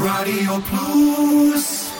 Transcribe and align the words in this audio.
רדיו 0.00 0.60
פלוס 0.62 1.92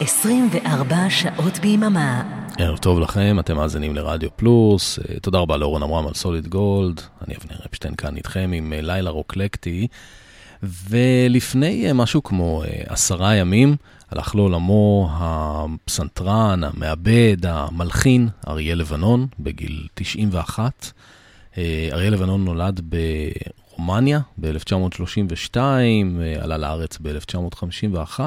24 0.00 0.96
שעות 1.10 1.58
ביממה 1.58 2.22
ערב 2.58 2.78
טוב 2.78 3.00
לכם, 3.00 3.36
אתם 3.40 3.56
מאזינים 3.56 3.94
לרדיו 3.94 4.28
פלוס. 4.36 4.98
אה, 4.98 5.20
תודה 5.20 5.38
רבה 5.38 5.56
לאורן 5.56 5.82
עמרם 5.82 6.06
על 6.06 6.14
סוליד 6.14 6.48
גולד. 6.48 7.00
אני 7.26 7.34
אבנר 7.36 7.56
אפשטיין 7.70 7.94
כאן 7.94 8.16
איתכם 8.16 8.50
עם 8.54 8.72
אה, 8.72 8.80
לילה 8.82 9.10
רוקלקטי. 9.10 9.86
ולפני 10.62 11.86
אה, 11.86 11.92
משהו 11.92 12.22
כמו 12.22 12.62
עשרה 12.86 13.34
ימים 13.34 13.76
הלך 14.10 14.34
לעולמו 14.34 15.08
הפסנתרן, 15.12 16.64
המעבד, 16.64 17.46
המלחין, 17.46 18.28
אריה 18.48 18.74
לבנון, 18.74 19.26
בגיל 19.40 19.86
91. 19.94 20.92
אריה 21.92 22.10
לבנון 22.10 22.44
נולד 22.44 22.80
ברומניה 23.76 24.20
ב-1932, 24.38 25.56
עלה 26.40 26.56
לארץ 26.58 26.98
ב-1951, 27.02 28.20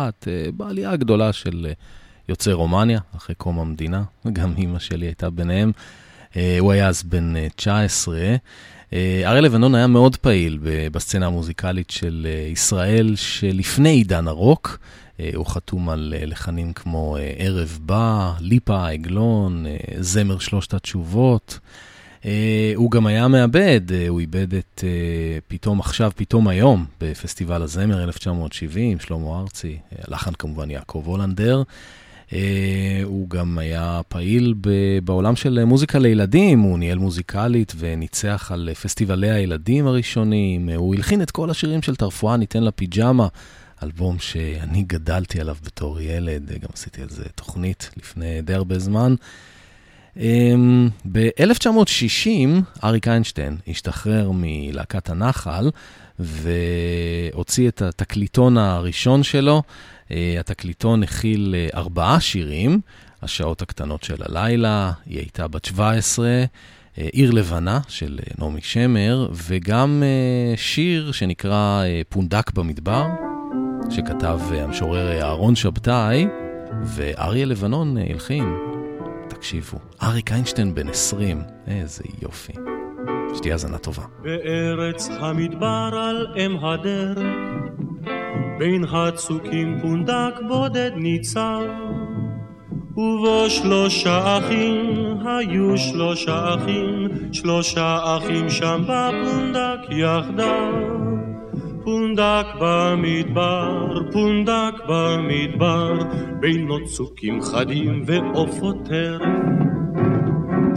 בעלייה 0.58 0.92
הגדולה 0.92 1.34
של 1.34 1.68
יוצאי 2.30 2.54
רומניה, 2.54 3.00
אחרי 3.18 3.36
קום 3.36 3.60
המדינה, 3.60 4.04
וגם 4.26 4.54
אימא 4.58 4.80
שלי 4.80 5.06
הייתה 5.06 5.30
ביניהם. 5.30 5.72
אה, 6.38 6.58
הוא 6.60 6.72
היה 6.72 6.88
אז 6.88 7.04
בן 7.04 7.34
19. 7.56 8.18
אה, 8.18 8.36
אה, 8.94 9.22
אריה 9.26 9.42
לבנון 9.42 9.76
היה 9.76 9.88
מאוד 9.88 10.16
פעיל 10.16 10.60
בסצנה 10.92 11.26
המוזיקלית 11.26 11.90
של 11.90 12.28
ישראל 12.52 13.16
שלפני 13.16 13.90
עידן 13.90 14.28
הרוק. 14.28 14.80
הוא 15.36 15.46
חתום 15.46 15.90
על 15.90 16.14
לחנים 16.18 16.74
כמו 16.74 17.18
ערב 17.38 17.80
בא, 17.82 18.34
ליפה, 18.40 18.90
עגלון, 18.90 19.66
זמר 20.00 20.40
שלושת 20.40 20.74
התשובות. 20.74 21.60
הוא 22.76 22.92
גם 22.92 23.08
היה 23.08 23.28
מעבד, 23.28 23.82
הוא 24.08 24.20
איבד 24.20 24.54
את 24.54 24.84
פתאום 25.48 25.80
עכשיו, 25.80 26.12
פתאום 26.16 26.48
היום, 26.48 26.86
בפסטיבל 27.02 27.62
הזמר 27.62 28.04
1970, 28.04 29.00
שלמה 29.00 29.40
ארצי, 29.40 29.78
הלחן 30.08 30.32
כמובן 30.34 30.72
יעקב 30.72 31.04
הולנדר. 31.06 31.64
אה, 32.34 33.02
הוא 33.04 33.30
גם 33.30 33.58
היה 33.58 34.02
פעיל 34.08 34.54
בעולם 35.04 35.36
של 35.36 35.64
מוזיקה 35.66 36.00
לילדים, 36.00 36.60
הוא 36.60 36.80
ניהל 36.80 36.98
מוזיקלית 36.98 37.74
וניצח 37.78 38.52
על 38.54 38.70
פסטיבלי 38.82 39.32
הילדים 39.32 39.88
הראשונים, 39.88 40.70
הוא 40.70 40.96
הלחין 40.96 41.22
את 41.22 41.32
כל 41.32 41.50
השירים 41.50 41.82
של 41.82 41.96
תרפואה, 41.96 42.38
ניתן 42.38 42.64
לה 42.64 42.72
פיג'מה, 42.72 43.28
אלבום 43.84 44.20
שאני 44.20 44.84
גדלתי 44.84 45.42
עליו 45.42 45.56
בתור 45.66 46.02
ילד, 46.02 46.52
גם 46.52 46.70
עשיתי 46.74 47.02
על 47.02 47.10
זה 47.10 47.24
תוכנית 47.36 47.90
לפני 47.98 48.42
די 48.42 48.54
הרבה 48.54 48.80
זמן. 48.80 49.16
אמ, 50.20 50.90
ב-1960 51.12 52.30
אריק 52.84 53.08
איינשטיין 53.08 53.58
השתחרר 53.68 54.32
מלהקת 54.34 55.10
הנחל 55.10 55.70
והוציא 56.20 57.68
את 57.68 57.82
התקליטון 57.82 58.58
הראשון 58.58 59.24
שלו. 59.24 59.64
אה, 60.12 60.36
התקליטון 60.40 61.04
הכיל 61.04 61.56
אה, 61.58 61.80
ארבעה 61.80 62.20
שירים, 62.20 62.80
השעות 63.22 63.62
הקטנות 63.62 64.04
של 64.04 64.16
הלילה, 64.20 64.92
היא 65.06 65.20
הייתה 65.20 65.48
בת 65.48 65.66
17, 65.66 66.28
אה, 66.28 66.46
עיר 67.12 67.32
לבנה 67.32 67.80
של 67.88 68.20
נעמי 68.38 68.62
שמר, 68.62 69.30
וגם 69.48 70.04
שיר 70.56 71.12
שנקרא 71.12 71.84
פונדק 72.10 72.52
במדבר, 72.52 73.06
שכתב 73.90 74.40
המשורר 74.52 75.22
אהרון 75.22 75.56
שבתאי, 75.56 76.28
ואריה 76.84 77.46
לבנון 77.46 77.98
הלחין. 77.98 78.79
תקשיבו, 79.30 79.80
אריק 80.04 80.32
איינשטיין 80.32 80.76
בן 80.76 80.90
20, 80.90 81.42
איזה 81.68 82.04
יופי. 82.22 82.54
שתהיה 83.36 83.54
האזנה 83.54 83.78
טובה. 83.78 84.04
בארץ 84.22 85.10
המדבר 85.20 85.90
על 85.94 86.28
אם 86.38 86.58
הדרך 86.66 87.20
בין 88.60 88.84
הצוקים 88.84 89.80
פונדק 89.82 90.34
בודד 90.48 90.92
ניצב, 90.96 91.62
ובו 92.92 93.50
שלושה 93.50 94.38
אחים, 94.38 94.86
היו 95.26 95.78
שלושה 95.78 96.56
אחים, 96.56 97.08
שלושה 97.34 98.18
אחים 98.18 98.50
שם 98.50 98.84
בפונדק 98.84 99.80
יחדיו. 99.90 101.19
פונדק 101.84 102.46
במדבר, 102.62 104.00
פונדק 104.12 104.74
במדבר, 104.88 105.94
בין 106.40 106.68
נוצוקים 106.68 107.42
חדים 107.42 108.04
ועופות 108.06 108.76
טרף. 108.86 109.22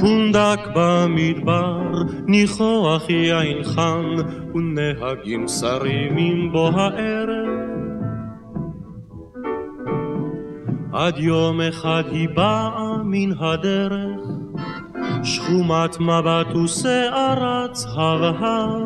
פונדק 0.01 0.61
במדבר, 0.75 2.03
ניחוח 2.27 3.11
יין 3.11 3.65
חם, 3.65 4.15
ונהגים 4.55 5.49
שרים 5.49 6.53
בו 6.53 6.69
הערב. 6.69 7.73
עד 10.93 11.19
יום 11.19 11.61
אחד 11.61 12.03
היא 12.11 12.29
באה 12.35 12.97
מן 13.05 13.33
הדרך, 13.39 14.22
שחומת 15.25 16.01
מבט 16.01 16.55
ושערת 16.55 17.79
הבהר. 17.97 18.85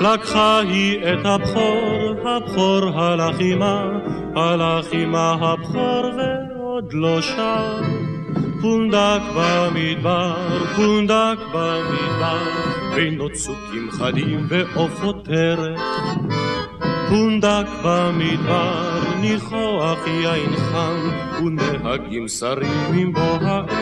לקחה 0.00 0.58
היא 0.58 0.98
את 0.98 1.26
הבכור, 1.26 2.28
הבכור 2.28 3.00
הלך 3.00 3.36
עמה, 3.40 3.84
הלך 4.36 4.86
עמה 4.92 5.36
הבכור 5.40 6.10
ועוד 6.16 6.92
לא 6.92 7.20
שר. 7.20 7.80
פונדק 8.60 9.20
במדבר, 9.36 10.64
פונדק 10.76 11.38
במדבר, 11.52 12.38
בין 12.94 13.14
נוצוקים 13.14 13.90
חדים 13.90 14.46
ועופות 14.48 15.24
טרף. 15.24 15.80
פונדק 17.08 17.66
במדבר, 17.84 19.00
ניחוח 19.20 20.06
יין 20.06 20.56
חם, 20.56 21.10
ונהגים 21.44 22.28
שרים 22.28 23.12
בו 23.12 23.20
הערב. 23.20 23.73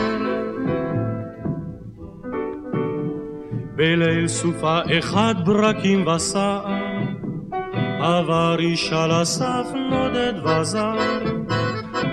בליל 3.83 4.27
סופה 4.27 4.79
אחד 4.99 5.35
ברקים 5.45 6.07
וסער, 6.07 6.65
עבר 7.99 8.55
אישה 8.59 9.07
לסף 9.07 9.67
נודד 9.89 10.33
וזר, 10.45 10.95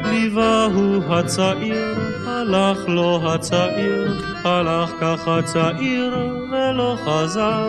ליווהו 0.04 1.14
הצעיר, 1.14 1.94
הלך 2.26 2.78
לו 2.88 3.32
הצעיר, 3.32 4.20
הלך 4.44 4.90
ככה 5.00 5.42
צעיר 5.42 6.16
ולא 6.52 6.96
חזר. 7.04 7.68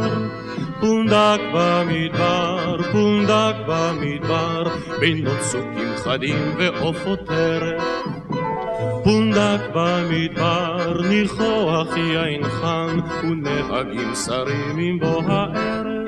פונדק 0.79 1.41
במדבר, 1.53 2.78
פונדק 2.91 3.56
במדבר, 3.68 4.63
בין 5.00 5.23
נוצוקים 5.23 5.94
חדים 6.03 6.56
ועופות 6.57 7.19
טרף. 7.28 7.81
פונדק 9.03 9.62
במדבר, 9.73 11.01
ניחוח 11.09 11.97
יין 11.97 12.44
חם, 12.44 13.00
ונהגים 13.23 14.16
שרים 14.16 15.00
בו 15.00 15.22
הערב. 15.28 16.07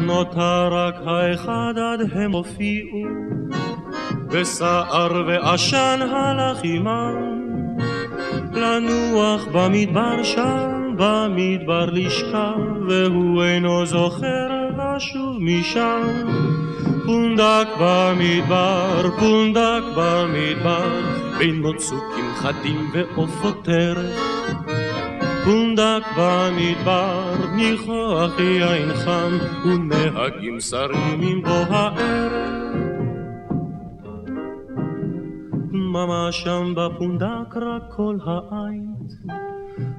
נותר 0.00 0.68
רק 0.74 0.94
האחד 1.06 1.74
עד 1.76 2.10
הם 2.12 2.32
הופיעו, 2.32 3.04
וסער 4.30 5.22
ועשן 5.26 6.00
הלך 6.12 6.60
עמם, 6.64 7.14
לנוח 8.52 9.44
במדבר 9.52 10.22
שם. 10.22 10.74
במדבר 10.96 11.90
לשכב, 11.90 12.58
והוא 12.88 13.44
אינו 13.44 13.86
זוכר 13.86 14.48
לשוב 14.78 15.36
משם. 15.40 16.43
פונדק 17.06 17.68
במדבר, 17.80 19.10
פונדק 19.20 19.82
במדבר, 19.96 21.00
בין 21.38 21.62
מוצוקים 21.62 22.34
חדים 22.34 22.90
ועופות 22.92 23.64
טרף. 23.64 24.20
פונדק 25.44 26.02
במדבר, 26.18 27.34
ניחוח 27.56 28.38
יין 28.38 28.94
חם, 28.94 29.38
ונהגים 29.64 30.60
שרים 30.60 31.20
עם 31.22 31.42
בוא 31.42 31.76
הערב. 31.76 32.74
דממה 35.72 36.28
שם 36.32 36.74
בפונדק 36.76 37.56
רק 37.56 37.82
כל 37.96 38.16
העין. 38.26 38.94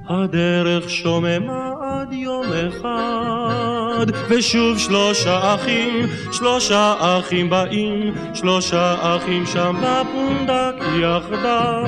הדרך 0.08 0.90
שוממה 0.90 1.70
עד 1.82 2.12
יום 2.12 2.46
אחד, 2.68 4.06
ושוב 4.28 4.78
שלושה 4.78 5.54
אחים, 5.54 6.06
שלושה 6.32 6.94
אחים 6.98 7.50
באים, 7.50 8.14
שלושה 8.34 8.96
אחים 9.16 9.46
שם 9.46 9.76
בפונדק 9.82 10.74
יחדיו. 11.02 11.86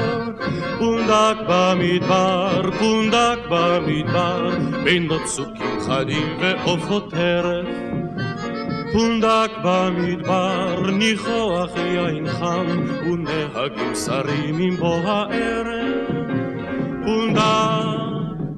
פונדק 0.78 1.36
במדבר, 1.48 2.70
פונדק 2.78 3.38
במדבר, 3.50 4.50
בין 4.84 5.06
נוצוקים 5.06 5.80
חדים 5.80 6.36
ועופות 6.40 7.10
טרף. 7.10 7.66
פונדק 8.92 9.50
במדבר, 9.64 10.90
ניחוח 10.90 11.70
יין 11.76 12.28
חם, 12.28 12.66
ונהגים 13.06 13.94
שרים 13.94 14.58
עם 14.58 14.76
בוא 14.76 14.96
הערב. 15.04 16.17
פונדק 17.08 17.40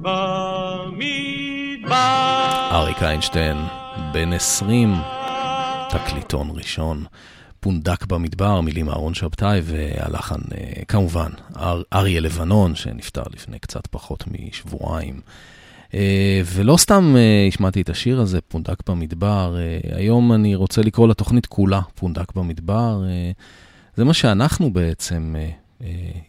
במדבר. 0.01 0.99
אריק 2.71 3.03
איינשטיין, 3.03 3.57
בן 4.13 4.33
20, 4.33 4.93
תקליטון 5.89 6.49
ראשון. 6.53 7.05
פונדק 7.59 8.05
במדבר, 8.05 8.61
מילים 8.61 8.89
אהרון 8.89 9.13
שבתאי, 9.13 9.61
והלחן 9.63 10.39
אה, 10.55 10.85
כמובן 10.87 11.29
אר, 11.57 11.81
אריה 11.93 12.21
לבנון, 12.21 12.75
שנפטר 12.75 13.23
לפני 13.33 13.59
קצת 13.59 13.87
פחות 13.87 14.23
משבועיים. 14.27 15.21
אה, 15.93 16.41
ולא 16.45 16.77
סתם 16.77 17.15
אה, 17.17 17.45
השמעתי 17.47 17.81
את 17.81 17.89
השיר 17.89 18.21
הזה, 18.21 18.41
פונדק 18.41 18.89
במדבר, 18.89 19.57
היום 19.95 20.33
אני 20.33 20.55
רוצה 20.55 20.81
לקרוא 20.81 21.07
לתוכנית 21.07 21.45
כולה, 21.45 21.81
פונדק 21.95 22.35
במדבר. 22.35 23.03
זה 23.95 24.03
מה 24.03 24.13
שאנחנו 24.13 24.71
בעצם, 24.73 25.35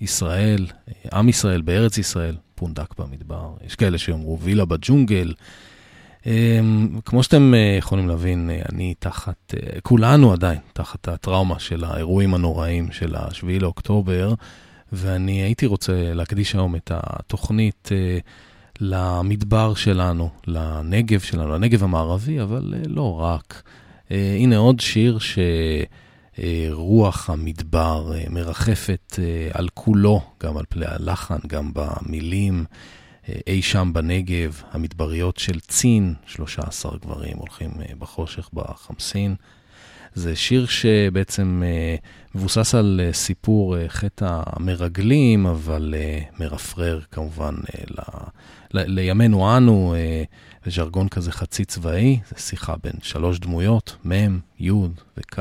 ישראל, 0.01 0.67
עם 1.13 1.29
ישראל 1.29 1.61
בארץ 1.61 1.99
ישראל, 1.99 2.37
פונדק 2.55 2.99
במדבר. 2.99 3.51
יש 3.67 3.75
כאלה 3.75 3.99
שיאמרו 3.99 4.39
וילה 4.41 4.65
בג'ונגל. 4.65 5.35
אמ, 6.27 7.01
כמו 7.05 7.23
שאתם 7.23 7.55
אה, 7.55 7.75
יכולים 7.79 8.09
להבין, 8.09 8.51
אה, 8.51 8.63
אני 8.73 8.95
תחת, 8.99 9.55
אה, 9.55 9.81
כולנו 9.81 10.33
עדיין 10.33 10.59
תחת 10.73 11.09
הטראומה 11.09 11.59
של 11.59 11.85
האירועים 11.85 12.35
הנוראים 12.35 12.93
של 12.93 13.17
ה-7 13.17 13.61
לאוקטובר, 13.61 14.35
ואני 14.93 15.43
הייתי 15.43 15.67
רוצה 15.67 16.15
להקדיש 16.15 16.55
היום 16.55 16.77
את 16.77 16.91
התוכנית 16.95 17.89
למדבר 18.81 19.75
שלנו, 19.75 20.31
לנגב 20.47 21.21
שלנו, 21.21 21.53
לנגב 21.53 21.85
המערבי, 21.85 22.41
אבל 22.41 22.75
לא 22.87 23.21
רק. 23.21 23.63
הנה 24.11 24.57
עוד 24.57 24.81
שיר 24.81 25.19
שרוח 26.37 27.31
המדבר 27.31 28.13
מרחפת 28.31 29.19
על 29.53 29.69
כולו, 29.75 30.21
גם 30.43 30.57
על 30.57 30.65
פני 30.69 30.87
הלחן, 30.87 31.39
גם 31.47 31.71
במילים. 31.75 32.65
אי 33.47 33.63
שם 33.63 33.91
בנגב, 33.93 34.63
המדבריות 34.71 35.37
של 35.37 35.61
צין, 35.61 36.15
13 36.27 36.99
גברים 37.03 37.37
הולכים 37.37 37.71
אה, 37.81 37.95
בחושך 37.99 38.49
בחמסין. 38.53 39.35
זה 40.15 40.37
שיר 40.37 40.67
שבעצם 40.67 41.63
אה, 41.67 41.97
מבוסס 42.35 42.75
על 42.75 43.01
אה, 43.05 43.13
סיפור 43.13 43.77
חטא 43.89 44.43
המרגלים, 44.47 45.47
אבל 45.47 45.95
מרפרר 46.39 47.01
כמובן 47.11 47.55
ל, 47.91 48.01
ל, 48.75 49.01
לימינו 49.01 49.57
אנו, 49.57 49.95
ז'רגון 50.67 51.09
כזה 51.09 51.33
חצי 51.33 51.65
צבאי, 51.65 52.21
זה 52.29 52.43
שיחה 52.43 52.75
בין 52.83 52.93
שלוש 53.03 53.39
דמויות, 53.39 53.97
מ', 54.09 54.39
י' 54.61 54.71
וכ', 55.17 55.39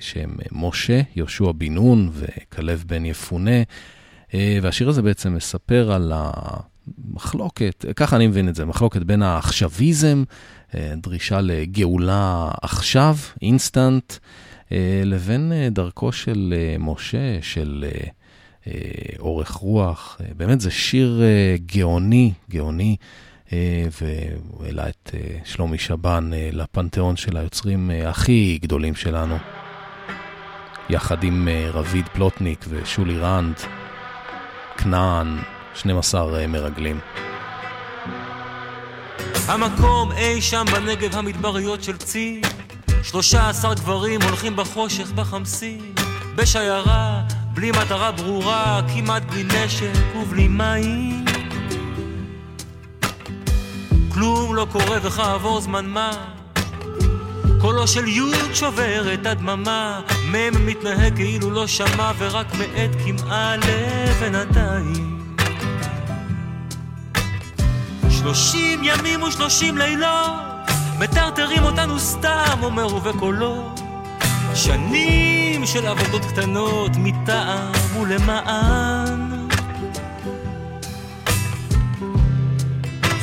שהם 0.00 0.36
משה, 0.52 1.00
יהושע 1.16 1.52
בן 1.52 1.74
נון 1.74 2.10
וכלב 2.12 2.84
בן 2.86 3.06
יפונה. 3.06 3.62
אה, 4.34 4.58
והשיר 4.62 4.88
הזה 4.88 5.02
בעצם 5.02 5.34
מספר 5.34 5.92
על 5.92 6.12
המחלוקת, 6.14 7.84
ככה 7.96 8.16
אני 8.16 8.26
מבין 8.26 8.48
את 8.48 8.54
זה, 8.54 8.64
מחלוקת 8.64 9.02
בין 9.02 9.22
העכשוויזם, 9.22 10.24
אה, 10.74 10.92
דרישה 10.96 11.40
לגאולה 11.40 12.50
עכשיו, 12.62 13.16
אינסטנט, 13.42 14.14
אה, 14.72 15.02
לבין 15.04 15.52
דרכו 15.70 16.12
של 16.12 16.54
משה, 16.78 17.38
של 17.42 17.84
אורך 19.18 19.50
רוח. 19.50 20.20
באמת 20.36 20.60
זה 20.60 20.70
שיר 20.70 21.22
גאוני, 21.66 22.32
גאוני. 22.50 22.96
והוא 23.52 24.64
העלה 24.64 24.88
את 24.88 25.14
שלומי 25.44 25.78
שבן 25.78 26.30
לפנתיאון 26.52 27.16
של 27.16 27.36
היוצרים 27.36 27.90
הכי 28.06 28.58
גדולים 28.62 28.94
שלנו, 28.94 29.36
יחד 30.88 31.24
עם 31.24 31.48
רביד 31.72 32.08
פלוטניק 32.08 32.64
ושולי 32.68 33.18
רנד. 33.18 33.54
כנען, 34.82 35.38
12 35.74 36.40
אה, 36.40 36.46
מרגלים. 36.46 37.00
המקום 39.48 40.12
אי 40.12 40.42
שם 40.42 40.64
בנגב 40.72 41.16
המדבריות 41.16 41.82
של 41.82 41.96
צי, 41.96 42.40
13 43.02 43.74
גברים 43.74 44.22
הולכים 44.22 44.56
בחושך 44.56 45.12
בחמסין, 45.12 45.94
בשיירה, 46.36 47.22
בלי 47.54 47.70
מטרה 47.70 48.12
ברורה, 48.12 48.80
כמעט 48.94 49.22
בלי 49.22 49.44
נשק 49.44 50.16
ובלי 50.16 50.48
מים. 50.48 51.39
כלום 54.12 54.54
לא 54.54 54.66
קורה 54.72 54.98
וכעבור 55.02 55.60
זמן 55.60 55.86
מה 55.86 56.10
קולו 57.60 57.88
של 57.88 58.08
יוד 58.08 58.54
שובר 58.54 59.14
את 59.14 59.26
הדממה, 59.26 60.00
מ' 60.32 60.66
מתנהג 60.66 61.14
כאילו 61.16 61.50
לא 61.50 61.66
שמע 61.66 62.12
ורק 62.18 62.46
מאט 62.54 62.90
כמעה 63.04 63.54
לבינתיים. 63.56 65.36
שלושים 68.10 68.80
ימים 68.82 69.22
ושלושים 69.22 69.78
לילות, 69.78 70.30
מטרטרים 70.98 71.64
אותנו 71.64 71.98
סתם, 71.98 72.58
אומר 72.62 72.94
ובקולו. 72.94 73.74
שנים 74.54 75.66
של 75.66 75.86
עבודות 75.86 76.24
קטנות 76.24 76.90
מטעם 76.96 77.72
ולמען. 78.00 78.99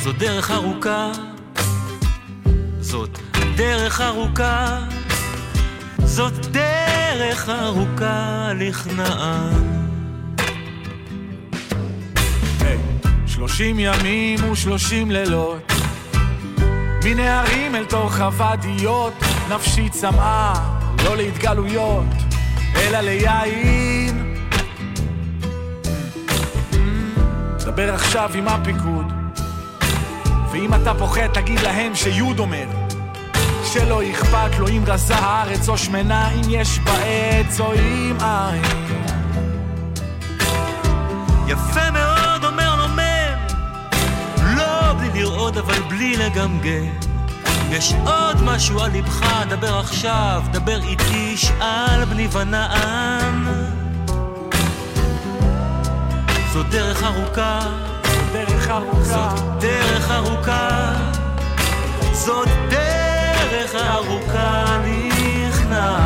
זו 0.08 0.12
דרך 0.12 0.50
ארוכה, 0.50 1.12
זאת 2.80 3.18
דרך 3.56 4.00
ארוכה, 4.00 4.78
זאת 6.04 6.46
דרך 6.46 7.48
ארוכה 7.48 8.50
לכנען. 8.54 9.52
שלושים 13.26 13.76
ימים 13.78 14.50
ושלושים 14.50 15.10
לילות, 15.10 15.72
מנערים 17.04 17.74
אל 17.74 17.84
תוך 17.84 18.20
הוואדיות, 18.20 19.14
נפשי 19.50 19.88
צמאה, 19.88 20.52
לא 21.04 21.16
להתגלויות, 21.16 22.06
אלא 22.76 23.00
ליין. 23.00 24.36
דבר 27.58 27.94
עכשיו 27.94 28.30
עם 28.34 28.48
הפיקוד, 28.48 29.17
ואם 30.58 30.74
אתה 30.74 30.94
פוחד 30.94 31.26
תגיד 31.26 31.60
להם 31.60 31.94
שיוד 31.94 32.38
אומר. 32.38 32.66
שלא 33.64 34.02
אכפת 34.10 34.58
לו 34.58 34.68
אם 34.68 34.82
רזה 34.86 35.14
הארץ 35.14 35.68
או 35.68 35.78
שמנה, 35.78 36.30
אם 36.30 36.40
יש 36.48 36.78
בה 36.78 36.92
עץ 36.98 37.60
או 37.60 37.74
אם 37.74 38.16
אין. 38.20 38.62
יפה 41.46 41.90
מאוד 41.90 42.44
אומר 42.44 42.76
לו 42.76 42.88
מם, 42.88 43.56
לא 44.56 44.92
בלי 44.92 45.20
לראות 45.20 45.56
אבל 45.56 45.80
בלי 45.88 46.16
לגמגם. 46.16 46.86
יש 47.70 47.94
עוד 48.06 48.42
משהו 48.42 48.80
על 48.80 48.90
לבך, 48.90 49.26
דבר 49.48 49.78
עכשיו, 49.78 50.42
דבר 50.52 50.82
איתי, 50.82 51.36
שאל 51.36 52.04
בני 52.04 52.28
ונען. 52.32 53.44
זו 56.52 56.62
דרך 56.62 57.02
ארוכה, 57.02 57.60
ארוכה, 58.70 59.02
זאת 59.02 59.60
דרך 59.60 60.10
ארוכה, 60.10 60.94
זאת 62.12 62.48
דרך... 62.70 62.98
הדרך 63.48 63.74
הארוכה 63.74 64.78
נכנע. 64.84 65.98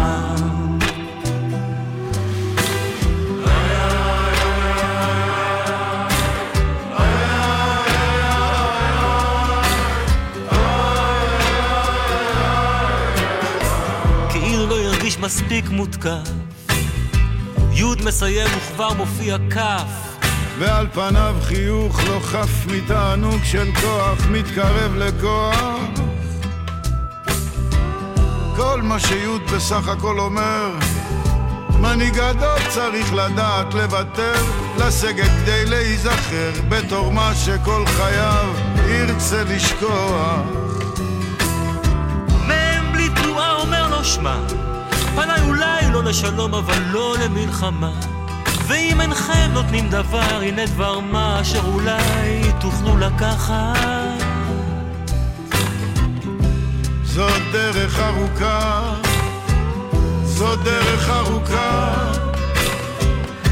כאילו 14.31 14.67
לא 14.67 14.77
מספיק 15.21 15.69
מותקף. 15.69 16.11
י' 17.73 17.85
מסיים 18.05 18.49
וכבר 18.57 18.93
מופיע 18.93 19.37
כ' 19.51 19.57
ועל 20.63 20.87
פניו 20.93 21.37
חיוך 21.43 22.01
לא 22.09 22.21
חף 22.23 22.67
מתענוג 22.67 23.45
של 23.45 23.69
כוח 23.81 24.27
מתקרב 24.31 24.95
לכוח 24.97 25.89
כל 28.57 28.83
מה 28.83 29.01
שיוד 29.01 29.43
בסך 29.55 29.89
הכל 29.89 30.19
אומר 30.19 30.71
מנהיג 31.81 32.15
גדול 32.15 32.59
צריך 32.69 33.15
לדעת 33.15 33.75
לוותר, 33.75 34.35
לסגת 34.79 35.31
כדי 35.43 35.65
להיזכר 35.67 36.51
בתור 36.69 37.13
מה 37.13 37.35
שכל 37.35 37.85
חייו 37.87 38.55
ירצה 38.89 39.45
לשכוח. 39.45 40.41
מ"ם 42.49 42.93
בלי 42.93 43.09
תנועה 43.09 43.57
אומר 43.57 43.89
לו 43.89 44.05
שמע, 44.05 44.37
פניי 45.15 45.41
אולי 45.41 45.91
לא 45.93 46.03
לשלום 46.03 46.55
אבל 46.55 46.83
לא 46.93 47.17
למלחמה. 47.25 48.22
ואם 48.67 49.01
אינכם 49.01 49.51
נותנים 49.53 49.89
דבר, 49.89 50.41
הנה 50.43 50.67
דבר 50.67 51.01
מה 51.01 51.41
אשר 51.41 51.67
אולי 51.67 52.43
תוכלו 52.61 52.97
לקחת. 52.97 54.23
זאת 57.05 57.43
דרך 57.53 57.99
ארוכה, 57.99 58.95
זאת 60.25 60.59
דרך 60.65 61.11
ארוכה. 61.11 62.13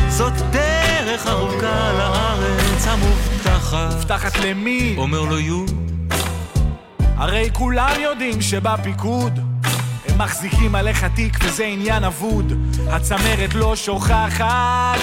זאת 0.09 0.33
דרך 0.50 1.26
ארוכה 1.26 1.93
לארץ 1.93 2.87
המובטחת. 2.87 3.95
מובטחת 3.95 4.38
למי? 4.38 4.95
אומר 4.99 5.21
לו 5.21 5.38
יו. 5.38 5.64
הרי 7.17 7.50
כולם 7.52 7.95
יודעים 8.00 8.40
שבפיקוד 8.40 9.50
מחזיקים 10.25 10.75
עליך 10.75 11.05
תיק 11.05 11.39
וזה 11.43 11.65
עניין 11.65 12.05
אבוד. 12.05 12.53
הצמרת 12.89 13.55
לא 13.55 13.77
שוכחת. 13.77 14.99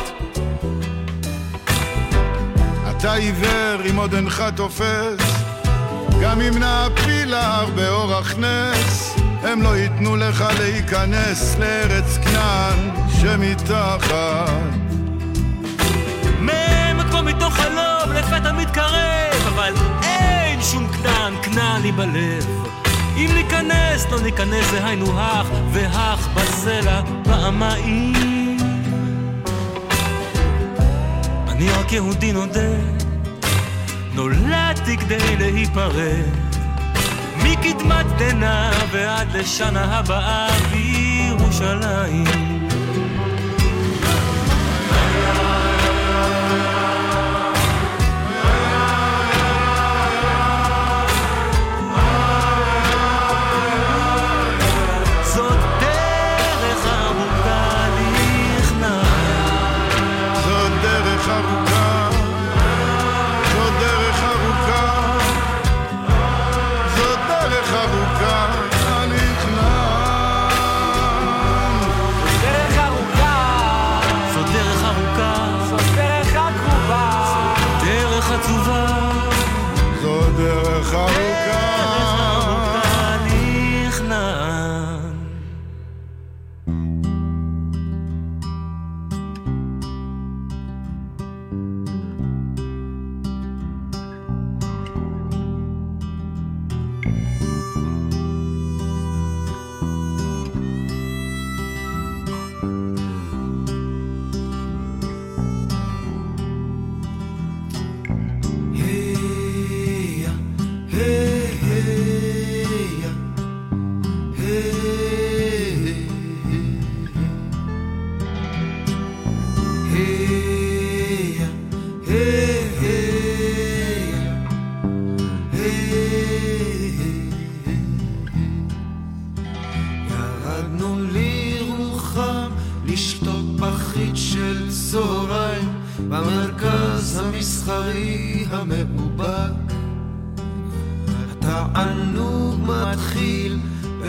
אתה 2.89 3.13
עיוור 3.13 3.89
אם 3.89 3.95
עוד 3.95 4.13
אינך 4.13 4.43
תופס. 4.55 5.43
גם 6.21 6.41
אם 6.41 6.57
נעפיל 6.57 7.29
להר 7.29 7.65
באורח 7.75 8.33
נס 8.37 9.15
הם 9.43 9.61
לא 9.61 9.77
ייתנו 9.77 10.15
לך 10.15 10.43
להיכנס 10.59 11.55
לארץ 11.59 12.17
כנען 12.17 12.89
שמתחת. 13.21 14.77
כמו 17.11 17.23
מתוך 17.23 17.53
חלום 17.53 18.15
לפתע 18.15 18.51
מתקרב 18.51 19.47
אבל 19.47 19.73
אין 20.03 20.61
שום 20.61 20.87
כנען, 20.87 21.33
כנען 21.43 21.81
לי 21.81 21.91
בלב 21.91 22.67
אם 23.17 23.29
ניכנס, 23.33 24.05
לא 24.11 24.21
ניכנס, 24.21 24.69
זה 24.71 24.85
היינו 24.85 25.19
הך, 25.19 25.47
והך 25.71 26.27
בסלע 26.27 27.01
פעמיים. 27.23 28.57
אני 31.47 31.69
רק 31.69 31.91
יהודי 31.91 32.31
נודד, 32.31 33.03
נולדתי 34.13 34.97
כדי 34.97 35.35
להיפרד. 35.37 36.47
מקדמת 37.43 38.05
דנא 38.17 38.71
ועד 38.91 39.35
לשנה 39.35 39.97
הבאה 39.97 40.47
בירושלים. 40.71 42.56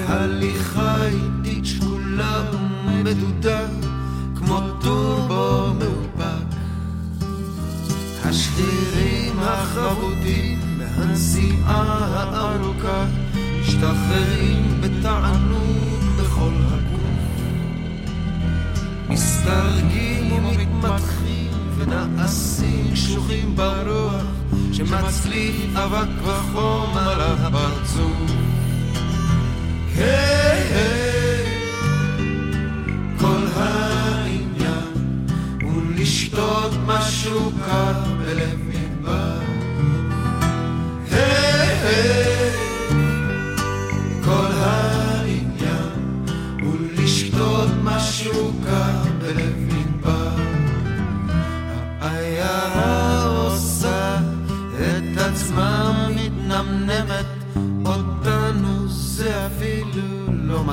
בהליכה 0.07 0.97
איטית 1.07 1.67
שקולה 1.67 2.51
ומדודה 2.87 3.61
כמו 4.37 4.61
טורבו 4.81 5.75
מאופק. 5.75 6.57
השרירים 8.25 9.39
החרודים 9.39 10.61
מהנסיעה 10.79 11.83
הארוכה 12.19 13.05
משתחררים 13.61 14.81
בתענוג 14.81 16.05
בכל 16.21 16.53
הגוף. 16.69 17.43
מסתרגים 19.09 20.33
ומתפתחים 20.33 21.51
ונעשים 21.77 22.91
קשוחים 22.93 23.57
ברוח 23.57 24.25
שמצליף 24.73 25.77
אבק 25.77 26.09
וחום 26.25 26.97
על 26.97 27.21
הפרצוף. 27.21 28.48
היי 29.99 30.63
היי 30.75 31.45
כל 33.19 33.43
העניין 33.57 34.93
הוא 35.63 35.83
לשתות 35.97 36.73
משהו 36.87 37.53
קר. 48.65 48.98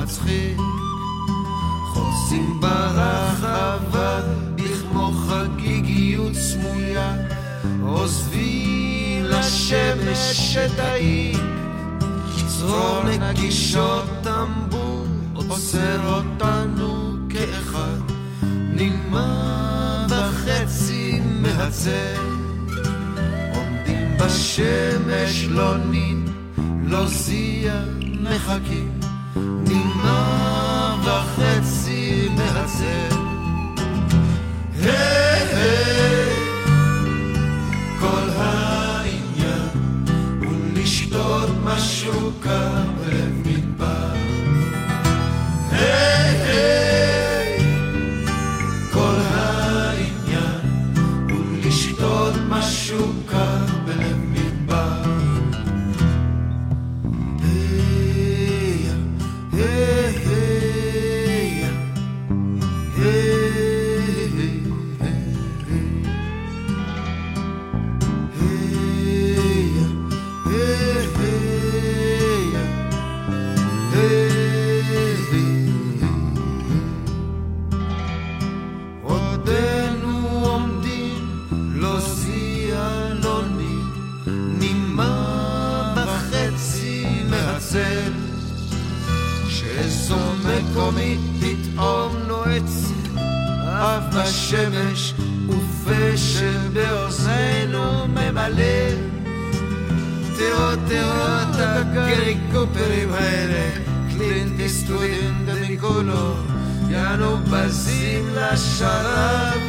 מצחיק. 0.06 0.56
חוצים 1.92 2.60
ברחבה 2.60 4.20
בכמו 4.54 5.10
חגיגיות 5.12 6.34
סמויה, 6.34 7.14
עוזבים 7.82 9.24
לשמש 9.24 10.18
שתעיק. 10.18 11.36
צרור 12.46 13.02
נגישות 13.18 14.04
טמבור 14.22 15.06
עוצר 15.34 16.14
אותנו 16.14 17.16
כאחד, 17.28 18.00
נגמר 18.72 20.06
וחצי 20.08 21.20
מהצר 21.40 22.22
עומדים 23.54 24.16
בשמש 24.18 25.44
לא 25.48 25.76
נין, 25.76 26.24
לא 26.86 27.06
זיע 27.06 27.74
מחכים. 28.20 28.95
שנה 30.06 30.96
וחצי 31.04 32.28
מעצר. 32.36 33.16
היי 34.82 35.56
היי, 35.56 36.34
כל 38.00 38.28
העניין 38.36 39.68
הוא 40.40 40.54
לשתות 40.74 41.50
משהו 41.64 42.30
קר 42.40 42.95
אף 94.20 94.28
בשמש 94.28 95.14
ופה 95.48 96.16
שבאוזנינו 96.16 98.06
ממלא. 98.06 98.88
תראו, 100.36 100.76
תראו 100.88 101.42
את 101.42 101.56
הגרי 101.58 102.36
קופרים 102.52 103.12
האלה, 103.12 103.70
קלינט 104.10 104.60
איסטווין 104.60 105.46
דמיקולו, 105.46 106.34
יענו 106.88 107.36
בזים 107.50 108.28
לשרב. 108.34 109.60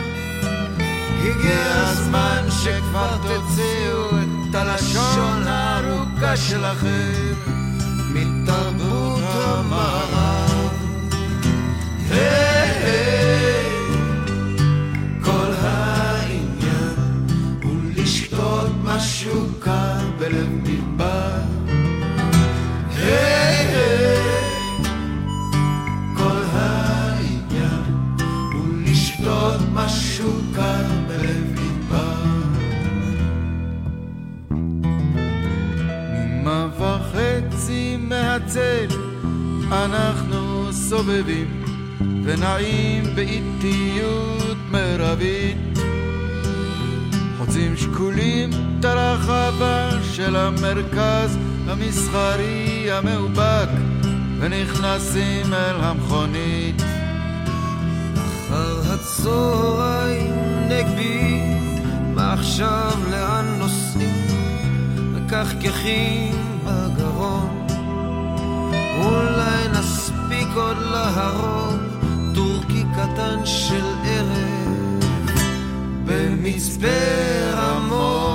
הגיע 1.22 1.74
הזמן 1.76 2.44
שכבר 2.50 3.18
תוציאו 3.18 4.10
את 4.10 4.56
הלשון 4.56 5.44
הארוכה 5.48 6.38
שלכם 6.38 7.34
מתרבות 8.14 9.24
המערב. 9.24 10.72
כל 12.10 13.57
משהו 18.98 19.46
קר 19.60 20.12
בלב 20.20 20.50
מדבר. 20.50 21.42
כל 26.18 26.42
העניין 26.52 27.84
הוא 28.54 28.66
לשתות 28.86 29.62
משהו 29.74 30.32
קר 30.56 30.84
בלב 31.08 31.46
מדבר. 31.52 32.16
מה 36.44 36.68
וחצי 36.78 37.98
מהצל 38.00 38.88
אנחנו 39.72 40.74
סובבים 40.74 41.64
ונעים 42.24 43.04
באיטיות 43.16 44.58
מרבית 44.72 45.78
חוצים 47.38 47.78
שקולים 47.78 48.50
הרחבה 48.86 49.90
של 50.14 50.36
המרכז 50.36 51.38
המסחרי 51.68 52.92
המאובק 52.92 53.70
ונכנסים 54.40 55.54
אל 55.54 55.76
המכונית 55.80 56.82
אחר 58.48 58.94
הצהריים 58.94 60.36
נגבי 60.70 61.42
מה 62.16 62.34
עכשיו 62.34 62.92
לאן 63.12 63.46
נוסעים 63.60 64.28
מקחקחים 65.14 66.36
בגרון 66.66 67.68
אולי 69.00 69.68
נספיק 69.72 70.48
עוד 70.56 70.78
להרוג 70.78 71.80
טורקי 72.36 72.84
קטן 72.94 73.46
של 73.46 73.86
ערב 74.06 74.68
במצפה 76.06 76.88
רמון. 77.54 78.27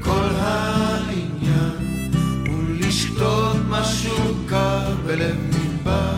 כל 0.00 0.28
העניין 0.38 1.76
הוא 2.48 2.64
לשתות 2.80 3.56
משהו 3.68 4.34
קר 4.46 4.94
בלב 5.06 5.36
מדבר. 5.36 6.14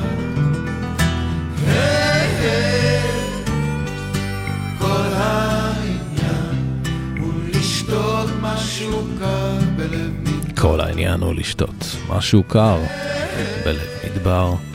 כל 4.79 5.07
העניין 5.13 6.79
הוא 7.21 7.33
לשתות 7.49 8.29
משהו 8.41 9.07
קר 9.19 9.59
בלב 9.77 10.11
מדבר. 10.23 10.61
כל 10.63 10.81
העניין 10.81 11.21
הוא 11.21 11.35
לשתות 11.35 11.97
משהו 12.09 12.43
קר 12.43 12.79
בלב 13.65 13.89
מדבר. 14.05 14.70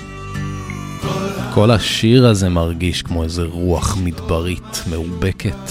כל 1.55 1.71
השיר 1.71 2.27
הזה 2.27 2.49
מרגיש 2.49 3.01
כמו 3.01 3.23
איזה 3.23 3.43
רוח 3.43 3.97
מדברית 4.03 4.83
מאובקת. 4.89 5.69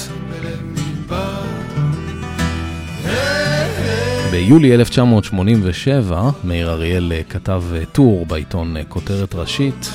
ביולי 4.30 4.74
1987 4.74 6.30
מאיר 6.44 6.70
אריאל 6.70 7.12
כתב 7.28 7.62
טור 7.92 8.26
בעיתון 8.26 8.76
כותרת 8.88 9.34
ראשית 9.34 9.94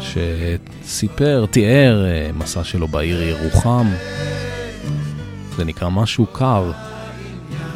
שסיפר, 0.00 1.46
תיאר 1.50 2.04
מסע 2.38 2.64
שלו 2.64 2.88
בעיר 2.88 3.22
ירוחם. 3.22 3.86
זה 5.56 5.64
נקרא 5.64 5.88
משהו 5.88 6.26
קר. 6.32 6.70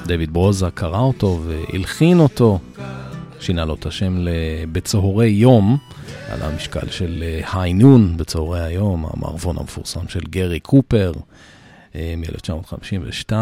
דויד 0.07 0.33
ברוזה 0.33 0.67
קרא 0.75 0.99
אותו 0.99 1.41
והלחין 1.47 2.21
אותו, 2.21 2.59
שינה 3.41 3.65
לו 3.65 3.75
את 3.75 3.87
השם 3.87 4.17
ל"בצהרי 4.19 5.29
יום", 5.29 5.79
על 6.29 6.43
המשקל 6.43 6.91
של 6.91 7.25
היי 7.53 7.73
נון 7.73 8.17
בצהרי 8.17 8.65
היום, 8.65 9.07
המערבון 9.07 9.59
המפורסם 9.59 10.09
של 10.09 10.21
גרי 10.21 10.61
קופר 10.61 11.13
מ-1952. 11.95 13.33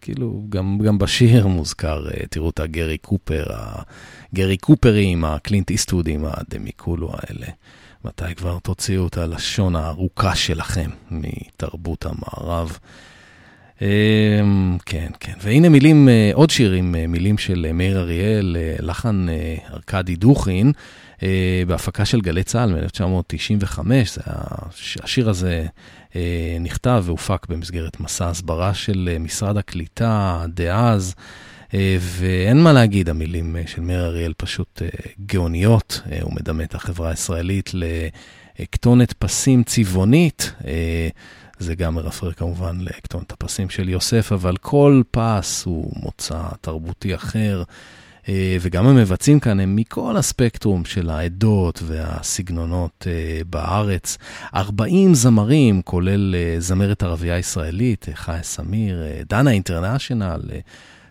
כאילו, 0.00 0.42
גם, 0.48 0.78
גם 0.84 0.98
בשיר 0.98 1.46
מוזכר, 1.46 2.06
תראו 2.30 2.50
את 2.50 2.60
הגרי 2.60 2.98
קופר, 2.98 3.44
הגרי 4.32 4.56
קופרים, 4.56 5.24
הקלינט 5.24 5.70
איסטוודים, 5.70 6.24
הדמיקולו 6.24 7.12
האלה. 7.12 7.46
מתי 8.04 8.34
כבר 8.36 8.58
תוציאו 8.58 9.06
את 9.06 9.16
הלשון 9.16 9.76
הארוכה 9.76 10.34
שלכם 10.34 10.90
מתרבות 11.10 12.06
המערב? 12.06 12.78
כן, 14.86 15.10
כן. 15.20 15.32
והנה 15.40 15.68
מילים, 15.68 16.08
עוד 16.32 16.50
שירים, 16.50 16.94
מילים 17.08 17.38
של 17.38 17.66
מאיר 17.74 18.00
אריאל, 18.00 18.56
לחן 18.80 19.26
ארכדי 19.72 20.16
דוכין, 20.16 20.72
בהפקה 21.66 22.04
של 22.04 22.20
גלי 22.20 22.42
צה"ל 22.42 22.74
מ-1995. 22.74 23.78
השיר 25.02 25.28
הזה 25.30 25.66
נכתב 26.60 27.02
והופק 27.06 27.46
במסגרת 27.48 28.00
מסע 28.00 28.28
הסברה 28.28 28.74
של 28.74 29.16
משרד 29.20 29.56
הקליטה 29.56 30.44
דאז. 30.48 31.14
ואין 32.00 32.62
מה 32.62 32.72
להגיד, 32.72 33.08
המילים 33.08 33.56
של 33.66 33.80
מאיר 33.80 34.04
אריאל 34.04 34.32
פשוט 34.36 34.82
גאוניות. 35.26 36.00
הוא 36.22 36.32
מדמה 36.34 36.62
את 36.62 36.74
החברה 36.74 37.10
הישראלית 37.10 37.70
לכתונת 38.60 39.12
פסים 39.12 39.62
צבעונית. 39.62 40.52
זה 41.64 41.74
גם 41.74 41.94
מרפרר 41.94 42.32
כמובן 42.32 42.76
לכתונת 42.80 43.32
הפסים 43.32 43.70
של 43.70 43.88
יוסף, 43.88 44.32
אבל 44.32 44.56
כל 44.56 45.02
פס 45.10 45.64
הוא 45.64 45.92
מוצא 46.02 46.42
תרבותי 46.60 47.14
אחר, 47.14 47.62
וגם 48.60 48.86
המבצעים 48.86 49.40
כאן 49.40 49.60
הם 49.60 49.76
מכל 49.76 50.16
הספקטרום 50.16 50.84
של 50.84 51.10
העדות 51.10 51.82
והסגנונות 51.86 53.06
בארץ. 53.50 54.18
40 54.54 55.14
זמרים, 55.14 55.82
כולל 55.82 56.34
זמרת 56.58 57.02
ערבייה 57.02 57.38
ישראלית, 57.38 58.06
חיה 58.14 58.42
סמיר, 58.42 59.02
דנה 59.28 59.50
אינטרנשיונל. 59.50 60.40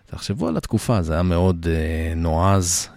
תחשבו 0.06 0.48
על 0.48 0.56
התקופה, 0.56 1.02
זה 1.02 1.12
היה 1.12 1.22
מאוד 1.22 1.66
נועז, 2.16 2.88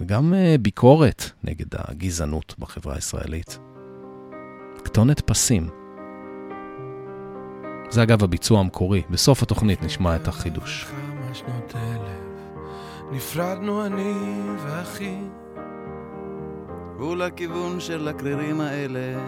וגם 0.00 0.34
ביקורת 0.60 1.30
נגד 1.44 1.66
הגזענות 1.72 2.54
בחברה 2.58 2.94
הישראלית. 2.94 3.58
כתונת 4.84 5.20
פסים. 5.20 5.85
זה 7.90 8.02
אגב 8.02 8.24
הביצוע 8.24 8.60
המקורי, 8.60 9.02
בסוף 9.10 9.42
התוכנית 9.42 9.82
נשמע 9.82 10.16
את 10.16 10.28
החידוש. 10.28 10.86
נפרדנו 13.12 13.86
אני 13.86 14.14
ואחי 14.64 15.16
הוא 16.98 17.16
לכיוון 17.16 17.80
של 17.80 18.08
הקרירים 18.08 18.60
האלה. 18.60 19.20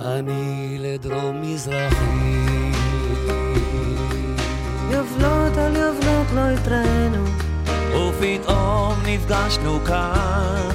אני 0.00 0.76
לדרום 0.80 1.42
מזרחי. 1.42 2.46
יובלות 4.90 5.56
על 5.56 5.76
יובלות 5.76 6.26
לא 6.34 6.40
התראינו. 6.40 7.24
ופתאום 7.92 8.94
נפגשנו 9.06 9.78
כאן. 9.86 10.70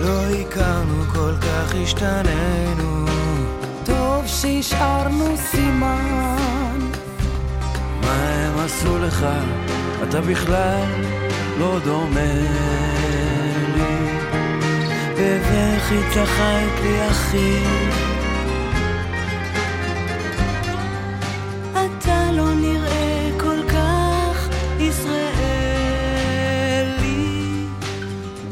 לא 0.00 0.22
הכרנו 0.24 1.04
כל 1.12 1.34
כך 1.40 1.74
השתננו 1.82 3.15
שהשארנו 4.40 5.36
סימן. 5.36 6.78
מה 8.00 8.28
הם 8.28 8.58
עשו 8.58 8.98
לך? 8.98 9.26
אתה 10.02 10.20
בכלל 10.20 10.84
לא 11.58 11.78
דומה 11.84 12.34
לי. 13.74 13.96
בבכי 15.14 16.00
צחק 16.14 16.82
לי 16.82 17.10
אחי. 17.10 17.58
אתה 21.72 22.32
לא 22.32 22.54
נראה 22.54 23.30
כל 23.40 23.58
כך 23.68 24.48
ישראלי. 24.78 25.76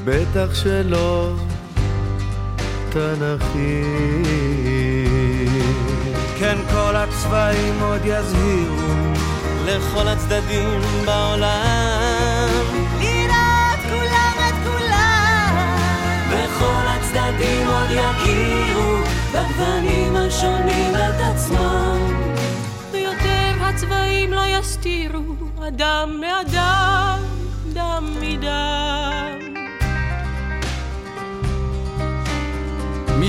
בטח 0.04 0.54
שלא 0.54 1.32
תנכי 2.90 3.84
כן 6.38 6.58
כל 6.72 6.96
הצבעים 6.96 7.80
עוד 7.80 8.00
יזהירו 8.04 8.88
לכל 9.64 10.08
הצדדים 10.08 10.80
בעולם. 11.06 12.48
לראות 12.98 13.80
כולם 13.90 14.34
את 14.48 14.54
כולם. 14.64 15.56
וכל 16.30 16.86
הצדדים 16.86 17.66
עוד 17.66 17.90
יכירו 17.90 18.96
בגוונים 19.32 20.16
השונים 20.16 20.94
את 20.94 21.20
עצמם. 21.20 21.98
ויותר 22.92 23.52
הצבעים 23.60 24.32
לא 24.32 24.42
יסתירו 24.46 25.34
אדם 25.68 26.20
מאדם, 26.20 27.18
דם 27.72 28.16
מדם. 28.20 29.03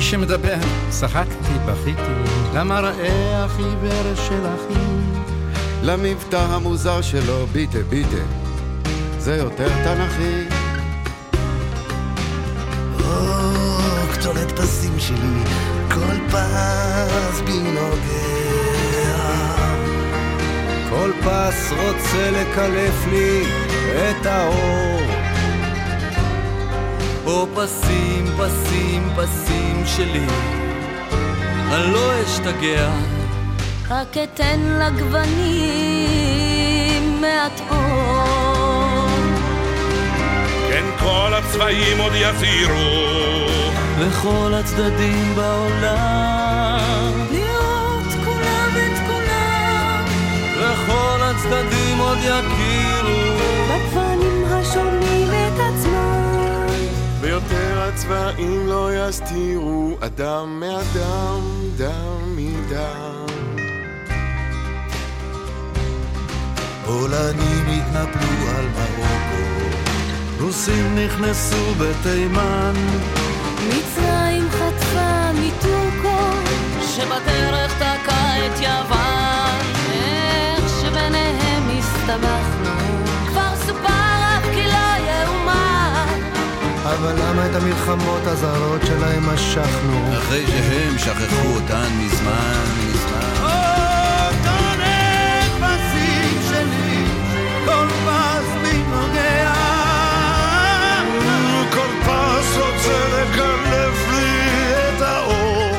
שמדבר, 0.05 0.57
צחקתי, 0.89 1.53
בכיתי, 1.65 2.31
למראה 2.53 3.45
עיוור 3.57 4.15
של 4.15 4.41
אחי. 4.45 4.79
למבטא 5.83 6.35
המוזר 6.35 7.01
שלו, 7.01 7.47
ביטה 7.47 7.77
ביטה, 7.89 8.23
זה 9.19 9.35
יותר 9.35 9.67
תנכי. 9.67 10.55
קטולת 14.13 14.59
פסים 14.59 14.99
שלי, 14.99 15.43
כל 15.93 16.27
פס 16.31 17.41
בי 17.45 17.59
נוגע. 17.59 19.15
כל 20.89 21.11
פס 21.23 21.71
רוצה 21.71 22.31
לקלף 22.31 23.07
לי 23.11 23.43
את 23.93 24.25
האור. 24.25 25.04
או 27.25 27.47
פסים, 27.55 28.25
פסים, 28.37 29.09
פסים 29.15 29.83
שלי, 29.85 30.25
אני 31.71 31.93
לא 31.93 32.11
אשתגע. 32.23 32.89
רק 33.89 34.17
אתן 34.17 34.59
לגוונים 34.79 35.61
מעט 37.21 37.61
אור. 37.69 39.07
כן, 40.69 40.85
כל 40.99 41.33
הצבעים 41.33 41.99
עוד 41.99 42.11
יזהירו. 42.15 43.15
וכל 43.99 44.53
הצדדים 44.53 45.35
בעולם. 45.35 47.11
לראות 47.31 48.13
כולם 48.25 48.69
את 48.75 48.99
כולם. 49.07 50.05
וכל 50.57 51.19
הצדדים 51.21 51.99
עוד 51.99 52.17
יכירו. 52.17 53.37
בגוונים 53.69 54.45
השונים. 54.47 55.04
ויותר 57.35 57.81
הצבעים 57.81 58.67
לא 58.67 58.89
יסתירו 58.95 59.97
אדם 59.99 60.59
מאדם, 60.59 61.41
דם 61.77 62.35
מדם. 62.35 63.25
פולנים 66.85 67.65
התנפלו 67.67 68.47
על 68.57 68.65
מרוקו, 68.65 69.75
רוסים 70.41 70.95
נכנסו 70.95 71.73
בתימן. 71.79 72.73
מצרים 73.67 74.49
חטפה 74.51 75.31
מטורקו, 75.33 76.17
שבדרך 76.95 77.73
תקע 77.75 78.45
את 78.45 78.59
יוון. 78.59 79.59
איך 79.91 80.69
שביניהם 80.81 81.79
הסתבכנו, 81.79 82.75
כבר 83.27 83.55
סופר 83.67 84.14
אבל 86.85 87.15
למה 87.21 87.45
את 87.45 87.55
המלחמות 87.55 88.21
הזרות 88.25 88.81
שלהם 88.85 89.33
משכנו? 89.33 90.17
אחרי 90.17 90.45
שהם 90.47 90.97
שכחו 90.97 91.47
אותן 91.47 91.87
מזמן, 91.99 92.63
מזמן. 92.87 93.15
כל 97.65 97.87
פס 98.05 98.47
בי 98.61 98.83
נוגע, 98.89 99.53
כל 101.73 101.87
פס 102.05 102.57
רוצה 102.57 102.97
לקלף 103.09 104.09
לי 104.11 104.39
את 104.73 105.01
האור. 105.01 105.75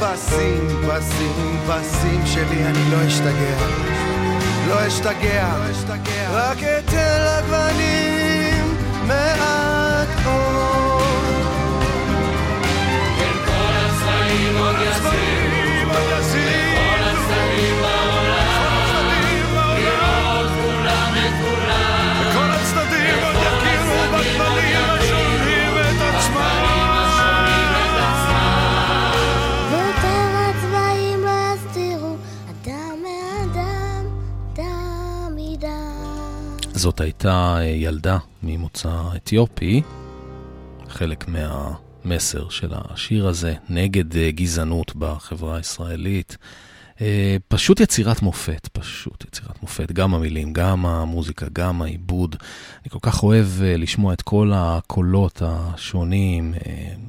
פסים, 0.00 0.68
פסים, 0.88 1.60
פסים 1.68 2.22
שלי, 2.26 2.64
אני 2.64 2.90
לא 2.90 3.06
אשתגע. 3.08 3.56
לא 4.68 4.86
אשתגע, 4.86 5.48
רק 6.32 6.58
אתן 6.58 6.91
זאת 36.82 37.00
הייתה 37.00 37.56
אה, 37.58 37.64
ילדה 37.64 38.18
ממוצא 38.42 39.02
אתיופי, 39.16 39.82
חלק 40.88 41.24
מהמסר 41.28 42.48
של 42.48 42.70
השיר 42.72 43.28
הזה 43.28 43.54
נגד 43.68 44.16
אה, 44.16 44.30
גזענות 44.30 44.96
בחברה 44.96 45.56
הישראלית. 45.56 46.36
אה, 47.00 47.36
פשוט 47.48 47.80
יצירת 47.80 48.22
מופת, 48.22 48.68
פשוט 48.72 49.24
יצירת 49.24 49.62
מופת, 49.62 49.92
גם 49.92 50.14
המילים, 50.14 50.52
גם 50.52 50.86
המוזיקה, 50.86 51.46
גם 51.52 51.82
העיבוד. 51.82 52.36
אני 52.82 52.90
כל 52.90 52.98
כך 53.02 53.22
אוהב 53.22 53.46
לשמוע 53.60 54.12
את 54.12 54.22
כל 54.22 54.52
הקולות 54.54 55.42
השונים, 55.44 56.54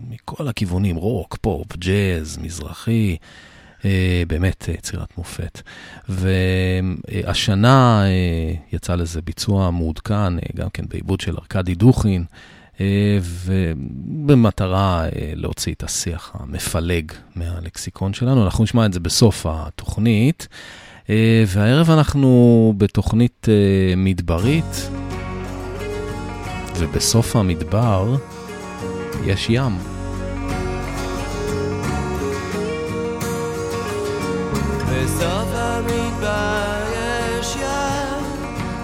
מכל 0.09 0.47
הכיוונים, 0.47 0.95
רוק, 0.95 1.37
פופ, 1.41 1.77
ג'אז, 1.77 2.37
מזרחי. 2.37 3.17
באמת 4.27 4.69
יצירת 4.73 5.17
מופת. 5.17 5.61
והשנה 6.09 8.03
יצא 8.73 8.95
לזה 8.95 9.21
ביצוע 9.21 9.71
מעודכן, 9.71 10.33
גם 10.55 10.69
כן 10.69 10.83
בעיבוד 10.89 11.21
של 11.21 11.35
ארכדי 11.35 11.75
דוכין, 11.75 12.23
ובמטרה 13.45 15.05
להוציא 15.35 15.73
את 15.73 15.83
השיח 15.83 16.31
המפלג 16.33 17.11
מהלקסיקון 17.35 18.13
שלנו. 18.13 18.45
אנחנו 18.45 18.63
נשמע 18.63 18.85
את 18.85 18.93
זה 18.93 18.99
בסוף 18.99 19.45
התוכנית, 19.49 20.47
והערב 21.47 21.91
אנחנו 21.91 22.73
בתוכנית 22.77 23.47
מדברית, 23.97 24.89
ובסוף 26.77 27.35
המדבר 27.35 28.15
יש 29.25 29.47
ים. 29.49 29.92
בסוף 35.03 35.49
המדבר 35.53 36.83
יש 36.93 37.55
ים, 37.55 38.23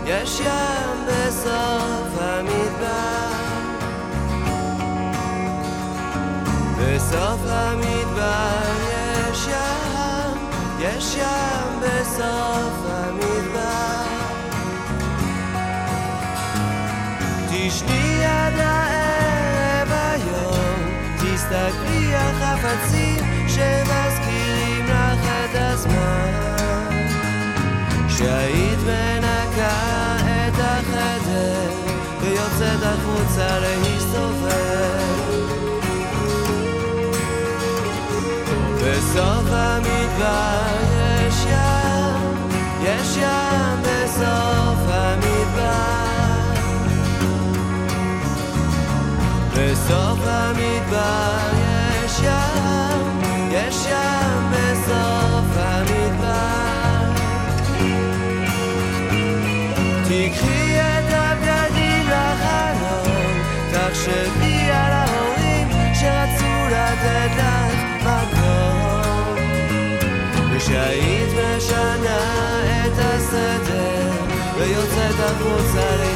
יש 0.05 0.39
ים 0.39 1.05
בסוף 1.07 2.21
המדבר. 2.21 3.29
בסוף 6.79 7.39
המדבר 7.45 8.61
יש 8.91 9.47
ים, 9.47 10.37
יש 10.79 11.15
ים 11.15 11.79
בסוף 11.81 12.85
המדבר. 12.85 14.03
תשני 17.49 18.25
עד 18.25 18.53
הערב 18.57 19.91
היום, 19.91 20.79
תסתכלי 21.17 22.15
על 22.15 22.33
חפצים 22.33 23.47
שמזכירים 23.47 24.48
לך 24.48 24.48
את 25.51 25.55
הזמן 25.55 26.89
שהיית 28.09 28.79
מנקה 28.79 30.15
את 30.47 30.53
החדר 30.59 31.69
ויוצאת 32.21 32.83
החוצה 32.83 33.59
להסתובב. 33.59 35.39
בסוף 38.75 39.45
המדבר 39.51 40.67
יש 41.27 41.45
ים, 41.45 42.47
יש 42.83 43.17
ים 43.17 43.81
בסוף 43.81 44.79
המדבר. 44.87 46.09
בסוף 49.53 50.19
המדבר 50.25 51.37
יש 52.03 52.19
ים, 52.23 53.21
יש 53.51 53.85
ים 53.85 54.51
בסוף 54.51 55.18
ושהיית 70.69 71.33
משנה 71.57 72.19
את 72.85 72.93
הסדר, 72.97 74.11
ויוצאת 74.57 75.19
החוצה 75.19 75.95
להסתובב. 75.95 76.08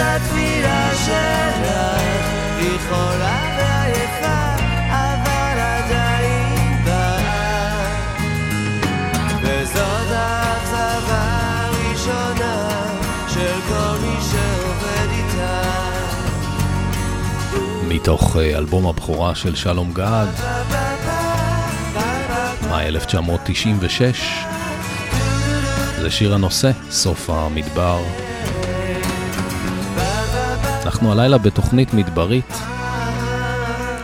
התפילה 0.00 0.90
שלך, 0.94 1.72
היא 2.58 2.78
חולה 2.88 3.40
ועייפה, 3.58 4.64
אבל 4.90 5.58
עדיין 5.58 6.84
באה. 6.84 7.84
וזאת 9.42 10.10
האכזבה 10.10 11.24
הראשונה 11.64 12.68
של 13.28 13.54
כל 13.68 13.98
מי 14.02 14.16
שעובד 14.30 15.08
איתה. 15.10 15.62
מתוך 17.88 18.36
אה, 18.36 18.58
אלבום 18.58 18.86
הבכורה 18.86 19.34
של 19.34 19.54
שלום 19.54 19.92
גד, 19.92 20.26
מאי 22.70 22.86
1996. 22.86 24.44
זה 26.00 26.10
שיר 26.10 26.34
הנושא, 26.34 26.70
סוף 26.90 27.30
המדבר. 27.30 28.27
אנחנו 30.98 31.12
הלילה 31.12 31.38
בתוכנית 31.38 31.94
מדברית. 31.94 32.52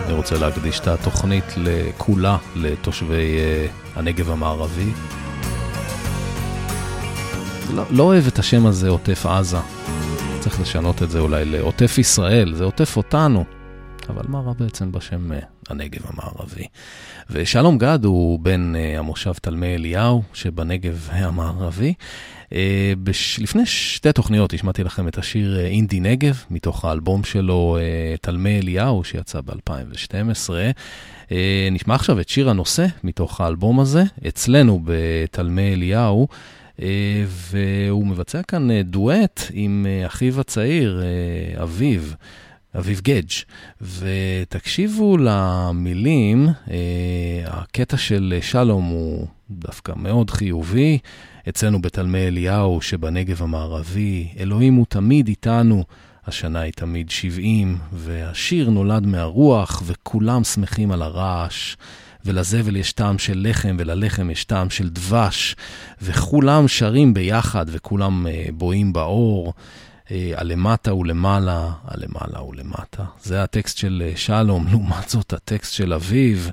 אני 0.05 0.13
רוצה 0.13 0.39
להקדיש 0.39 0.81
את 0.81 0.87
התוכנית 0.87 1.45
לכולה, 1.57 2.39
לתושבי 2.57 3.39
אה, 3.39 3.67
הנגב 3.95 4.31
המערבי. 4.31 4.91
לא, 7.75 7.83
לא 7.91 8.03
אוהב 8.03 8.27
את 8.27 8.39
השם 8.39 8.67
הזה, 8.67 8.89
עוטף 8.89 9.27
עזה. 9.27 9.59
צריך 10.41 10.61
לשנות 10.61 11.03
את 11.03 11.11
זה 11.11 11.19
אולי 11.19 11.45
לעוטף 11.45 11.99
ישראל, 11.99 12.55
זה 12.55 12.65
עוטף 12.65 12.97
אותנו. 12.97 13.45
אבל 14.09 14.23
מה 14.29 14.41
רע 14.41 14.53
בעצם 14.59 14.93
בשם 14.93 15.33
אה, 15.33 15.39
הנגב 15.69 16.01
המערבי? 16.07 16.67
ושלום 17.31 17.79
גד 17.79 18.05
הוא 18.05 18.41
בן 18.41 18.73
אה, 18.77 18.99
המושב 18.99 19.33
תלמי 19.33 19.75
אליהו 19.75 20.23
שבנגב 20.35 21.09
המערבי. 21.13 21.95
אה. 22.53 22.93
לפני 23.39 23.67
שתי 23.67 24.13
תוכניות 24.13 24.55
השמעתי 24.55 24.85
לכם 24.85 25.09
את 25.09 25.19
השיר 25.19 25.59
אה, 25.59 25.67
אינדי 25.67 26.01
נגב, 26.01 26.45
מתוך 26.51 26.85
האלבום 26.85 27.25
שלו 27.25 27.79
אה, 27.81 28.15
תלמי 28.21 28.59
אליהו, 28.59 29.05
שיצא 29.05 29.41
ב-2012. 29.41 30.51
אה, 31.33 31.69
נשמע 31.73 31.95
עכשיו 31.95 32.21
את 32.21 32.29
שיר 32.29 32.51
הנושא 32.51 32.87
מתוך 33.05 33.41
האלבום 33.41 33.81
הזה, 33.81 34.03
אצלנו 34.29 34.81
בתלמי 34.85 35.73
אליהו. 35.73 36.29
והוא 37.29 38.07
מבצע 38.07 38.43
כאן 38.43 38.83
דואט 38.83 39.43
עם 39.53 39.87
אחיו 40.07 40.41
הצעיר, 40.41 41.03
uh, 41.57 41.63
אביב, 41.63 42.15
גדג', 43.03 43.31
ותקשיבו 43.81 45.17
למילים, 45.17 46.49
הקטע 47.47 47.97
של 47.97 48.39
שלום 48.41 48.85
הוא 48.85 49.27
דווקא 49.51 49.93
מאוד 49.97 50.31
חיובי. 50.31 50.99
אצלנו 51.49 51.83
בתלמי 51.83 52.27
אליהו 52.27 52.81
שבנגב 52.81 53.43
המערבי, 53.43 54.29
אלוהים 54.39 54.75
הוא 54.75 54.87
תמיד 54.89 55.29
איתנו, 55.29 55.85
השנה 56.27 56.61
היא 56.61 56.73
תמיד 56.73 57.11
70, 57.11 57.79
והשיר 57.93 58.71
נולד 58.71 59.07
מהרוח, 59.07 59.83
וכולם 59.87 60.45
שמחים 60.45 60.93
על 60.93 61.03
הרעש. 61.03 61.77
ולזבל 62.25 62.77
יש 62.77 62.93
טעם 62.93 63.19
של 63.19 63.47
לחם, 63.49 63.77
וללחם 63.79 64.31
יש 64.31 64.45
טעם 64.45 64.71
של 64.71 64.89
דבש, 64.89 65.57
וכולם 66.03 66.69
שרים 66.69 67.15
ביחד, 67.15 67.67
וכולם 67.69 68.27
uh, 68.27 68.53
בואים 68.53 68.93
באור, 68.93 69.53
הלמטה 70.11 70.95
ולמעלה, 70.95 71.71
הלמעלה 71.85 72.43
ולמטה. 72.43 73.05
זה 73.23 73.43
הטקסט 73.43 73.79
של 73.79 74.03
uh, 74.15 74.19
שלום, 74.19 74.67
לעומת 74.71 75.09
זאת 75.09 75.33
הטקסט 75.33 75.73
של 75.73 75.93
אביב. 75.93 76.51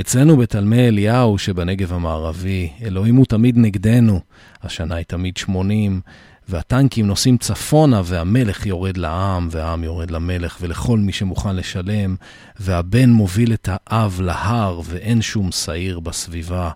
אצלנו 0.00 0.36
בתלמי 0.36 0.88
אליהו 0.88 1.38
שבנגב 1.38 1.92
המערבי, 1.92 2.70
אלוהים 2.82 3.16
הוא 3.16 3.26
תמיד 3.26 3.58
נגדנו, 3.58 4.20
השנה 4.62 4.94
היא 4.94 5.04
תמיד 5.04 5.36
80. 5.36 6.00
והטנקים 6.48 7.06
נוסעים 7.06 7.38
צפונה, 7.38 8.02
והמלך 8.04 8.66
יורד 8.66 8.96
לעם, 8.96 9.48
והעם 9.50 9.84
יורד 9.84 10.10
למלך, 10.10 10.58
ולכל 10.60 10.98
מי 10.98 11.12
שמוכן 11.12 11.56
לשלם, 11.56 12.16
והבן 12.60 13.10
מוביל 13.10 13.52
את 13.52 13.68
האב 13.72 14.20
להר, 14.20 14.80
ואין 14.84 15.22
שום 15.22 15.52
שעיר 15.52 16.00
בסביבה, 16.00 16.70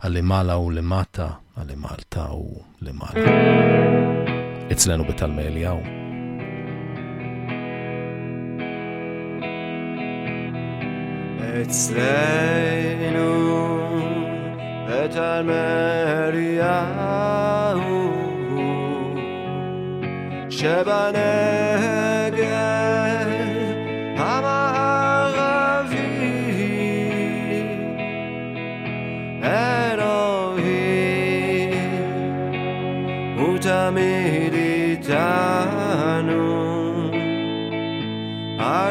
הלמעלה 0.00 0.58
ולמטה, 0.58 1.28
הלמעלתה 1.56 2.26
ולמעלה. 2.82 4.15
אצלנו 4.72 5.04
בתלמי 5.04 5.42
אליהו. 5.42 5.82
אצלנו 11.62 13.26
בתלמי 14.88 15.52
אליהו 16.28 17.06
שבנגב 20.50 21.65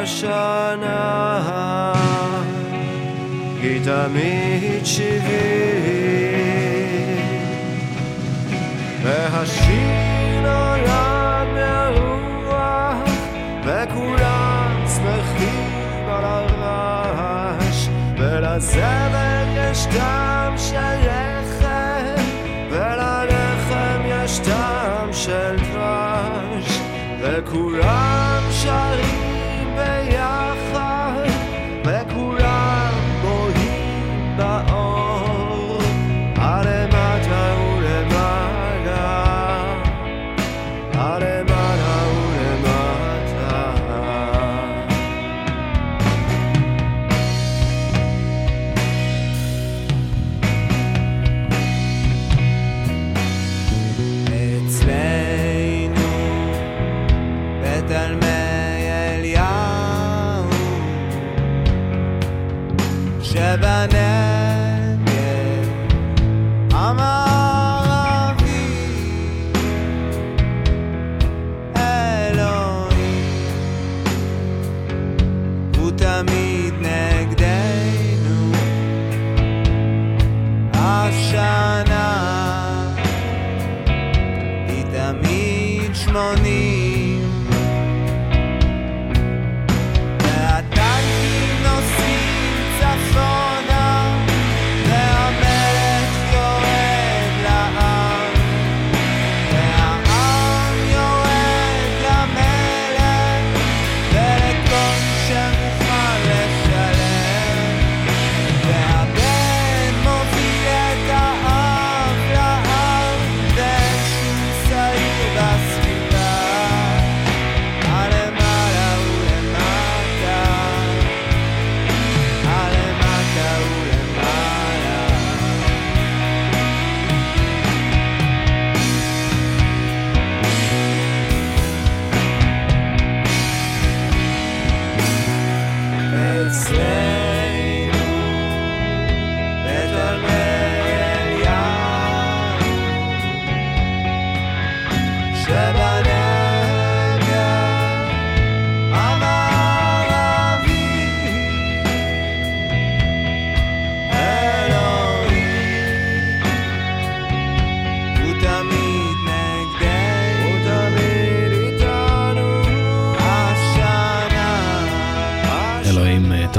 השנה. 0.06 1.92
היא 3.62 3.80
תמיד 3.84 4.86
שבעים 4.86 5.16
והשיר 9.02 10.40
נולד 10.42 11.48
מהרוח 11.54 13.10
וכולם 13.64 14.84
שמחים 14.86 16.08
על 16.08 16.24
הרעש. 16.24 17.88
ולזבל 18.18 19.46
יש 19.56 19.86
טעם 19.86 20.58
של 20.58 20.96
לחם 21.06 22.22
וללחם 22.70 24.00
יש 24.06 24.38
טעם 24.38 25.12
של 25.12 25.56
דבש. 25.56 26.80
וכולם 27.20 28.25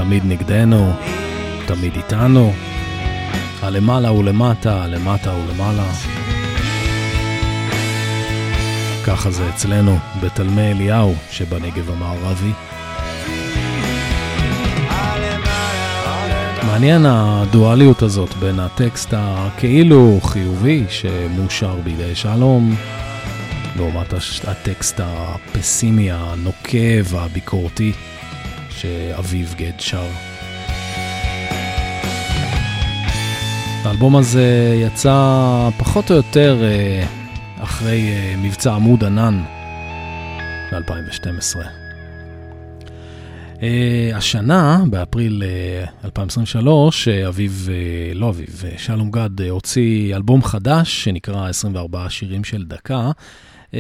תמיד 0.08 0.24
נגדנו, 0.26 0.94
תמיד 1.66 1.96
איתנו. 1.96 2.54
הלמעלה 3.62 4.12
ולמטה, 4.12 4.84
הלמטה 4.84 5.34
ולמעלה. 5.34 5.92
ככה 9.06 9.32
זה 9.32 9.50
אצלנו, 9.50 9.98
בתלמי 10.22 10.72
אליהו 10.72 11.16
שבנגב 11.32 11.90
המערבי. 11.90 12.52
מעניין 16.66 17.06
הדואליות 17.06 18.02
הזאת 18.02 18.34
בין 18.34 18.60
הטקסט 18.60 19.14
הכאילו 19.18 20.20
חיובי 20.24 20.86
שמאושר 20.90 21.76
בידי 21.84 22.16
שלום, 22.16 22.76
לעומת 23.76 24.14
הטקסט 24.48 25.00
הפסימי, 25.04 26.12
הנוקב, 26.12 27.16
הביקורתי, 27.16 27.92
שאביב 28.78 29.56
גד 29.58 29.80
שר. 29.80 30.08
האלבום 33.84 34.16
הזה 34.16 34.76
יצא 34.82 35.70
פחות 35.78 36.12
או 36.12 36.16
יותר 36.16 36.64
אה, 36.64 37.06
אחרי 37.64 38.10
אה, 38.10 38.36
מבצע 38.38 38.74
עמוד 38.74 39.04
ענן 39.04 39.44
ב-2012. 40.72 41.58
Uh, 43.56 43.60
השנה, 44.16 44.84
באפריל 44.90 45.44
uh, 46.04 46.06
2023, 46.06 47.08
uh, 47.08 47.28
אביב, 47.28 47.70
לא 48.16 48.30
אביב, 48.30 48.64
שלום 48.78 49.12
גד 49.12 49.42
הוציא 49.42 50.16
אלבום 50.16 50.44
חדש 50.44 51.04
שנקרא 51.04 51.50
24 51.50 52.10
שירים 52.10 52.44
של 52.44 52.66
דקה. 52.66 53.12
Uh, 53.72 53.78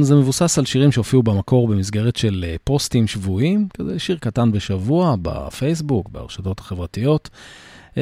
זה 0.00 0.14
מבוסס 0.14 0.58
על 0.58 0.64
שירים 0.64 0.92
שהופיעו 0.92 1.22
במקור 1.22 1.68
במסגרת 1.68 2.16
של 2.16 2.44
uh, 2.48 2.58
פוסטים 2.64 3.06
שבועיים, 3.06 3.68
כזה 3.74 3.98
שיר 3.98 4.16
קטן 4.20 4.52
בשבוע 4.52 5.14
בפייסבוק, 5.22 6.08
ברשתות 6.08 6.60
החברתיות, 6.60 7.30
uh, 7.94 7.98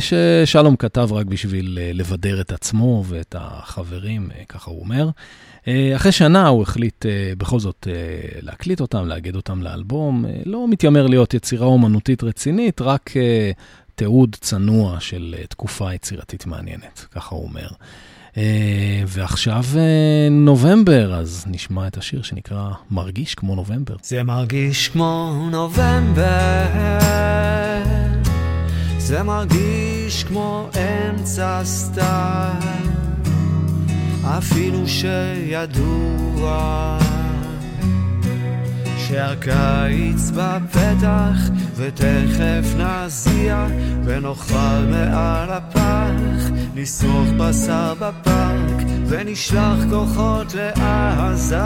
ששלום 0.00 0.76
כתב 0.76 1.08
רק 1.12 1.26
בשביל 1.26 1.78
uh, 1.80 1.96
לבדר 1.96 2.40
את 2.40 2.52
עצמו 2.52 3.04
ואת 3.06 3.34
החברים, 3.38 4.30
ככה 4.48 4.70
הוא 4.70 4.80
אומר. 4.80 5.10
אה, 5.68 5.96
אחרי 5.96 6.12
שנה 6.12 6.48
הוא 6.48 6.62
החליט 6.62 7.06
אה, 7.06 7.32
בכל 7.38 7.60
זאת 7.60 7.88
אה, 7.90 8.40
להקליט 8.42 8.80
אותם, 8.80 9.06
לאגד 9.06 9.36
אותם 9.36 9.62
לאלבום. 9.62 10.24
לא 10.44 10.68
מתיימר 10.68 11.06
להיות 11.06 11.34
יצירה 11.34 11.66
אומנותית 11.66 12.22
רצינית, 12.22 12.80
רק 12.80 13.10
תיעוד 13.94 14.36
צנוע 14.40 15.00
של 15.00 15.34
תקופה 15.48 15.94
יצירתית 15.94 16.46
מעניינת, 16.46 17.06
ככה 17.10 17.34
הוא 17.34 17.44
אומר. 17.44 17.68
ועכשיו 19.06 19.64
נובמבר, 20.30 21.14
אז 21.14 21.44
נשמע 21.46 21.86
את 21.86 21.96
השיר 21.96 22.22
שנקרא 22.22 22.70
מרגיש 22.90 23.34
כמו 23.34 23.54
נובמבר. 23.54 23.96
זה 24.02 24.22
מרגיש 24.22 24.88
כמו 24.88 25.46
נובמבר, 25.50 26.22
זה 28.98 29.22
מרגיש 29.22 30.24
כמו 30.24 30.68
אמצע 30.76 31.60
סתיו. 31.64 32.52
אפילו 34.24 34.88
שידוע 34.88 36.48
שהקיץ 39.08 40.30
בפתח 40.30 41.38
ותכף 41.76 42.74
נזיע 42.78 43.66
ונאכל 44.04 44.84
מעל 44.90 45.50
הפח 45.50 46.50
נשרוך 46.74 47.28
בשר 47.38 47.94
בפארק 47.94 48.82
ונשלח 49.06 49.78
כוחות 49.90 50.54
לעזה. 50.54 51.60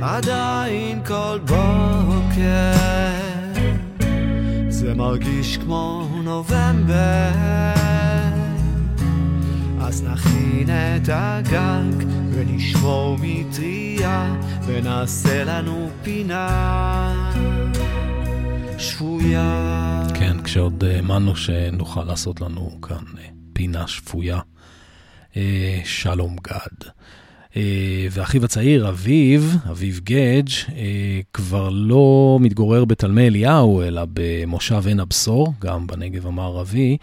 עדיין 0.00 1.00
כל 1.06 1.38
בוקר 1.46 2.72
זה 4.68 4.94
מרגיש 4.94 5.56
כמו 5.56 6.08
נובמבר. 6.24 7.30
אז 9.80 10.02
נכין 10.02 10.68
את 10.70 11.08
הגג 11.12 12.27
ונשמור 12.38 13.16
מטריה 13.22 14.40
ונעשה 14.66 15.44
לנו 15.44 15.90
פינה 16.02 17.32
שפויה. 18.78 20.02
כן, 20.14 20.42
כשעוד 20.42 20.84
האמנו 20.84 21.36
שנוכל 21.36 22.04
לעשות 22.04 22.40
לנו 22.40 22.78
כאן 22.82 23.04
אה, 23.18 23.24
פינה 23.52 23.86
שפויה. 23.86 24.40
אה, 25.36 25.80
שלום 25.84 26.36
גד. 26.42 26.88
אה, 27.56 28.06
ואחיו 28.10 28.44
הצעיר, 28.44 28.88
אביב, 28.88 29.56
אביב 29.70 30.00
גדג', 30.04 30.50
כבר 31.32 31.68
לא 31.68 32.38
מתגורר 32.40 32.84
בתלמי 32.84 33.26
אליהו, 33.26 33.82
אלא 33.82 34.02
במושב 34.12 34.82
עין 34.86 35.00
הבשור, 35.00 35.54
גם 35.60 35.86
בנגב 35.86 36.26
המערבי. 36.26 36.96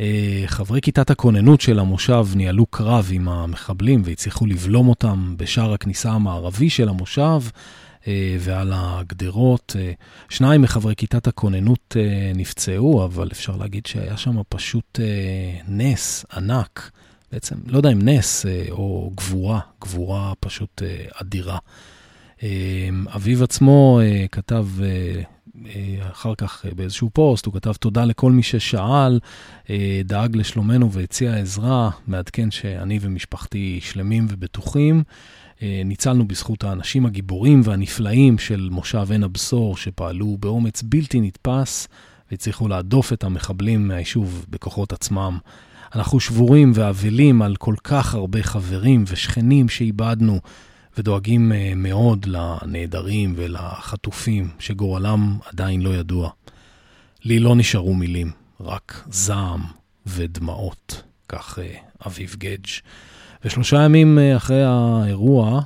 אה, 0.00 0.42
חברי 0.46 0.80
כיתת 0.80 1.10
הכוננות 1.10 1.60
של 1.60 1.78
המושב 1.78 2.26
ניהלו 2.34 2.66
קרב 2.66 3.08
עם 3.12 3.28
המחבלים 3.28 4.02
והצליחו 4.04 4.46
לבלום 4.46 4.88
אותם 4.88 5.34
בשער 5.36 5.72
הכניסה 5.72 6.10
המערבי 6.10 6.70
של 6.70 6.88
המושב 6.88 7.40
אה, 8.06 8.36
ועל 8.40 8.72
הגדרות. 8.74 9.76
אה, 9.78 9.92
שניים 10.28 10.62
מחברי 10.62 10.96
כיתת 10.96 11.26
הכוננות 11.26 11.96
נפצעו, 12.34 13.04
אבל 13.04 13.28
אפשר 13.32 13.56
להגיד 13.56 13.86
שהיה 13.86 14.16
שם 14.16 14.36
פשוט 14.48 15.00
נס 15.68 16.24
ענק. 16.36 16.90
בעצם, 17.32 17.56
לא 17.66 17.76
יודע 17.76 17.92
אם 17.92 18.08
נס 18.08 18.46
או 18.70 19.10
גבורה, 19.16 19.60
גבורה 19.80 20.32
פשוט 20.40 20.82
אדירה. 21.20 21.58
אביו 23.14 23.44
עצמו 23.44 24.00
כתב 24.32 24.66
אחר 26.10 26.34
כך 26.34 26.66
אה, 26.66 26.74
באיזשהו 26.74 27.10
פוסט, 27.12 27.46
הוא 27.46 27.54
כתב 27.54 27.72
תודה 27.72 28.04
לכל 28.04 28.32
מי 28.32 28.42
ששאל, 28.42 29.20
אה, 29.70 30.00
דאג 30.04 30.36
לשלומנו 30.36 30.92
והציע 30.92 31.34
עזרה, 31.34 31.90
מעדכן 32.06 32.50
שאני 32.50 32.98
ומשפחתי 33.02 33.80
שלמים 33.82 34.26
ובטוחים. 34.30 35.02
ניצלנו 35.84 36.28
בזכות 36.28 36.64
האנשים 36.64 37.06
הגיבורים 37.06 37.60
והנפלאים 37.64 38.38
של 38.38 38.68
מושב 38.72 39.06
עין 39.10 39.22
הבשור, 39.22 39.76
שפעלו 39.76 40.36
באומץ 40.40 40.82
בלתי 40.82 41.20
נתפס 41.20 41.88
והצליחו 42.30 42.68
להדוף 42.68 43.12
את 43.12 43.24
המחבלים 43.24 43.88
מהיישוב 43.88 44.46
בכוחות 44.48 44.92
עצמם. 44.92 45.38
אנחנו 45.94 46.20
שבורים 46.20 46.72
ואבלים 46.74 47.42
על 47.42 47.56
כל 47.56 47.74
כך 47.84 48.14
הרבה 48.14 48.42
חברים 48.42 49.04
ושכנים 49.06 49.68
שאיבדנו. 49.68 50.40
ודואגים 50.98 51.52
אה, 51.52 51.72
מאוד 51.76 52.26
לנעדרים 52.26 53.34
ולחטופים 53.36 54.48
שגורלם 54.58 55.38
עדיין 55.52 55.80
לא 55.80 55.90
ידוע. 55.90 56.30
לי 57.24 57.38
לא 57.38 57.56
נשארו 57.56 57.94
מילים, 57.94 58.30
רק 58.60 59.04
זעם 59.10 59.60
ודמעות, 60.06 61.02
כך 61.28 61.58
אה, 61.58 61.74
אביב 62.06 62.36
גדג'. 62.38 62.66
ושלושה 63.44 63.82
ימים 63.84 64.18
אה, 64.18 64.36
אחרי 64.36 64.62
האירוע, 64.64 65.60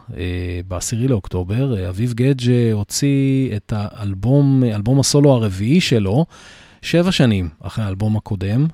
ב-10 0.68 1.08
לאוקטובר, 1.08 1.88
אביב 1.88 2.12
גדג' 2.12 2.72
הוציא 2.72 3.56
את 3.56 3.72
האלבום, 3.76 4.64
אלבום 4.64 5.00
הסולו 5.00 5.32
הרביעי 5.32 5.80
שלו, 5.80 6.26
שבע 6.82 7.12
שנים 7.12 7.48
אחרי 7.62 7.84
האלבום 7.84 8.16
הקודם, 8.16 8.66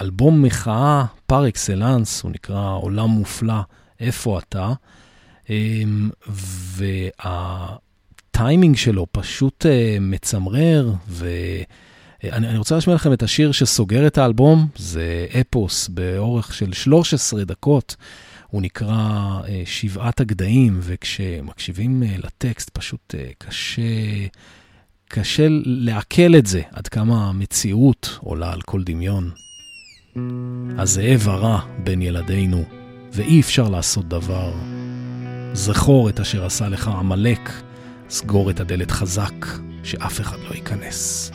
אלבום 0.00 0.42
מחאה 0.42 1.04
פר 1.26 1.48
אקסלנס, 1.48 2.22
הוא 2.22 2.30
נקרא 2.30 2.70
עולם 2.70 3.08
מופלא, 3.08 3.60
איפה 4.00 4.38
אתה? 4.38 4.72
אמ, 5.50 6.10
והטיימינג 8.34 8.76
שלו 8.76 9.06
פשוט 9.12 9.66
אה, 9.66 9.96
מצמרר, 10.00 10.92
ואני 11.08 12.58
רוצה 12.58 12.74
להשמיע 12.74 12.96
לכם 12.96 13.12
את 13.12 13.22
השיר 13.22 13.52
שסוגר 13.52 14.06
את 14.06 14.18
האלבום, 14.18 14.68
זה 14.76 15.26
אפוס 15.40 15.88
באורך 15.88 16.54
של 16.54 16.72
13 16.72 17.44
דקות. 17.44 17.96
הוא 18.46 18.62
נקרא 18.62 19.40
אה, 19.48 19.62
שבעת 19.64 20.20
הגדיים, 20.20 20.78
וכשמקשיבים 20.82 22.02
אה, 22.02 22.14
לטקסט 22.18 22.70
פשוט 22.70 23.14
קשה, 23.38 23.82
קשה 25.08 25.46
לעכל 25.64 26.36
את 26.38 26.46
זה, 26.46 26.62
עד 26.72 26.88
כמה 26.88 27.28
המציאות 27.28 28.18
עולה 28.20 28.52
על 28.52 28.60
כל 28.60 28.82
דמיון. 28.82 29.30
הזאב 30.78 31.28
הרע 31.28 31.60
בין 31.84 32.02
ילדינו, 32.02 32.64
ואי 33.12 33.40
אפשר 33.40 33.68
לעשות 33.68 34.08
דבר. 34.08 34.52
זכור 35.52 36.08
את 36.08 36.20
אשר 36.20 36.46
עשה 36.46 36.68
לך 36.68 36.88
עמלק, 36.88 37.50
סגור 38.10 38.50
את 38.50 38.60
הדלת 38.60 38.90
חזק, 38.90 39.46
שאף 39.82 40.20
אחד 40.20 40.36
לא 40.48 40.54
ייכנס. 40.54 41.30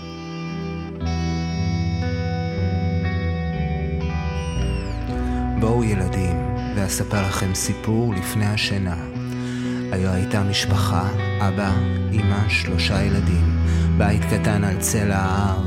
בואו 5.60 5.84
ילדים, 5.84 6.36
ואספר 6.76 7.28
לכם 7.28 7.56
סיפור 7.56 8.14
לפני 8.14 8.46
השינה. 8.46 8.96
היה 9.92 10.14
הייתה 10.14 10.44
משפחה, 10.44 11.10
אבא, 11.40 11.72
אמא, 12.14 12.50
שלושה 12.50 13.04
ילדים. 13.04 13.66
בית 13.98 14.22
קטן 14.26 14.64
על 14.64 14.78
צל 14.78 15.12
ההר. 15.12 15.62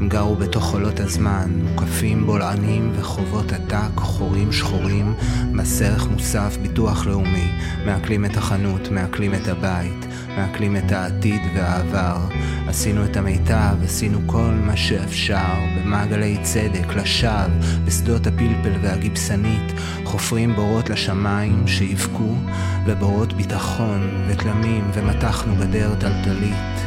הם 0.00 0.08
גרו 0.08 0.36
בתוך 0.36 0.64
חולות 0.64 1.00
הזמן, 1.00 1.50
מוקפים 1.62 2.26
בולענים 2.26 2.92
וחובות 2.94 3.52
עתק, 3.52 3.96
חורים 3.96 4.52
שחורים, 4.52 5.14
מס 5.52 5.82
ערך 5.82 6.06
מוסף, 6.06 6.56
ביטוח 6.62 7.06
לאומי, 7.06 7.48
מעכלים 7.86 8.24
את 8.24 8.36
החנות, 8.36 8.90
מעכלים 8.90 9.34
את 9.34 9.48
הבית, 9.48 10.06
מעכלים 10.38 10.76
את 10.76 10.92
העתיד 10.92 11.40
והעבר. 11.54 12.18
עשינו 12.68 13.04
את 13.04 13.16
המיטב, 13.16 13.76
עשינו 13.84 14.18
כל 14.26 14.50
מה 14.62 14.76
שאפשר, 14.76 15.54
במעגלי 15.76 16.38
צדק, 16.42 16.96
לשווא, 16.96 17.46
בשדות 17.84 18.26
הפלפל 18.26 18.72
והגיבסנית, 18.82 19.72
חופרים 20.04 20.54
בורות 20.54 20.90
לשמיים 20.90 21.66
שיבכו, 21.66 22.34
ובורות 22.86 23.32
ביטחון 23.32 24.24
ותלמים, 24.28 24.90
ומתחנו 24.94 25.56
גדר 25.56 25.94
טלטלית. 25.94 26.78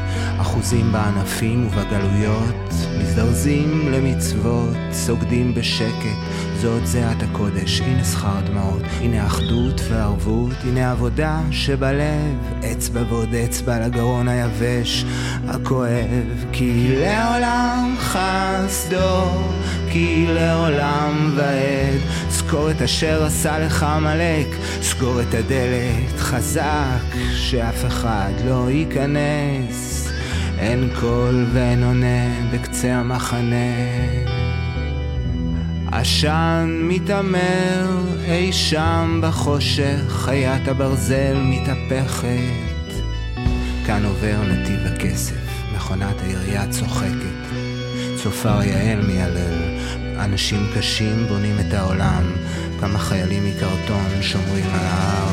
אחוזים 0.42 0.92
בענפים 0.92 1.68
ובגלויות, 1.68 2.74
מזדרזים 3.00 3.92
למצוות, 3.92 4.78
סוגדים 4.92 5.54
בשקט, 5.54 6.18
זאת 6.62 6.88
זיעת 6.88 7.24
הקודש, 7.24 7.82
הנה 7.82 8.04
שכר 8.04 8.40
דמעות, 8.46 8.82
הנה 9.00 9.26
אחדות 9.26 9.82
וערבות, 9.90 10.54
הנה 10.64 10.92
עבודה 10.92 11.40
שבלב, 11.52 12.38
אצבע 12.72 13.02
ועוד 13.10 13.34
אצבע 13.34 13.80
לגרון 13.80 14.28
היבש, 14.28 15.06
הכואב, 15.48 16.46
כי 16.52 16.96
לעולם 17.00 17.96
חסדו, 18.00 19.26
כי 19.92 20.26
לעולם 20.30 21.34
ועד, 21.36 22.00
זכור 22.30 22.72
את 22.72 22.82
אשר 22.82 23.24
עשה 23.24 23.60
לך 23.60 23.84
עמלק, 23.84 24.48
סגור 24.82 25.22
את 25.22 25.34
הדלת 25.34 26.20
חזק, 26.20 27.16
שאף 27.36 27.86
אחד 27.86 28.32
לא 28.46 28.70
ייכנס. 28.70 30.08
אין 30.60 30.90
קול 31.00 31.46
ואין 31.54 31.84
עונה 31.84 32.50
בקצה 32.52 32.94
המחנה. 32.94 34.41
עשן 35.92 36.80
מתעמר 36.84 37.88
אי 38.26 38.54
שם 38.54 39.20
בחושך, 39.24 40.02
חיית 40.08 40.68
הברזל 40.68 41.38
מתהפכת. 41.44 42.94
כאן 43.86 44.06
עובר 44.06 44.38
נתיב 44.48 44.80
הכסף, 44.86 45.36
מכונת 45.76 46.22
העירייה 46.22 46.68
צוחקת. 46.70 47.42
צופר 48.24 48.64
יעל 48.64 49.02
מיילל, 49.08 49.80
אנשים 50.20 50.68
קשים 50.76 51.26
בונים 51.28 51.56
את 51.60 51.74
העולם, 51.74 52.24
כמה 52.80 53.00
חיילים 53.00 53.44
מקרטון 53.46 54.22
שומרים 54.22 54.66
על 54.66 54.86
ההר, 54.86 55.30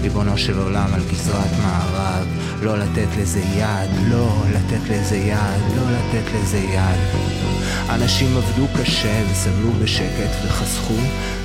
ריבונו 0.00 0.38
של 0.38 0.58
עולם 0.58 0.94
על 0.94 1.00
גזרת 1.10 1.50
מערב, 1.62 2.26
לא 2.62 2.78
לתת 2.78 3.08
לזה 3.18 3.40
יד, 3.40 4.08
לא 4.10 4.42
לתת 4.50 4.90
לזה 4.90 5.16
יד, 5.16 5.76
לא 5.76 5.82
לתת 5.90 6.34
לזה 6.34 6.58
יד. 6.58 7.47
אנשים 7.88 8.36
עבדו 8.36 8.66
קשה 8.76 9.22
וסבלו 9.32 9.72
בשקט 9.72 10.30
וחסכו 10.44 10.94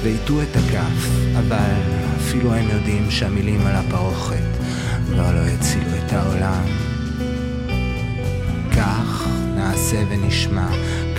והטו 0.03 0.41
את 0.41 0.55
הכף, 0.55 1.09
אבל 1.37 1.81
אפילו 2.17 2.53
הם 2.53 2.69
יודעים 2.69 3.11
שהמילים 3.11 3.67
על 3.67 3.75
הפרוכת 3.75 4.43
כבר 5.05 5.31
לא 5.31 5.47
יצילו 5.47 5.89
את 6.05 6.13
העולם. 6.13 6.63
כך 8.71 9.27
נעשה 9.55 10.03
ונשמע, 10.09 10.67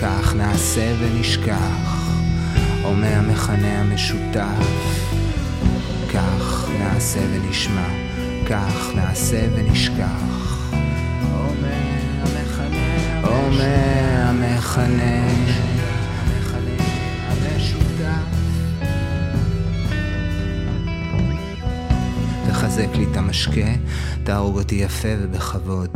כך 0.01 0.35
נעשה 0.35 0.93
ונשכח, 0.99 2.09
אומר 2.83 3.13
המכנה 3.13 3.81
המשותף. 3.81 5.05
כך 6.13 6.69
נעשה 6.79 7.19
ונשמע, 7.33 7.87
כך 8.49 8.91
נעשה 8.95 9.47
ונשכח. 9.55 10.65
אומר 13.23 14.14
המכנה 14.43 15.27
תחזק 22.47 22.87
לי 22.95 23.05
את 23.11 23.17
המשקה, 23.17 23.71
תהרוג 24.23 24.57
אותי 24.57 24.75
יפה 24.75 25.07
ובכבוד. 25.19 25.89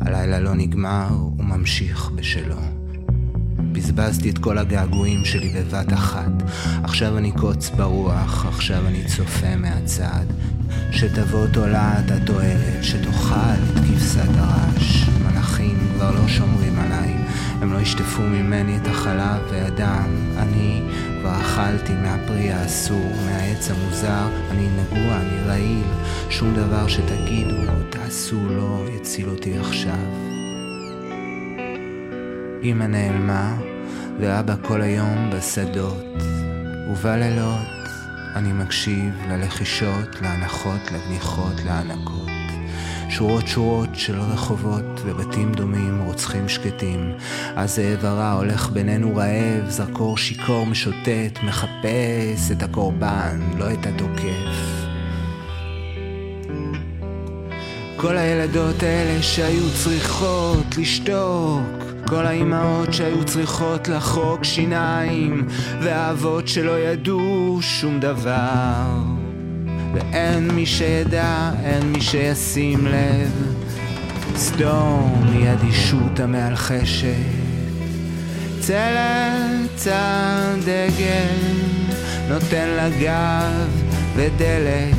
הלילה 0.00 0.40
לא 0.40 0.54
נגמר, 0.54 1.08
הוא 1.10 1.44
ממשיך 1.44 2.10
בשלו. 2.14 2.56
בזבזתי 3.72 4.30
את 4.30 4.38
כל 4.38 4.58
הגעגועים 4.58 5.24
שלי 5.24 5.48
בבת 5.48 5.92
אחת. 5.92 6.32
עכשיו 6.82 7.18
אני 7.18 7.32
קוץ 7.32 7.70
ברוח, 7.70 8.46
עכשיו 8.46 8.86
אני 8.86 9.04
צופה 9.04 9.56
מהצד. 9.56 10.24
שתבוא 10.90 11.46
תולעת 11.46 12.10
התועלת, 12.10 12.84
שתאכל 12.84 13.34
את 13.34 13.78
כבשת 13.78 14.28
הרש. 14.36 15.08
מלאכים 15.22 15.78
כבר 15.94 16.10
לא 16.10 16.28
שומרים 16.28 16.78
עליי, 16.78 17.19
הם 17.60 17.72
לא 17.72 17.78
ישטפו 17.78 18.22
ממני 18.22 18.76
את 18.76 18.86
החלב 18.86 19.42
והדם. 19.50 20.08
אני 20.38 20.82
כבר 21.20 21.40
אכלתי 21.40 21.92
מהפרי 21.92 22.52
האסור, 22.52 23.12
מהעץ 23.26 23.70
המוזר, 23.70 24.28
אני 24.50 24.68
נגוע, 24.68 25.16
אני 25.16 25.40
רעיל. 25.46 25.86
שום 26.30 26.54
דבר 26.54 26.88
שתגידו 26.88 27.56
או 27.56 27.82
תעשו 27.90 28.48
לא 28.48 28.86
יציל 28.96 29.28
אותי 29.28 29.58
עכשיו. 29.58 30.06
אמא 32.62 32.84
נעלמה, 32.84 33.56
ואבא 34.20 34.54
כל 34.62 34.82
היום 34.82 35.30
בשדות. 35.32 36.04
ובלילות 36.90 37.80
אני 38.36 38.52
מקשיב 38.52 39.14
ללחישות, 39.28 40.22
להנחות, 40.22 40.92
לבניחות, 40.92 41.54
להנקות. 41.64 42.29
שורות 43.10 43.48
שורות 43.48 43.88
של 43.94 44.20
רחובות 44.20 45.00
ובתים 45.04 45.52
דומים, 45.52 46.02
רוצחים 46.06 46.48
שקטים. 46.48 47.12
הזאב 47.56 48.04
הרע 48.04 48.32
הולך 48.32 48.70
בינינו 48.70 49.16
רעב, 49.16 49.68
זרקור 49.68 50.18
שיכור 50.18 50.66
משוטט, 50.66 51.38
מחפש 51.42 52.50
את 52.52 52.62
הקורבן, 52.62 53.40
לא 53.58 53.72
את 53.72 53.86
התוקף. 53.86 54.86
כל 57.96 58.16
הילדות 58.16 58.82
האלה 58.82 59.22
שהיו 59.22 59.74
צריכות 59.74 60.76
לשתוק 60.78 61.90
כל 62.10 62.26
האימהות 62.26 62.92
שהיו 62.92 63.24
צריכות 63.24 63.88
לחוק 63.88 64.44
שיניים 64.44 65.48
והאבות 65.80 66.48
שלא 66.48 66.78
ידעו 66.78 67.58
שום 67.60 68.00
דבר 68.00 69.19
ואין 69.94 70.50
מי 70.50 70.66
שידע, 70.66 71.50
אין 71.64 71.92
מי 71.92 72.00
שישים 72.00 72.86
לב. 72.86 73.54
סדום 74.36 75.24
היא 75.32 75.52
אדישות 75.52 76.20
המאלחשת. 76.20 77.14
צלת 78.60 79.86
הדגל 79.92 81.36
נותן 82.28 82.68
לה 82.68 82.88
גב 83.00 83.68
ודלק. 84.16 84.94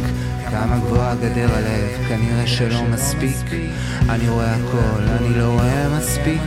כמה 0.51 0.77
גבוהה 0.77 1.15
גדר 1.15 1.55
הלב, 1.55 2.07
כנראה 2.09 2.47
שלא 2.47 2.83
מספיק. 2.83 3.51
אני 4.09 4.29
רואה 4.29 4.55
הכל, 4.55 5.01
אני 5.19 5.39
לא 5.39 5.45
רואה 5.45 5.97
מספיק 5.97 6.41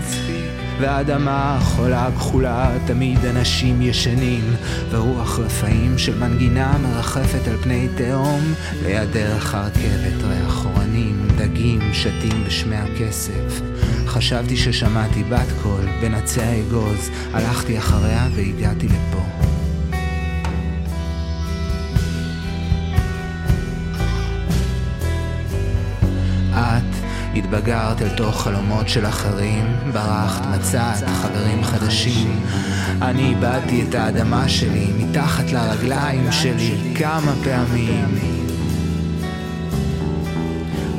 והאדמה 0.81 1.59
חולה 1.63 2.09
כחולה, 2.17 2.71
תמיד 2.87 3.25
אנשים 3.25 3.83
ישנים 3.83 4.55
ורוח 4.91 5.39
רפאים 5.39 5.99
של 5.99 6.19
מנגינה 6.19 6.79
מרחפת 6.83 7.49
על 7.49 7.57
פני 7.57 7.89
תהום. 7.97 8.55
ליד 8.83 9.13
דרך 9.13 9.55
הרכבת, 9.55 10.23
ריח 10.23 10.65
אורנים, 10.65 11.29
דגים 11.37 11.81
שתים 11.93 12.45
בשמי 12.47 12.77
הכסף. 12.77 13.61
חשבתי 14.07 14.57
ששמעתי 14.57 15.23
בת 15.23 15.49
קול 15.63 15.85
בין 16.01 16.15
עצי 16.15 16.41
האגוז, 16.41 17.11
הלכתי 17.33 17.79
אחריה 17.79 18.29
והגעתי 18.35 18.87
לפה 18.87 19.34
התבגרת 27.45 28.03
אל 28.03 28.09
תוך 28.09 28.43
חלומות 28.43 28.89
של 28.89 29.07
אחרים, 29.07 29.77
ברחת, 29.93 30.47
מצאת 30.47 31.09
חברים 31.09 31.65
חדשים. 31.65 32.41
אני 33.03 33.25
איבדתי 33.25 33.85
את 33.89 33.95
האדמה 33.95 34.49
שלי 34.49 34.87
מתחת 34.99 35.53
לרגליים 35.53 36.33
שלי 36.33 36.95
כמה 36.95 37.33
פעמים. 37.45 38.19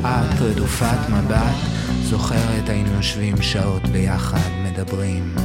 את 0.01 0.41
רדופת 0.41 1.09
מבט, 1.09 1.55
זוכרת 2.03 2.69
היינו 2.69 2.93
יושבים 2.93 3.41
שעות 3.41 3.87
ביחד, 3.87 4.49
מדברים. 4.63 5.35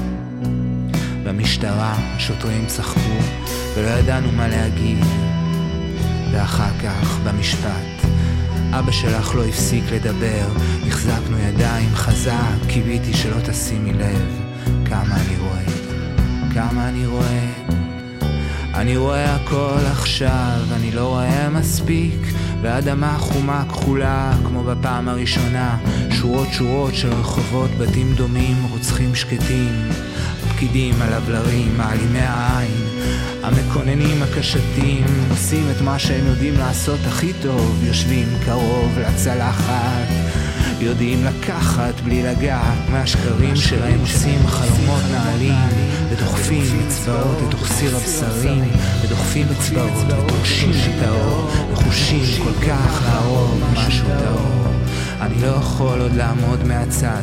במשטרה 1.24 1.94
שוטרים 2.18 2.66
צחקו 2.66 3.18
ולא 3.74 3.88
ידענו 3.88 4.32
מה 4.32 4.48
להגיד. 4.48 5.04
ואחר 6.32 6.78
כך 6.82 7.18
במשפט 7.24 8.09
אבא 8.72 8.92
שלך 8.92 9.34
לא 9.34 9.44
הפסיק 9.44 9.84
לדבר, 9.92 10.46
החזקנו 10.86 11.38
ידיים 11.38 11.94
חזק, 11.94 12.68
קיוויתי 12.68 13.14
שלא 13.14 13.36
תשימי 13.50 13.92
לב. 13.92 14.40
כמה 14.84 15.16
אני 15.16 15.36
רואה, 15.36 15.64
כמה 16.54 16.88
אני 16.88 17.06
רואה. 17.06 17.52
אני 18.74 18.96
רואה 18.96 19.34
הכל 19.34 19.80
עכשיו, 19.90 20.60
אני 20.76 20.92
לא 20.92 21.08
רואה 21.08 21.50
מספיק, 21.50 22.20
ואדמה 22.62 23.18
חומה 23.18 23.64
כחולה 23.68 24.32
כמו 24.44 24.64
בפעם 24.64 25.08
הראשונה, 25.08 25.78
שורות 26.10 26.48
שורות 26.52 26.94
של 26.94 27.12
רחובות, 27.12 27.70
בתים 27.70 28.14
דומים, 28.14 28.56
רוצחים 28.70 29.14
שקטים. 29.14 29.88
הפקידים, 30.60 30.94
הלבלרים, 31.02 31.78
מעלימי 31.78 32.20
העין, 32.20 32.88
המקוננים 33.42 34.22
הקשתים, 34.22 35.04
עושים 35.30 35.70
את 35.70 35.80
מה 35.80 35.98
שהם 35.98 36.26
יודעים 36.26 36.54
לעשות 36.58 37.00
הכי 37.06 37.32
טוב, 37.42 37.84
יושבים 37.84 38.28
קרוב 38.44 38.98
לצלחת. 38.98 40.08
יודעים 40.80 41.24
לקחת 41.24 42.00
בלי 42.00 42.22
לגעת 42.22 42.78
מהשקרים 42.90 43.56
שלהם 43.56 44.00
עושים 44.00 44.46
חלומות 44.46 45.02
נעלים 45.12 45.68
ודוחפים 46.10 46.80
אצבעות 46.86 47.36
לתוך 47.48 47.66
סיר 47.72 47.96
הבשרים 47.96 48.64
ודוחפים 49.02 49.46
אצבעות 49.58 49.92
ופוגשים 50.08 50.70
את 50.70 51.06
האור 51.06 51.50
נחושים 51.72 52.44
כל 52.44 52.66
כך 52.66 53.02
להרוג 53.04 53.60
משהו 53.72 54.06
טהור 54.06 54.79
אני 55.20 55.42
לא 55.42 55.46
יכול 55.46 56.00
עוד 56.00 56.12
לעמוד 56.12 56.64
מהצד. 56.64 57.22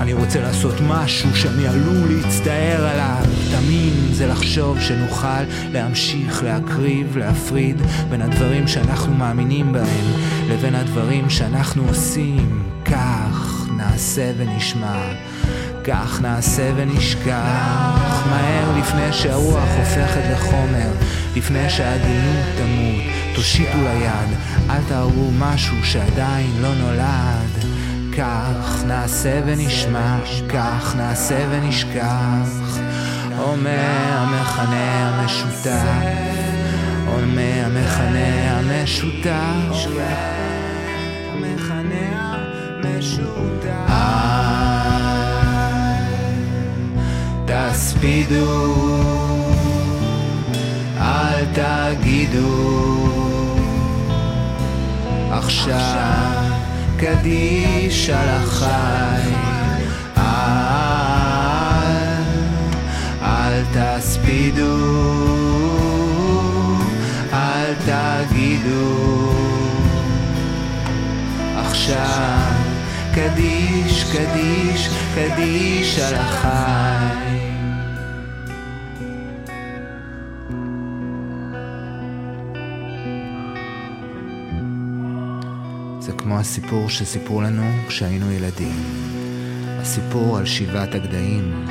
אני 0.00 0.12
רוצה 0.12 0.40
לעשות 0.40 0.74
משהו 0.88 1.36
שאני 1.36 1.68
עלול 1.68 2.12
להצטער 2.12 2.86
עליו. 2.86 3.24
תמים 3.50 3.92
זה 4.12 4.26
לחשוב 4.26 4.80
שנוכל 4.80 5.42
להמשיך 5.72 6.42
להקריב, 6.42 7.16
להפריד 7.16 7.82
בין 8.10 8.22
הדברים 8.22 8.68
שאנחנו 8.68 9.14
מאמינים 9.14 9.72
בהם 9.72 10.06
לבין 10.50 10.74
הדברים 10.74 11.30
שאנחנו 11.30 11.82
עושים. 11.88 12.62
כך 12.84 13.66
נעשה 13.76 14.32
ונשמע. 14.36 15.12
כך 15.84 16.20
נעשה 16.22 16.72
ונשכח. 16.76 18.24
מהר 18.30 18.78
לפני 18.78 19.12
שהרוח 19.12 19.68
הופכת 19.78 20.22
לחומר 20.32 20.90
לפני 21.38 21.70
שהעדינות 21.70 22.44
תמות 22.56 23.02
תושיטו 23.34 23.78
ליד 23.78 24.38
אל 24.70 24.80
תהרגו 24.88 25.30
משהו 25.38 25.84
שעדיין 25.84 26.50
לא 26.60 26.74
נולד. 26.74 27.64
כך 28.16 28.84
נעשה 28.86 29.40
ונשמע 29.46 30.18
כך 30.48 30.96
נעשה 30.96 31.46
ונשכח. 31.50 32.78
אומר 33.38 33.78
המכנה 34.10 35.08
המשותף 35.08 35.82
אומר 37.08 37.62
המכנה 37.64 38.58
המשותף. 38.58 39.88
המכנה 41.32 42.36
המשותף 42.84 43.88
תספידו 47.46 49.27
תגידו. 51.58 52.78
עכשיו 55.30 56.42
קדיש 56.96 58.10
על 58.10 58.28
החי 58.28 59.30
אל, 60.16 60.22
אל 63.22 63.62
תספידו 63.72 64.76
אל 67.32 67.74
תגידו. 67.86 69.32
עכשיו 71.56 72.52
קדיש, 73.14 74.04
קדיש, 74.04 74.88
קדיש 75.14 75.98
על 75.98 76.14
החי 76.14 76.97
הסיפור 86.38 86.88
שסיפרו 86.88 87.40
לנו 87.40 87.62
כשהיינו 87.88 88.32
ילדים. 88.32 88.76
הסיפור 89.80 90.38
על 90.38 90.46
שבעת 90.46 90.94
הגדיים. 90.94 91.66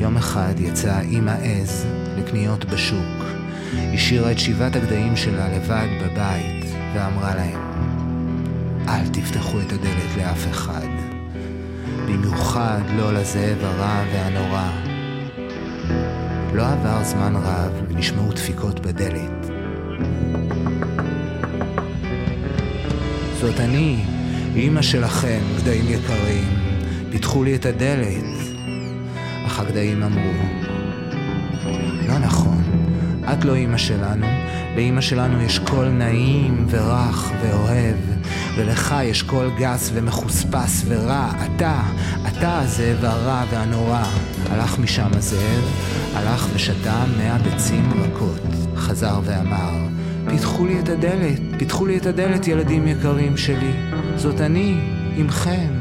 יום 0.00 0.16
אחד 0.16 0.54
יצאה 0.58 1.00
אימא 1.00 1.34
עז 1.42 1.86
לקניות 2.18 2.64
בשוק. 2.64 3.24
השאירה 3.94 4.32
את 4.32 4.38
שבעת 4.38 4.76
הגדיים 4.76 5.16
שלה 5.16 5.48
לבד 5.48 5.86
בבית, 6.02 6.64
ואמרה 6.94 7.34
להם, 7.34 7.60
אל 8.88 9.08
תפתחו 9.08 9.60
את 9.60 9.72
הדלת 9.72 10.16
לאף 10.16 10.50
אחד. 10.50 10.88
במיוחד 12.06 12.82
לא 12.96 13.12
לזאב 13.12 13.58
הרע 13.64 14.04
והנורא. 14.12 14.70
לא 16.54 16.68
עבר 16.68 17.04
זמן 17.04 17.36
רב 17.36 17.72
ונשמעו 17.88 18.32
דפיקות 18.32 18.80
בדלת. 18.80 19.50
זאת 23.42 23.60
אני, 23.60 23.96
אימא 24.56 24.82
שלכם, 24.82 25.40
גדיים 25.56 25.84
יקרים, 25.88 26.44
פיתחו 27.10 27.44
לי 27.44 27.54
את 27.54 27.66
הדלת. 27.66 28.24
אך 29.46 29.60
הגדיים 29.60 30.02
אמרו, 30.02 30.32
לא 32.08 32.18
נכון, 32.18 32.62
את 33.32 33.44
לא 33.44 33.54
אימא 33.54 33.78
שלנו, 33.78 34.26
לאימא 34.76 35.00
שלנו 35.00 35.42
יש 35.42 35.58
קול 35.58 35.88
נעים 35.88 36.66
ורך 36.70 37.30
ואוהב, 37.42 37.96
ולך 38.56 38.94
יש 39.02 39.22
קול 39.22 39.50
גס 39.58 39.90
ומחוספס 39.94 40.84
ורע. 40.88 41.32
אתה, 41.44 41.82
אתה 42.28 42.58
הזאב 42.60 43.04
הרע 43.04 43.44
והנורא. 43.50 44.02
הלך 44.50 44.78
משם 44.78 45.10
הזאב, 45.12 45.64
הלך 46.14 46.46
ושתה 46.54 47.04
מאה 47.18 47.38
ביצים 47.38 47.92
רכות. 48.02 48.40
חזר 48.76 49.20
ואמר, 49.24 49.72
פיתחו 50.32 50.66
לי 50.66 50.80
את 50.80 50.88
הדלת, 50.88 51.40
פיתחו 51.58 51.86
לי 51.86 51.96
את 51.96 52.06
הדלת, 52.06 52.48
ילדים 52.48 52.86
יקרים 52.86 53.36
שלי. 53.36 53.72
זאת 54.16 54.40
אני, 54.40 54.80
עמכם. 55.16 55.72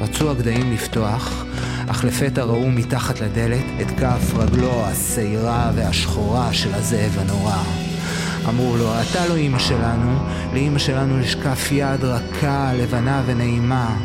רצו 0.00 0.30
הגדיים 0.30 0.72
לפתוח, 0.72 1.44
אך 1.86 2.04
לפתע 2.04 2.42
ראו 2.42 2.70
מתחת 2.70 3.20
לדלת 3.20 3.64
את 3.80 3.90
כף 4.00 4.34
רגלו 4.36 4.84
השעירה 4.84 5.70
והשחורה 5.74 6.52
של 6.52 6.74
הזאב 6.74 7.18
הנורא. 7.18 7.62
אמרו 8.48 8.76
לו, 8.76 8.92
אתה 9.00 9.26
לא 9.28 9.36
אימא 9.36 9.58
שלנו, 9.58 10.18
לאימא 10.52 10.78
שלנו 10.78 11.20
יש 11.20 11.34
כף 11.34 11.68
יד 11.72 12.04
רכה, 12.04 12.72
לבנה 12.74 13.22
ונעימה. 13.26 13.96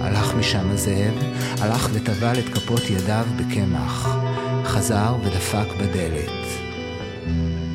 הלך 0.00 0.34
משם 0.34 0.70
הזאב, 0.70 1.14
הלך 1.60 1.88
וטבל 1.92 2.38
את 2.38 2.48
כפות 2.54 2.90
ידיו 2.90 3.24
בקמח. 3.36 4.29
חזר 4.70 5.14
ודפק 5.24 5.66
בדלת. 5.80 6.30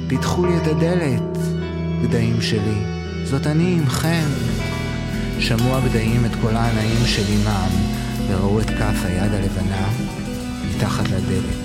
פיתחו 0.08 0.46
לי 0.46 0.58
את 0.58 0.68
הדלת, 0.68 1.38
גדיים 2.04 2.42
שלי, 2.42 2.80
זאת 3.24 3.48
אני 3.48 3.78
עמכם. 3.80 4.26
שמעו 5.40 5.76
הגדיים 5.76 6.26
את 6.26 6.32
קולה 6.42 6.66
הנעים 6.66 7.06
של 7.06 7.24
אמם, 7.30 7.70
וראו 8.28 8.60
את 8.60 8.70
כף 8.70 9.06
היד 9.06 9.34
הלבנה 9.34 9.90
מתחת 10.70 11.08
לדלת, 11.08 11.56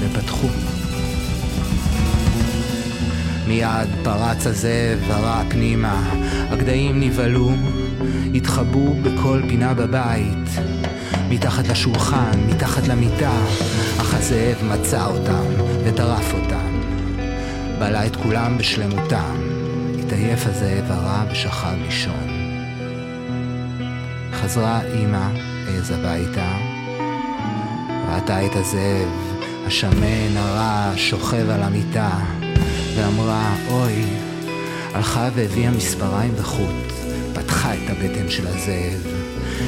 ופתחו. 0.00 0.48
מיד 3.48 3.88
פרץ 4.02 4.46
הזאב 4.46 4.98
ורע 5.08 5.42
פנימה, 5.48 6.10
הגדיים 6.50 7.00
נבהלו, 7.00 7.50
התחבאו 8.34 8.94
בכל 9.02 9.42
פינה 9.48 9.74
בבית, 9.74 10.48
מתחת 11.28 11.68
לשולחן, 11.68 12.40
מתחת 12.48 12.88
למיטה, 12.88 13.44
אך 14.10 14.16
הזאב 14.16 14.64
מצא 14.64 15.06
אותם 15.06 15.44
וטרף 15.84 16.34
אותם. 16.34 16.80
בלע 17.78 18.06
את 18.06 18.16
כולם 18.16 18.58
בשלמותם, 18.58 19.40
התעייף 19.98 20.46
הזאב 20.46 20.90
הרע 20.90 21.24
ושכב 21.32 21.74
לישון. 21.84 22.28
חזרה 24.32 24.80
אמא 24.94 25.28
עז 25.68 25.90
הביתה, 25.90 26.56
ראתה 28.08 28.46
את 28.46 28.56
הזאב 28.56 29.08
השמן 29.66 30.36
הרע 30.36 30.92
שוכב 30.96 31.50
על 31.50 31.62
המיטה, 31.62 32.10
ואמרה, 32.96 33.54
אוי, 33.68 34.04
הלכה 34.94 35.28
והביאה 35.34 35.70
מספריים 35.70 36.32
וחוט, 36.36 36.92
פתחה 37.34 37.74
את 37.74 37.90
הבטן 37.90 38.30
של 38.30 38.46
הזאב. 38.46 39.20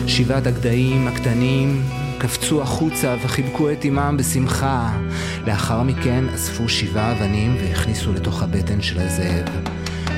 שבעת 0.07 0.47
הגדיים 0.47 1.09
הקטנים 1.09 1.82
קפצו 2.23 2.62
החוצה 2.62 3.16
וחיבקו 3.23 3.73
את 3.73 3.85
אמם 3.85 4.16
בשמחה. 4.18 4.99
לאחר 5.47 5.83
מכן 5.83 6.25
אספו 6.35 6.68
שבעה 6.68 7.12
אבנים 7.12 7.57
והכניסו 7.61 8.12
לתוך 8.12 8.43
הבטן 8.43 8.83
של 8.83 8.99
הזאב, 8.99 9.49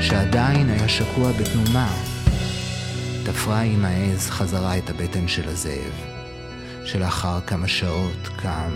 שעדיין 0.00 0.70
היה 0.70 0.88
שקוע 0.88 1.32
בתנומה. 1.32 1.94
תפרה 3.24 3.60
עם 3.60 3.84
העז 3.84 4.30
חזרה 4.30 4.78
את 4.78 4.90
הבטן 4.90 5.28
של 5.28 5.48
הזאב, 5.48 5.92
שלאחר 6.84 7.40
כמה 7.40 7.68
שעות 7.68 8.28
קם 8.36 8.72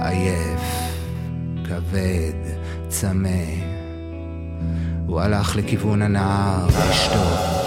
עייף, 0.00 0.62
כבד, 1.64 2.58
צמא. 2.88 3.28
הוא 5.06 5.20
הלך 5.20 5.56
לכיוון 5.56 6.02
הנהר 6.02 6.66
לשתות. 6.66 7.61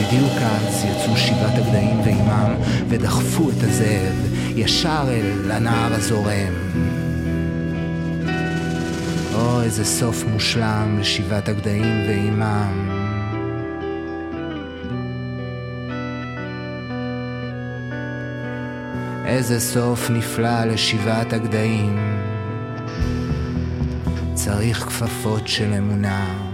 בדיוק 0.00 0.32
אז 0.42 0.84
יצאו 0.84 1.16
שבעת 1.16 1.58
הגדיים 1.58 2.00
ועימם 2.00 2.54
ודחפו 2.88 3.50
את 3.50 3.62
הזאב 3.62 4.36
ישר 4.56 5.04
אל 5.08 5.50
הנהר 5.50 5.94
הזורם. 5.94 6.52
או, 9.34 9.62
איזה 9.62 9.84
סוף 9.84 10.24
מושלם 10.32 10.98
לשבעת 11.00 11.48
הגדיים 11.48 12.02
ועימם. 12.06 12.96
איזה 19.26 19.60
סוף 19.60 20.10
נפלא 20.10 20.64
לשבעת 20.64 21.32
הגדיים. 21.32 22.22
צריך 24.34 24.78
כפפות 24.78 25.48
של 25.48 25.72
אמונה, 25.78 26.45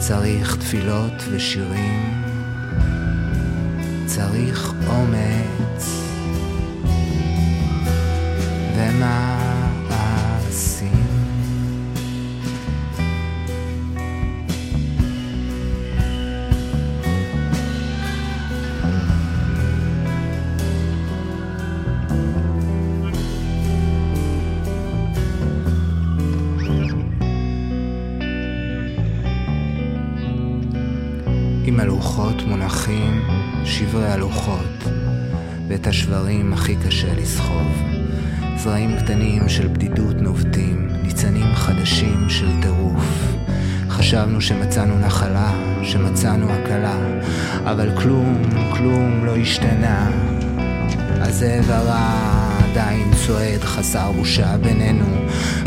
צריך 0.00 0.56
תפילות 0.56 1.12
ושירים, 1.30 2.24
צריך 4.06 4.72
אומץ. 4.88 6.00
ומעשים. 8.76 9.29
עם 31.64 31.80
הלוחות 31.80 32.42
מונחים 32.42 33.22
שברי 33.64 34.08
הלוחות, 34.08 34.84
ואת 35.68 35.86
השברים 35.86 36.52
הכי 36.52 36.76
קשה 36.76 37.14
לסחוב. 37.14 37.82
זרעים 38.56 38.96
קטנים 38.98 39.48
של 39.48 39.68
בדידות 39.68 40.16
נובטים, 40.16 40.88
ניצנים 41.02 41.54
חדשים 41.54 42.28
של 42.28 42.48
טירוף. 42.62 43.34
חשבנו 43.88 44.40
שמצאנו 44.40 44.98
נחלה, 44.98 45.52
שמצאנו 45.82 46.52
הקלה, 46.52 46.96
אבל 47.64 48.00
כלום, 48.02 48.42
כלום 48.76 49.24
לא 49.24 49.36
השתנה. 49.36 50.10
הזאב 51.20 51.70
הרע 51.70 52.39
עדיין 52.70 53.10
צועד 53.26 53.64
חסר 53.64 54.12
בושה 54.12 54.56
בינינו, 54.56 55.04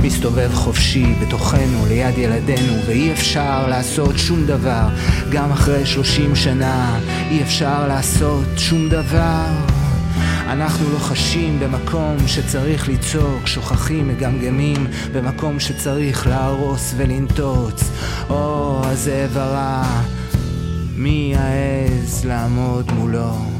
מסתובב 0.04 0.54
חופשי 0.54 1.14
בתוכנו 1.22 1.86
ליד 1.88 2.18
ילדינו, 2.18 2.74
ואי 2.88 3.12
אפשר 3.12 3.68
לעשות 3.68 4.18
שום 4.18 4.46
דבר, 4.46 4.88
גם 5.32 5.52
אחרי 5.52 5.86
שלושים 5.86 6.36
שנה, 6.36 7.00
אי 7.32 7.44
אפשר 7.44 7.88
לעשות 7.88 8.46
שום 8.58 8.90
דבר. 8.90 9.46
אנחנו 10.48 10.94
לא 10.94 11.00
במקום 11.60 12.18
שצריך 12.28 12.90
לצעוק, 12.90 13.48
שוכחים, 13.48 14.08
מגמגמים, 14.08 14.88
במקום 15.14 15.60
שצריך 15.60 16.28
להרוס 16.28 16.94
ולנטוץ. 16.98 17.84
או, 18.30 18.82
הזאב 18.86 19.38
הרע, 19.38 19.84
מי 20.96 21.34
יעז 21.36 22.26
לעמוד 22.26 22.92
מולו? 22.92 23.53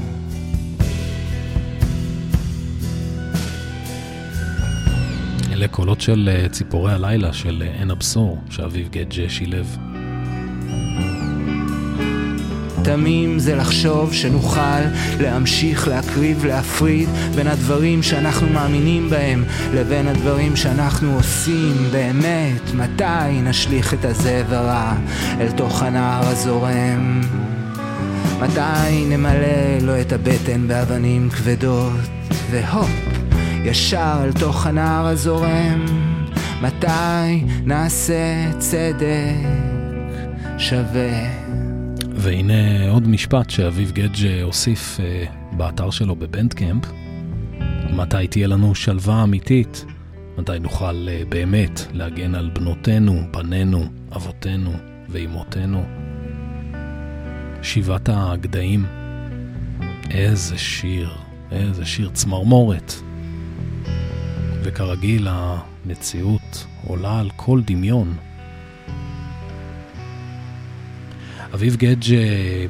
אלה 5.64 5.72
קולות 5.72 6.02
של 6.02 6.30
אה, 6.32 6.50
ציפורי 6.50 6.94
הלילה 6.94 7.34
של 7.34 7.64
אה, 7.66 7.80
עין 7.80 7.92
הבשור, 7.92 8.42
שאביב 8.50 8.90
גדג' 8.92 9.28
שילב. 9.28 9.78
תמים 12.84 13.40
זה 13.40 13.56
לחשוב 13.56 14.14
שנוכל 14.14 14.82
להמשיך 15.20 15.88
להקריב, 15.88 16.46
להפריד 16.46 17.10
בין 17.36 17.48
הדברים 17.48 18.04
שאנחנו 18.04 18.50
מאמינים 18.50 19.10
בהם 19.10 19.44
לבין 19.74 20.08
הדברים 20.08 20.56
שאנחנו 20.56 21.16
עושים 21.16 21.74
באמת. 21.92 22.74
מתי 22.76 23.42
נשליך 23.44 23.94
את 23.94 24.06
הזאב 24.06 24.54
הרע 24.54 24.96
אל 25.40 25.52
תוך 25.52 25.84
הנהר 25.84 26.28
הזורם? 26.28 27.22
מתי 28.42 29.06
נמלא 29.10 29.78
לו 29.82 30.02
את 30.02 30.12
הבטן 30.12 30.68
באבנים 30.68 31.30
כבדות? 31.30 31.94
והופ, 32.52 32.90
ישר 33.66 34.22
אל 34.24 34.34
תוך 34.34 34.68
הנהר 34.68 35.06
הזורם. 35.06 35.86
מתי 36.62 37.44
נעשה 37.66 38.52
צדק 38.58 39.36
שווה? 40.58 41.44
והנה 42.16 42.90
עוד 42.90 43.08
משפט 43.08 43.50
שאביב 43.50 43.92
גדג' 43.92 44.42
הוסיף 44.44 45.00
uh, 45.00 45.56
באתר 45.58 45.90
שלו 45.90 46.16
בבנדקמפ. 46.16 46.86
מתי 47.94 48.28
תהיה 48.28 48.48
לנו 48.48 48.76
שלווה 48.76 49.24
אמיתית? 49.24 49.86
מתי 50.38 50.60
נוכל 50.60 51.08
uh, 51.08 51.30
באמת 51.30 51.82
להגן 51.94 52.36
על 52.36 52.50
בנותינו, 52.54 53.22
בנינו, 53.32 53.86
אבותינו 54.16 54.72
ואימותינו? 55.10 55.84
שבעת 57.62 58.10
הגדיים. 58.14 58.86
איזה 60.12 60.58
שיר, 60.58 61.10
איזה 61.52 61.86
שיר 61.86 62.10
צמרמורת. 62.10 62.94
וכרגיל 64.64 65.28
המציאות 65.30 66.66
עולה 66.88 67.20
על 67.20 67.30
כל 67.36 67.62
דמיון. 67.66 68.18
אביב 71.54 71.76
גדג' 71.76 72.16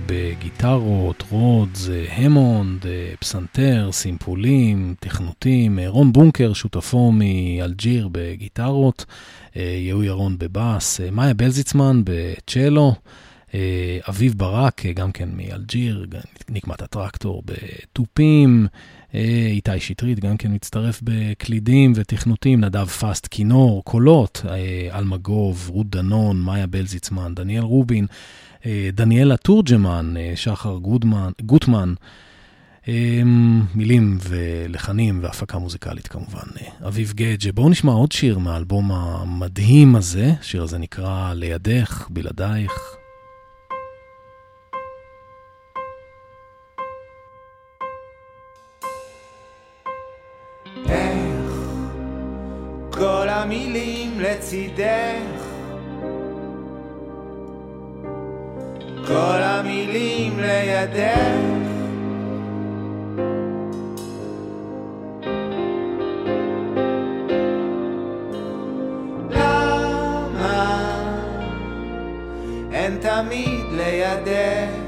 בגיטרות, 0.05 1.23
רודס, 1.29 1.89
המונד, 2.09 2.85
פסנתר, 3.19 3.89
סימפולים, 3.91 4.95
תכנותים, 4.99 5.79
רון 5.87 6.13
בונקר, 6.13 6.53
שותפו 6.53 7.11
מאלג'יר 7.11 8.09
בגיטרות, 8.11 9.05
יהוא 9.55 10.03
ירון 10.03 10.37
בבאס, 10.37 10.99
מאיה 11.11 11.33
בלזיצמן 11.33 12.01
בצ'לו, 12.03 12.95
אביב 14.09 14.33
ברק, 14.37 14.85
גם 14.85 15.11
כן 15.11 15.29
מאלג'יר, 15.37 16.05
נקמת 16.49 16.81
הטרקטור 16.81 17.43
בתופים, 17.45 18.67
איתי 19.51 19.79
שטרית 19.79 20.19
גם 20.19 20.37
כן 20.37 20.53
מצטרף 20.53 20.99
בקלידים 21.03 21.93
ותכנותים, 21.95 22.61
נדב 22.61 22.85
פאסט 22.85 23.27
כינור, 23.31 23.83
קולות, 23.83 24.45
אלמגוב, 24.91 25.69
רות 25.69 25.89
דנון, 25.89 26.41
מאיה 26.41 26.67
בלזיצמן, 26.67 27.35
דניאל 27.35 27.63
רובין. 27.63 28.05
אה, 28.65 28.89
דניאלה 28.93 29.37
תורג'מן, 29.37 30.13
אה, 30.17 30.31
שחר 30.35 30.77
גודמן, 30.77 31.31
גוטמן, 31.41 31.93
אה, 32.87 33.21
מילים 33.75 34.17
ולחנים 34.21 35.19
והפקה 35.21 35.57
מוזיקלית 35.57 36.07
כמובן, 36.07 36.47
אביב 36.87 37.13
גדג'. 37.15 37.51
בואו 37.51 37.69
נשמע 37.69 37.91
עוד 37.91 38.11
שיר 38.11 38.37
מהאלבום 38.37 38.91
המדהים 38.91 39.95
הזה, 39.95 40.33
השיר 40.39 40.63
הזה 40.63 40.77
נקרא 40.77 41.33
לידך, 41.33 42.07
בלעדייך. 42.09 43.02
המילים 53.43 54.19
לצידך. 54.19 55.43
כל 59.07 59.39
המילים 59.41 60.39
לידך. 60.39 61.17
למה 69.29 70.77
הן 72.71 72.97
תמיד 73.01 73.65
לידך 73.71 74.82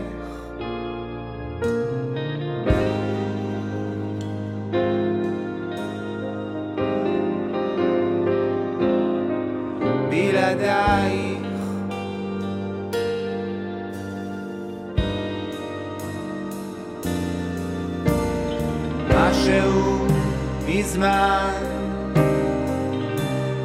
מזמן, 20.95 21.63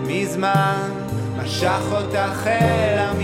מזמן 0.07 0.91
משך 1.37 1.83
אותך 1.93 2.47
אל 2.47 2.99
המשחק. 2.99 3.20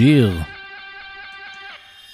שיר, 0.00 0.40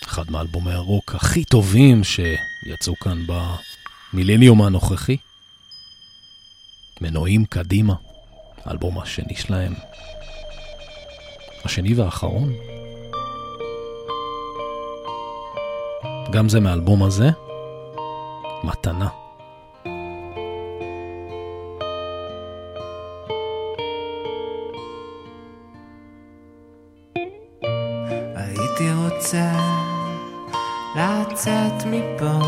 אחד 0.05 0.31
מאלבומי 0.31 0.73
הרוק 0.73 1.15
הכי 1.15 1.45
טובים 1.45 2.03
שיצאו 2.05 2.97
כאן 2.97 3.19
במילניום 4.13 4.63
הנוכחי. 4.63 5.17
מנועים 7.01 7.45
קדימה, 7.45 7.95
האלבום 8.65 8.99
השני 8.99 9.37
שלהם, 9.37 9.75
השני 11.65 11.95
והאחרון. 11.95 12.53
גם 16.33 16.49
זה 16.49 16.61
מהאלבום 16.61 17.03
הזה, 17.03 17.31
מתנה. 18.65 19.09
me 31.91 32.21
בו. 32.21 32.39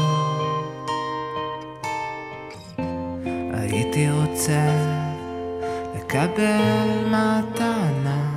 הייתי 3.53 4.11
רוצה 4.11 4.63
לקבל 5.97 7.05
מתנה 7.07 8.28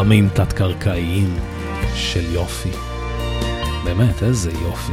זרמים 0.00 0.28
תת-קרקעיים 0.28 1.36
של 1.94 2.34
יופי. 2.34 2.68
באמת, 3.84 4.22
איזה 4.22 4.50
יופי. 4.50 4.92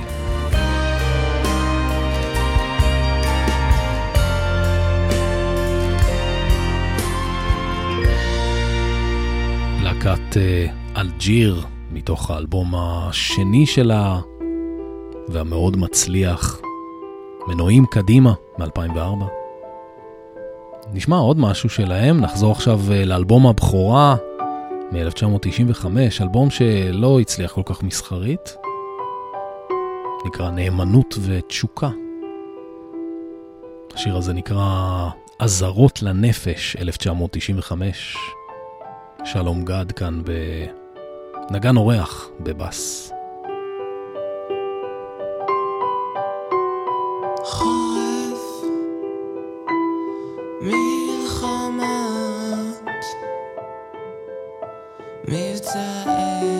להקת 9.84 10.38
אה, 10.38 10.68
אלג'יר, 10.98 11.66
מתוך 11.92 12.32
האלבום 12.32 12.74
השני 12.76 13.66
שלה, 13.66 14.20
והמאוד 15.28 15.78
מצליח, 15.78 16.60
מנועים 17.48 17.86
קדימה, 17.86 18.34
מ-2004. 18.60 19.24
נשמע 20.94 21.18
עוד 21.18 21.40
משהו 21.40 21.70
שלהם, 21.70 22.22
נחזור 22.22 22.52
עכשיו 22.52 22.80
אה, 22.92 23.06
לאלבום 23.06 23.48
הבכורה 23.48 24.16
מ-1995, 24.92 25.86
אלבום 26.22 26.50
שלא 26.50 27.20
הצליח 27.20 27.52
כל 27.52 27.62
כך 27.66 27.84
מסחרית, 27.84 28.58
נקרא 30.26 30.52
נאמנות 30.52 31.16
ותשוקה. 31.22 31.90
השיר 33.94 34.18
הזה 34.18 34.34
נקרא 34.34 35.10
אזהרות 35.40 36.02
לנפש, 36.02 36.76
1995. 36.76 38.18
שלום 39.24 39.66
גד 39.66 39.92
כאן 39.92 40.22
בנגן 41.52 41.78
אורח 41.78 42.30
בבאס. 42.40 43.17
מבצעי 55.29 56.56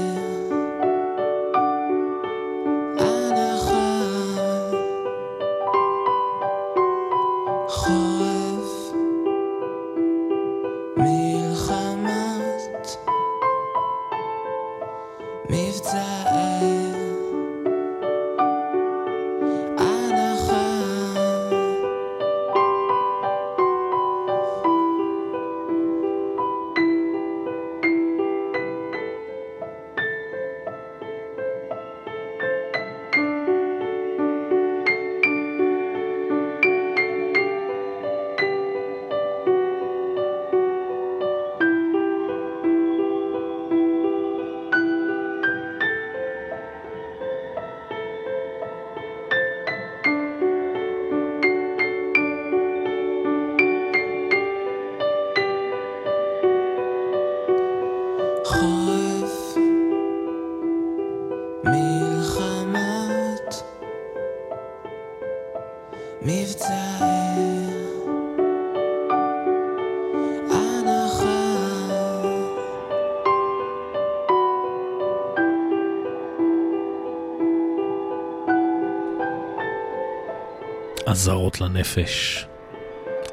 אזהרות 81.18 81.62
לנפש, 81.62 82.46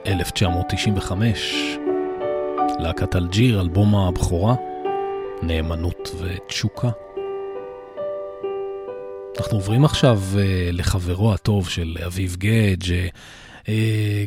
1995, 0.06 1.76
להקת 2.78 3.16
אלג'יר, 3.16 3.60
אלבום 3.60 3.94
הבכורה, 3.94 4.54
נאמנות 5.42 6.10
ותשוקה. 6.18 6.90
אנחנו 9.38 9.56
עוברים 9.56 9.84
עכשיו 9.84 10.20
uh, 10.32 10.36
לחברו 10.72 11.34
הטוב 11.34 11.68
של 11.68 11.96
אביב 12.06 12.36
גדג', 12.38 13.08
uh, 13.62 13.68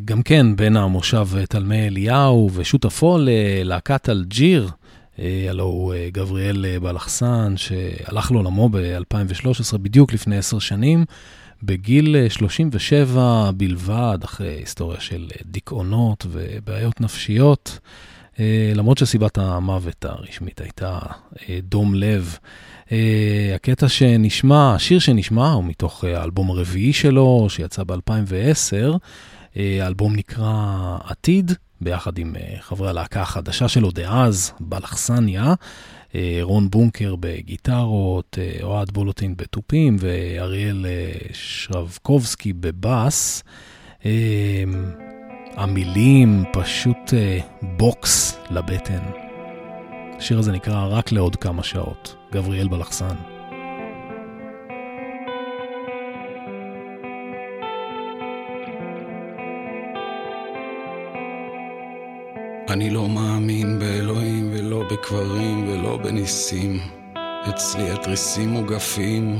גם 0.05 0.24
כן 0.24 0.55
בן 0.55 0.78
המושב 0.78 1.28
תלמי 1.49 1.88
אליהו 1.88 2.49
ושותפו 2.53 3.18
ללהקת 3.22 4.10
אלג'יר, 4.10 4.70
uh, 5.16 5.20
הלו 5.49 5.64
הוא 5.64 5.93
גבריאל 6.12 6.66
בלחסן, 6.82 7.53
שהלך 7.58 8.32
לעולמו 8.32 8.70
ב-2013, 8.70 9.78
בדיוק 9.78 10.14
לפני 10.14 10.38
עשר 10.38 10.60
שנים. 10.60 11.05
בגיל 11.64 12.30
37 12.30 13.51
בלבד, 13.58 14.18
אחרי 14.24 14.47
היסטוריה 14.47 14.99
של 14.99 15.28
דיכאונות 15.45 16.26
ובעיות 16.30 17.01
נפשיות, 17.01 17.80
למרות 18.76 18.97
שסיבת 18.97 19.38
המוות 19.38 20.05
הרשמית 20.05 20.62
הייתה 20.62 20.99
דום 21.64 21.95
לב. 21.95 22.38
הקטע 23.55 23.89
שנשמע, 23.89 24.76
השיר 24.76 24.99
שנשמע 24.99 25.51
הוא 25.51 25.64
מתוך 25.64 26.03
האלבום 26.03 26.49
הרביעי 26.51 26.93
שלו, 26.93 27.45
שיצא 27.49 27.84
ב-2010. 27.84 28.97
האלבום 29.82 30.16
נקרא 30.16 30.97
עתיד, 31.03 31.51
ביחד 31.82 32.18
עם 32.18 32.36
חברי 32.60 32.89
הלהקה 32.89 33.22
החדשה 33.22 33.68
שלו 33.68 33.91
דאז, 33.91 34.51
בלחסניה. 34.60 35.53
רון 36.41 36.70
בונקר 36.70 37.16
בגיטרות, 37.20 38.38
אוהד 38.64 38.91
בולוטין 38.91 39.38
בתופים 39.38 39.95
ואריאל 39.99 40.86
שרבקובסקי 41.34 42.53
בבאס. 42.53 43.43
המילים 45.55 46.43
פשוט 46.53 47.14
בוקס 47.62 48.38
לבטן. 48.51 49.03
השיר 50.18 50.39
הזה 50.39 50.51
נקרא 50.51 50.88
רק 50.89 51.12
לעוד 51.12 51.36
כמה 51.36 51.64
שעות, 51.64 52.16
גבריאל 52.34 52.68
בלחסן. 52.68 53.36
אני 62.70 62.89
לא 62.89 63.09
מאמין 63.09 63.80
באלוהים 63.80 64.49
ולא 64.53 64.84
בקברים 64.91 65.70
ולא 65.70 65.97
בניסים. 65.97 66.80
אצלי 67.49 67.91
התריסים 67.91 68.49
מוגפים. 68.49 69.38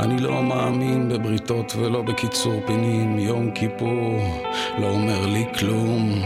אני 0.00 0.18
לא 0.20 0.42
מאמין 0.42 1.08
בבריתות 1.08 1.76
ולא 1.76 2.02
בקיצור 2.02 2.60
פינים. 2.66 3.18
יום 3.18 3.50
כיפור 3.50 4.20
לא 4.78 4.86
אומר 4.86 5.26
לי 5.26 5.44
כלום. 5.58 6.22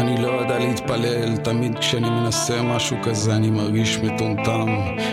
אני 0.00 0.22
לא 0.22 0.28
יודע 0.28 0.58
להתפלל, 0.58 1.36
תמיד 1.36 1.78
כשאני 1.78 2.10
מנסה 2.10 2.62
משהו 2.62 2.96
כזה 3.02 3.36
אני 3.36 3.50
מרגיש 3.50 3.98
מטומטם. 3.98 4.68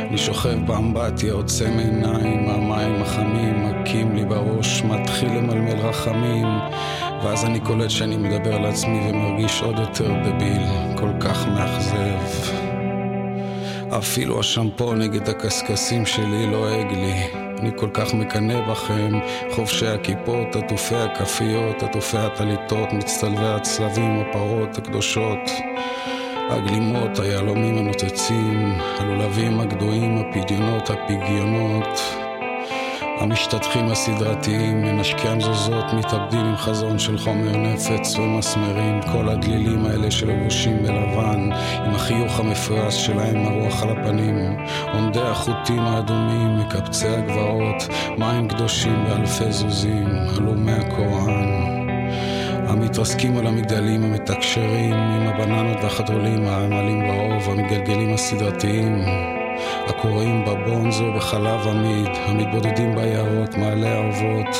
אני 0.09 0.17
שוכב 0.17 0.57
באמבטיה, 0.65 1.33
עוצם 1.33 1.77
עיניים, 1.79 2.49
המים 2.49 3.01
החמים 3.01 3.69
מכים 3.69 4.15
לי 4.15 4.25
בראש, 4.25 4.83
מתחיל 4.83 5.29
למלמל 5.29 5.79
רחמים. 5.79 6.47
ואז 7.23 7.45
אני 7.45 7.59
קולט 7.59 7.89
שאני 7.89 8.17
מדבר 8.17 8.57
לעצמי 8.57 9.09
ומרגיש 9.09 9.61
עוד 9.61 9.79
יותר 9.79 10.13
דביל, 10.23 10.63
כל 10.95 11.11
כך 11.19 11.47
מאכזב. 11.47 12.51
אפילו 13.97 14.39
השמפו 14.39 14.93
נגד 14.93 15.29
הקשקשים 15.29 16.05
שלי 16.05 16.47
לועג 16.51 16.91
לי. 16.91 17.46
אני 17.59 17.71
כל 17.75 17.89
כך 17.93 18.13
מקנא 18.13 18.71
בכם, 18.71 19.19
חובשי 19.51 19.87
הכיפות, 19.87 20.55
עטופי 20.55 20.95
הכפיות, 20.95 21.83
עטופי 21.83 22.17
הטליתות, 22.17 22.93
מצטלבי 22.93 23.45
הצלבים, 23.45 24.21
הפרות 24.21 24.77
הקדושות, 24.77 25.39
הגלימות, 26.49 27.19
היהלומים 27.19 27.77
הנוצצים, 27.77 28.73
הלולבים 28.99 29.59
הגדועים, 29.59 30.17
הפדיונות, 30.17 30.89
הפגיונות, 30.89 31.99
המשתטחים 33.19 33.91
הסדרתיים, 33.91 34.81
מנשקי 34.81 35.27
המזוזות, 35.27 35.85
מתאבדים 35.93 36.45
עם 36.45 36.55
חזון 36.55 36.99
של 36.99 37.17
חומר 37.17 37.57
נפץ 37.57 38.15
ומסמרים, 38.15 39.01
כל 39.11 39.29
הדלילים 39.29 39.85
האלה 39.85 40.11
שלבושים 40.11 40.83
בלבן, 40.83 41.49
עם 41.85 41.95
החיוך 41.95 42.39
המפויס 42.39 42.93
שלהם 42.93 43.45
הרוח 43.45 43.83
על 43.83 43.89
הפנים, 43.89 44.57
עומדי 44.93 45.21
החוטים 45.21 45.79
האדומים, 45.79 46.59
מקבצי 46.59 47.07
הגבעות, 47.07 47.87
מים 48.17 48.47
קדושים 48.47 49.05
ואלפי 49.05 49.51
זוזים, 49.51 50.07
הלומי 50.37 50.71
הקוראן. 50.71 51.77
המתרסקים 52.67 53.37
על 53.37 53.47
המגדלים 53.47 54.03
המתקשרים 54.03 54.93
עם 54.93 55.27
הבננות 55.27 55.77
והחתולים 55.83 56.47
העמלים 56.47 57.07
באוב, 57.07 57.49
המגלגלים 57.49 58.13
הסדרתיים, 58.13 59.01
הקוראים 59.87 60.45
בבונזו 60.45 61.05
בחלב 61.15 61.67
עמיד, 61.67 62.09
המתבודדים 62.25 62.95
ביערות, 62.95 63.57
מעלה 63.57 63.93
האובות, 63.95 64.55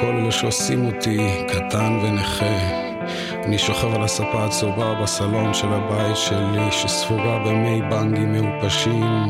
כל 0.00 0.06
אלה 0.06 0.32
שעושים 0.32 0.86
אותי 0.86 1.44
קטן 1.48 1.98
ונכה. 2.02 2.91
אני 3.44 3.58
שוכב 3.58 3.94
על 3.94 4.02
הספה 4.02 4.44
הצהובה 4.44 4.94
בסלון 5.02 5.54
של 5.54 5.68
הבית 5.68 6.16
שלי, 6.16 6.72
שספוגה 6.72 7.38
במי 7.46 7.82
בנגים 7.90 8.32
מעופשים, 8.32 9.28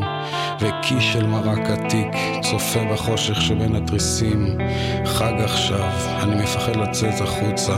וכי 0.59 1.01
של 1.01 1.27
מרק 1.27 1.69
עתיק, 1.69 2.07
צופה 2.41 2.79
בחושך 2.93 3.41
שבין 3.41 3.75
התריסים. 3.75 4.57
חג 5.05 5.33
עכשיו, 5.43 5.91
אני 6.23 6.43
מפחד 6.43 6.75
לצאת 6.75 7.21
החוצה. 7.21 7.75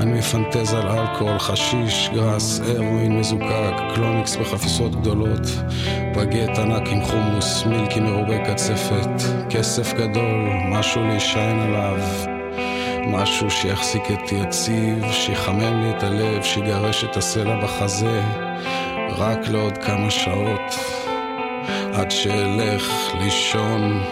אני 0.00 0.18
מפנטז 0.18 0.74
על 0.74 0.88
אלכוהול, 0.88 1.38
חשיש, 1.38 2.10
גראס, 2.14 2.60
הרואין 2.60 3.18
מזוקק, 3.18 3.74
קלוניקס 3.94 4.36
בחפיסות 4.36 5.00
גדולות, 5.00 5.46
בגט 6.16 6.58
ענק 6.58 6.88
עם 6.88 7.04
חומוס, 7.04 7.64
מילקי 7.66 8.00
מרובי 8.00 8.38
קצפת, 8.52 9.22
כסף 9.50 9.92
גדול, 9.92 10.48
משהו 10.70 11.02
להישען 11.06 11.58
עליו. 11.58 12.29
משהו 13.06 13.50
שיחזיק 13.50 14.02
אותי 14.10 14.34
יציב, 14.34 15.12
שיחמם 15.12 15.82
לי 15.82 15.90
את 15.90 16.02
הלב, 16.02 16.42
שיגרש 16.42 17.04
את 17.04 17.16
הסלע 17.16 17.64
בחזה, 17.64 18.22
רק 19.16 19.48
לעוד 19.48 19.78
כמה 19.78 20.10
שעות, 20.10 20.74
עד 21.94 22.10
שאלך 22.10 22.92
לישון. 23.20 24.02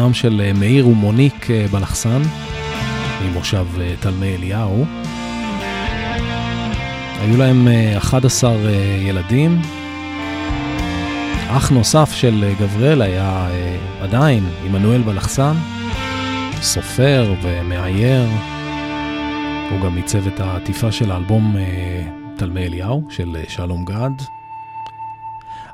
בנם 0.00 0.14
של 0.14 0.42
uh, 0.54 0.58
מאיר 0.58 0.88
ומוניק 0.88 1.44
uh, 1.44 1.72
בלחסן, 1.72 2.22
ממושב 3.24 3.66
uh, 3.76 4.02
תלמי 4.02 4.36
אליהו. 4.36 4.84
היו 7.20 7.36
להם 7.36 7.68
uh, 7.68 7.98
11 7.98 8.50
uh, 8.52 8.56
ילדים. 9.00 9.62
אח 11.48 11.70
נוסף 11.70 12.12
של 12.14 12.52
גבריאל 12.60 13.02
היה 13.02 13.48
עדיין 14.00 14.44
עמנואל 14.66 15.02
בלחסן, 15.02 15.54
סופר 16.62 17.34
ומאייר. 17.42 18.28
הוא 19.70 19.80
גם 19.80 19.96
עיצב 19.96 20.26
את 20.26 20.40
העטיפה 20.40 20.92
של 20.92 21.10
האלבום 21.10 21.56
אה, 21.56 22.02
תלמי 22.36 22.66
אליהו 22.66 23.06
של 23.10 23.36
אה, 23.36 23.42
שלום 23.48 23.84
גד. 23.84 24.22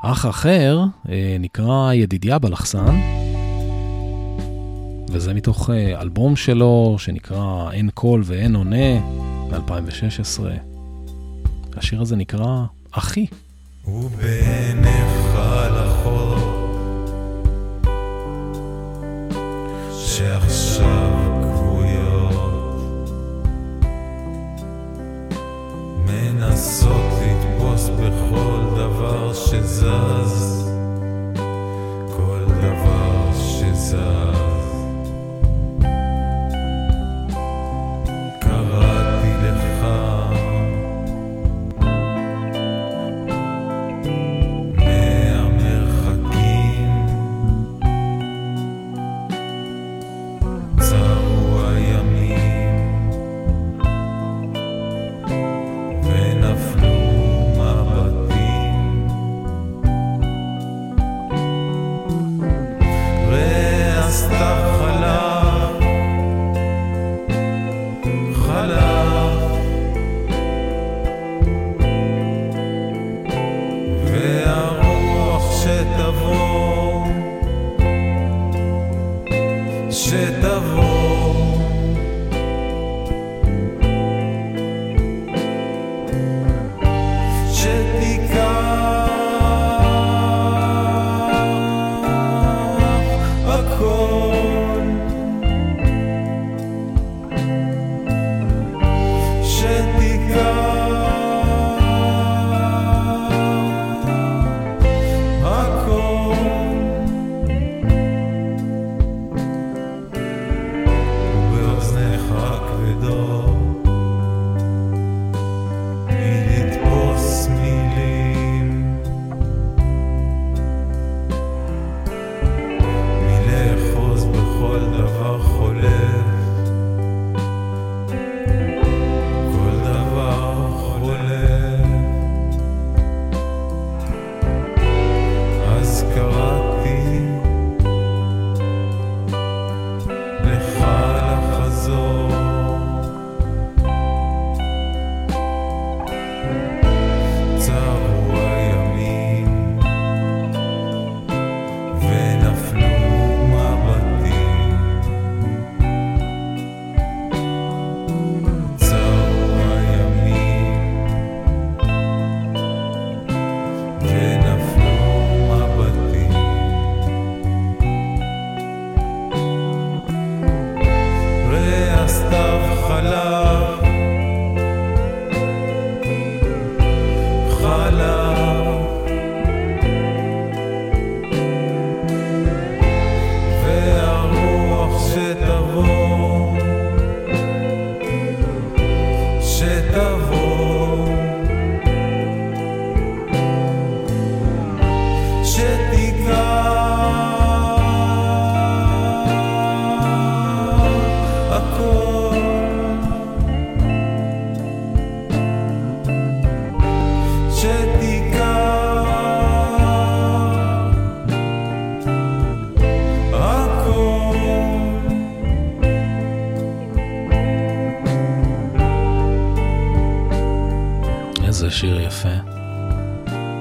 אח 0.02 0.26
אחר 0.26 0.84
אה, 1.08 1.36
נקרא 1.40 1.92
ידידיה 1.92 2.38
בלחסן, 2.38 3.15
וזה 5.16 5.34
מתוך 5.34 5.70
אה, 5.70 6.00
אלבום 6.00 6.36
שלו 6.36 6.96
שנקרא 6.98 7.70
אין 7.72 7.90
קול 7.94 8.22
ואין 8.24 8.56
עונה 8.56 9.00
מ-2016. 9.50 10.40
השיר 11.76 12.00
הזה 12.00 12.16
נקרא 12.16 12.64
אחי. 12.90 13.26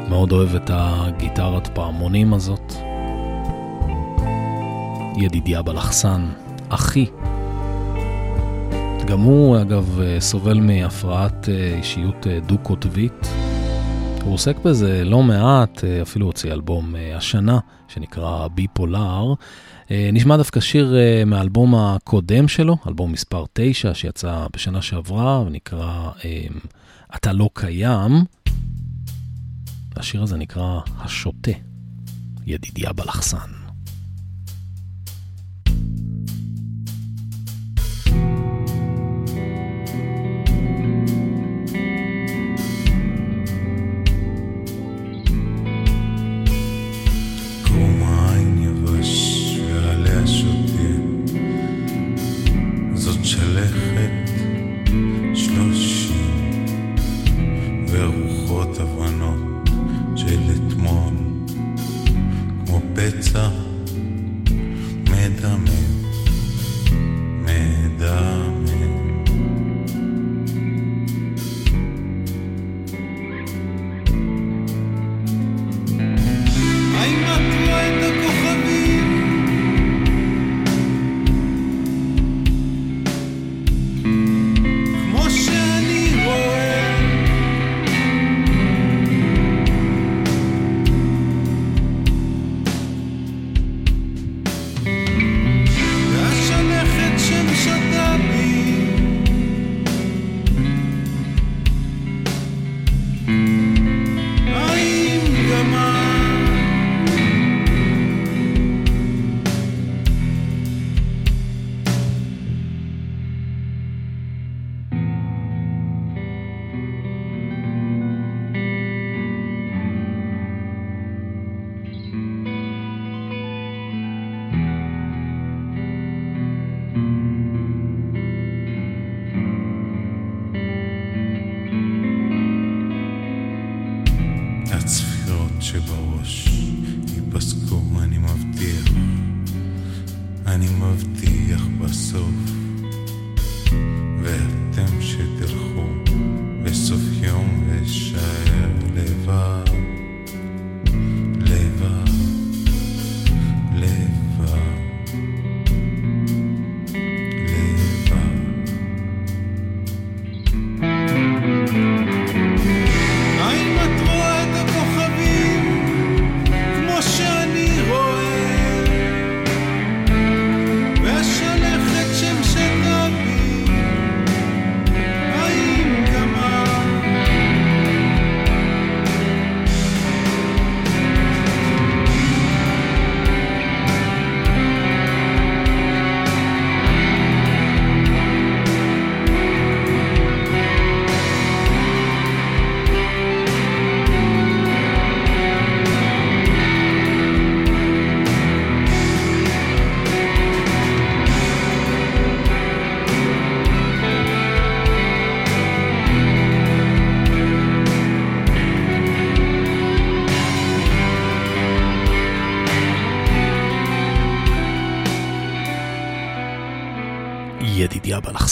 מאוד 0.09 0.31
אוהב 0.31 0.55
את 0.55 0.69
הגיטרת 0.73 1.67
פעמונים 1.67 2.33
הזאת. 2.33 2.73
ידידיה 5.17 5.61
בלחסן, 5.61 6.29
אחי. 6.69 7.05
גם 9.07 9.19
הוא, 9.19 9.61
אגב, 9.61 9.99
סובל 10.19 10.59
מהפרעת 10.59 11.49
אה, 11.49 11.75
אישיות 11.77 12.27
אה, 12.27 12.39
דו-קוטבית. 12.39 13.27
הוא 14.23 14.33
עוסק 14.33 14.57
בזה 14.57 15.03
לא 15.03 15.23
מעט, 15.23 15.83
אה, 15.83 16.01
אפילו 16.01 16.25
הוציא 16.25 16.53
אלבום 16.53 16.95
השנה, 17.15 17.59
שנקרא 17.87 18.47
ביפולר. 18.47 19.33
נשמע 19.89 20.37
דווקא 20.37 20.59
שיר 20.59 20.95
מהאלבום 21.25 21.75
הקודם 21.75 22.47
שלו, 22.47 22.77
אלבום 22.87 23.11
מספר 23.11 23.45
9, 23.53 23.93
שיצא 23.93 24.45
בשנה 24.53 24.81
שעברה, 24.81 25.41
ונקרא 25.41 26.09
אתה 27.15 27.33
לא 27.33 27.49
קיים. 27.53 28.11
השיר 29.97 30.23
הזה 30.23 30.37
נקרא 30.37 30.79
השוטה, 30.97 31.51
ידידיה 32.45 32.93
בלחסן. 32.93 33.64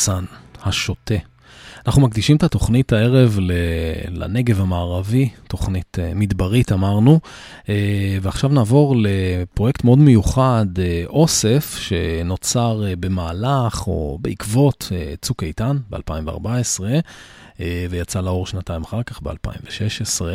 מחסן, 0.04 0.26
השוטה. 0.64 1.16
אנחנו 1.88 2.02
מקדישים 2.02 2.38
את 2.38 2.44
התוכנית 2.44 2.94
הערב 2.94 3.40
לנגב 4.10 4.62
המערבי, 4.62 5.30
תוכנית 5.48 6.00
אה, 6.00 6.12
מדברית 6.16 6.72
אמרנו, 6.72 7.20
אה, 7.70 8.18
ועכשיו 8.22 8.50
נעבור 8.50 8.96
לפרויקט 8.98 9.84
מאוד 9.84 10.00
מיוחד, 10.00 10.66
אה, 10.80 11.04
אוסף, 11.06 11.78
שנוצר 11.80 12.84
במהלך 13.00 13.88
או 13.88 14.18
בעקבות 14.22 14.92
צוק 15.22 15.44
איתן 15.44 15.78
ב-2014, 15.90 16.84
ויצא 17.90 18.22
לאור 18.22 18.48
שנתיים 18.48 18.84
אחר 18.84 19.04
כך 19.04 19.22
ב-2016. 19.22 20.26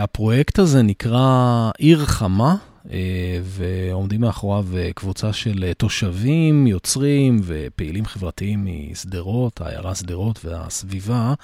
הפרויקט 0.00 0.58
הזה 0.58 0.82
נקרא 0.82 1.70
עיר 1.78 2.06
חמה. 2.06 2.56
אה, 2.92 3.38
ועומדים 3.42 4.20
מאחוריו 4.20 4.66
אה, 4.76 4.90
קבוצה 4.94 5.32
של 5.32 5.64
אה, 5.64 5.74
תושבים, 5.74 6.66
יוצרים 6.66 7.40
ופעילים 7.44 8.04
חברתיים 8.04 8.66
משדרות, 8.66 9.60
העיירה 9.60 9.94
שדרות 9.94 10.44
והסביבה. 10.44 11.34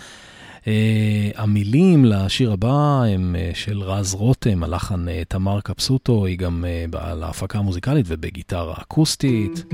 המילים 1.36 2.04
לשיר 2.04 2.52
הבא 2.52 3.02
הם 3.02 3.36
של 3.54 3.82
רז 3.82 4.14
רותם, 4.14 4.62
הלחן 4.62 5.06
תמר 5.28 5.60
קפסוטו, 5.60 6.26
היא 6.26 6.38
גם 6.38 6.64
על 6.92 7.22
ההפקה 7.22 7.58
המוזיקלית 7.58 8.06
ובגיטרה 8.08 8.74
אקוסטית. 8.82 9.64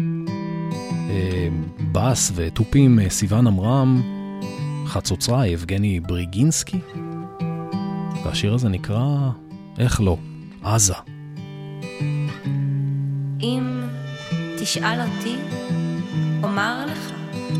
בס 1.92 2.32
ותופים 2.34 2.98
סיוון 3.08 3.46
עמרם, 3.46 4.02
חצוצרה 4.86 5.46
יבגני 5.46 6.00
בריגינסקי. 6.00 6.78
והשיר 8.24 8.54
הזה 8.54 8.68
נקרא, 8.68 9.30
איך 9.78 10.00
לא, 10.00 10.16
עזה. 10.62 11.17
אם 13.40 13.82
תשאל 14.58 15.00
אותי, 15.00 15.36
אומר 16.42 16.86
לך 16.86 17.12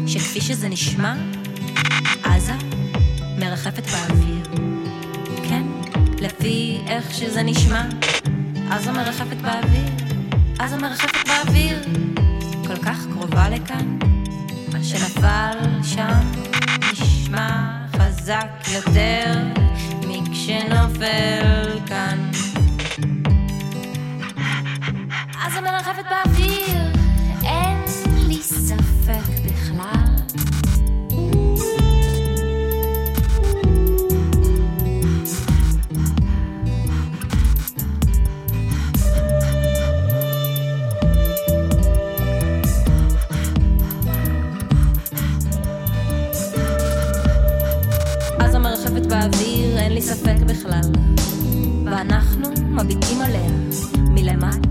שכפי 0.07 0.40
שזה 0.40 0.69
נשמע, 0.69 1.15
עזה 2.24 2.53
מרחפת 3.39 3.82
באוויר. 3.86 4.45
כן, 5.49 5.62
לפי 6.20 6.78
איך 6.86 7.15
שזה 7.15 7.43
נשמע, 7.43 7.82
עזה 8.70 8.93
מרחפת 8.93 9.36
באוויר. 9.36 9.89
עזה 10.59 10.77
מרחפת 10.77 11.28
באוויר, 11.28 11.78
כל 12.66 12.77
כך 12.77 13.07
קרובה 13.12 13.49
לכאן, 13.49 13.99
מה 14.73 14.85
שנפל 14.85 15.59
שם 15.82 16.20
נשמע 16.93 17.78
חזק. 17.97 18.49
יותר 18.74 19.35
מכשנופל 20.09 21.78
כאן. 21.86 22.31
אז 25.49 25.57
אני 25.57 25.70
מרחפת 25.70 26.05
באוויר, 26.11 26.77
אין 27.43 27.79
לי 28.29 28.43
ספק 28.43 29.29
בכלל. 29.45 30.15
אז 48.41 48.55
המרחפת 48.55 49.07
באוויר, 49.07 49.79
אין 49.79 49.93
לי 49.93 50.03
ספק 50.03 50.37
בכלל. 50.47 50.93
ואנחנו 51.85 52.49
מביטים 52.70 53.20
עליה 53.20 53.51
מלמטה, 53.99 54.69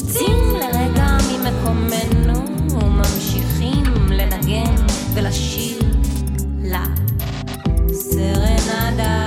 קופצים 0.00 0.56
לרגע 0.60 1.16
ממקומנו 1.32 2.44
וממשיכים 2.70 3.84
לנגן 4.10 4.74
ולשיר 5.14 5.80
לה. 6.62 6.84
סרנדה. 7.92 9.26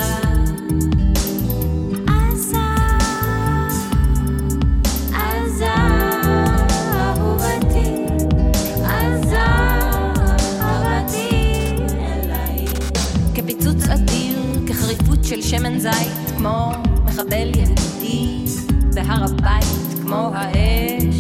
של 15.30 15.42
שמן 15.42 15.80
זית, 15.80 16.38
כמו 16.38 16.72
מחבל 17.06 17.52
יהודי 17.56 18.46
בהר 18.94 19.24
הבית, 19.24 19.89
כמו 20.10 20.32
האש. 20.34 21.16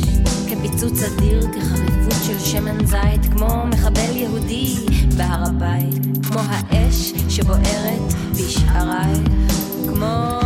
כפיצוץ 0.50 1.04
אדיר, 1.04 1.42
כחריפות 1.42 2.24
של 2.26 2.40
שמן 2.40 2.86
זית, 2.86 3.34
כמו 3.34 3.66
מחבל 3.66 4.16
יהודי 4.18 4.76
בהר 5.18 5.44
הבית, 5.48 6.26
כמו 6.28 6.40
האש 6.50 7.14
שבוערת 7.30 8.14
בשערייך, 8.32 9.54
כמו 9.90 10.39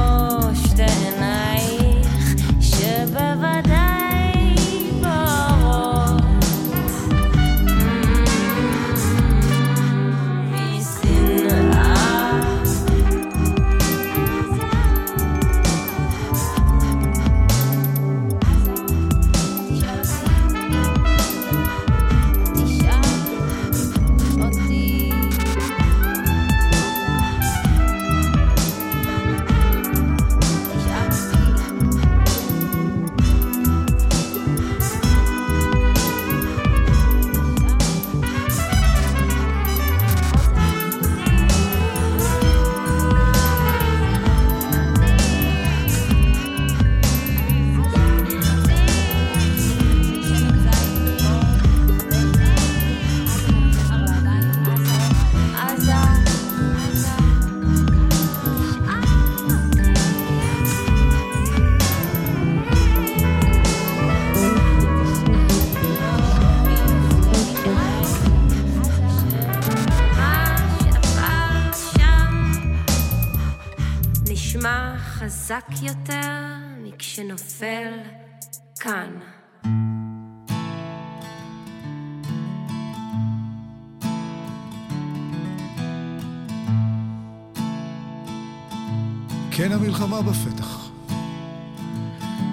המלחמה 89.94 90.22
בפתח. 90.22 90.90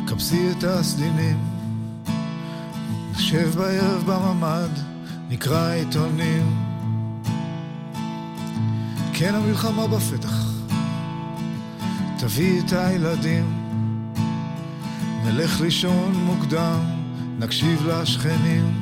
כבסי 0.06 0.50
את 0.50 0.64
הסדינים, 0.64 1.38
נשב 3.12 3.50
בערב 3.58 4.02
בממ"ד, 4.06 4.70
נקרא 5.28 5.72
עיתונים. 5.72 6.56
כן 9.12 9.34
המלחמה 9.34 9.86
בפתח. 9.86 10.52
תביא 12.18 12.60
את 12.60 12.72
הילדים, 12.72 13.74
נלך 15.24 15.60
לישון 15.60 16.14
מוקדם, 16.14 16.80
נקשיב 17.38 17.86
לשכנים. 17.86 18.74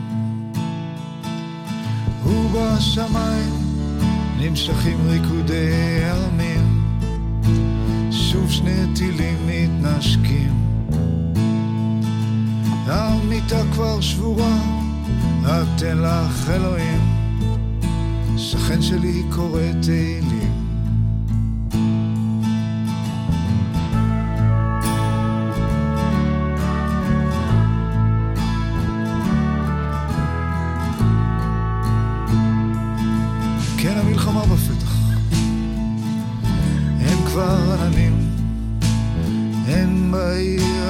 ובשמיים 2.24 3.52
נמשכים 4.38 4.98
ריקודי 5.10 5.98
שני 6.38 6.47
טילים 8.98 9.38
מתנשקים. 9.46 10.52
המיטה 12.86 13.62
כבר 13.72 14.00
שבורה, 14.00 14.58
אתן 15.44 15.98
לך 15.98 16.50
אלוהים, 16.50 17.00
שכן 18.36 18.82
שלי 18.82 19.22
קורא 19.30 19.60
תהילים. 19.82 20.27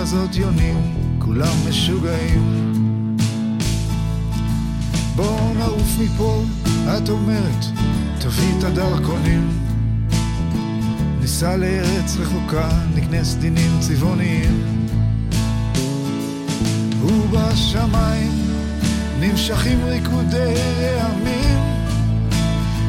הזאת 0.08 0.36
יונים, 0.36 0.94
כולם 1.18 1.54
משוגעים. 1.68 3.16
בואו 5.16 5.54
נעוף 5.54 5.98
מפה, 6.00 6.42
את 6.96 7.08
אומרת, 7.08 7.64
תביא 8.18 8.58
את 8.58 8.64
הדרכונים. 8.64 9.48
ניסע 11.20 11.56
לארץ 11.56 12.16
רחוקה, 12.16 12.68
נקנה 12.94 13.24
סדינים 13.24 13.70
צבעוניים. 13.80 14.62
ובשמיים 17.02 18.32
נמשכים 19.20 19.84
ריקודי 19.84 20.54
רעמים. 20.80 21.58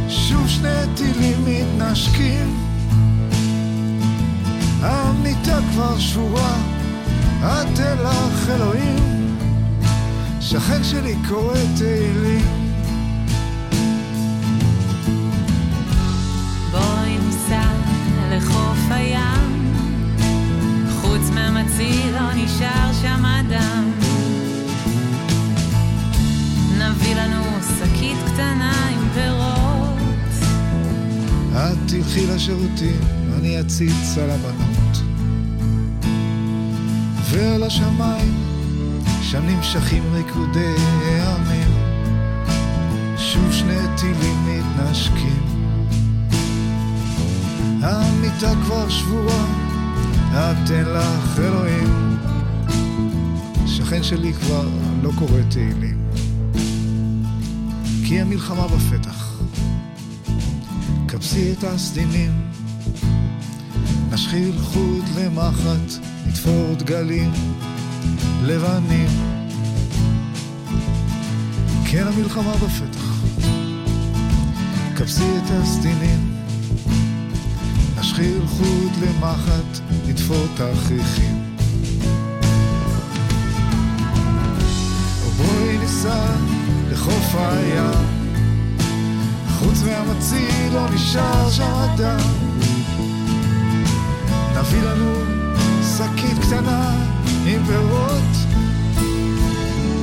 שוב 0.10 0.48
שני 0.48 0.96
טילים 0.96 1.46
מתנשקים 1.46 2.58
המיטה 4.82 5.60
כבר 5.72 6.00
שבורה, 6.00 6.79
את 7.44 7.80
אלך 7.80 8.50
אלוהים. 8.50 9.10
שכן 10.42 10.84
שלי 10.84 11.16
קורא 11.30 11.58
תהילים. 11.78 12.46
בואי 16.72 17.18
ניסע 17.26 17.72
לחוף 18.32 18.80
הים, 18.90 19.74
חוץ 21.02 21.30
מהמציל 21.34 22.12
לא 22.14 22.34
נשאר 22.36 22.94
שם 23.02 23.26
אדם. 23.26 23.92
נביא 26.78 27.16
לנו 27.16 27.44
שקית 27.62 28.18
קטנה 28.26 28.88
עם 28.90 29.10
פירות, 29.14 30.00
את 31.54 31.78
תלכי 31.88 32.28
לשירותים, 32.28 33.02
אני 33.40 33.62
אציץ 33.62 34.18
על 34.18 34.30
הבנות 34.30 34.69
השמיים, 37.82 38.36
שם 39.22 39.46
נמשכים 39.46 40.04
ריקודי 40.14 40.76
העמים 41.06 41.72
שוב 43.18 43.52
שני 43.52 43.78
טילים 43.98 44.46
מתנשקים 44.46 45.44
המיטה 47.82 48.54
כבר 48.64 48.90
שבורה, 48.90 49.46
אתן 50.32 50.84
לך 50.86 51.40
אלוהים. 51.40 52.18
שכן 53.68 54.04
שלי 54.04 54.34
כבר 54.34 54.68
לא 55.02 55.12
קורא 55.16 55.42
תהילים. 55.50 55.98
כי 58.08 58.22
המלחמה 58.22 58.68
בפתח. 58.68 59.42
כבסי 61.08 61.52
את 61.52 61.64
הסדינים, 61.64 62.32
נשחיל 64.12 64.56
חוט 64.62 65.06
למחט, 65.18 65.94
נתפור 66.28 66.76
דגלים 66.78 67.32
לבנים. 68.42 69.10
כן 71.86 72.08
המלחמה 72.08 72.54
בפתח. 72.54 73.20
כבסי 74.96 75.38
את 75.38 75.52
הסדינים, 75.52 76.36
נשחיל 78.00 78.42
חוט 78.48 78.92
למחט, 79.02 79.80
נתפור 80.08 80.46
תכריכים. 80.56 81.56
בואי 85.38 85.78
ניסע 85.78 86.26
לחוף 86.92 87.36
הים, 87.36 88.06
חוץ 89.60 89.84
מהמציל 89.84 90.74
לא 90.74 90.90
נשאר 90.90 91.50
שם 91.50 91.64
אדם. 91.64 92.20
נביא 94.56 94.82
לנו 94.82 95.14
שקית 95.98 96.40
קטנה 96.42 97.09
עם 97.50 97.66
פירות. 97.66 98.36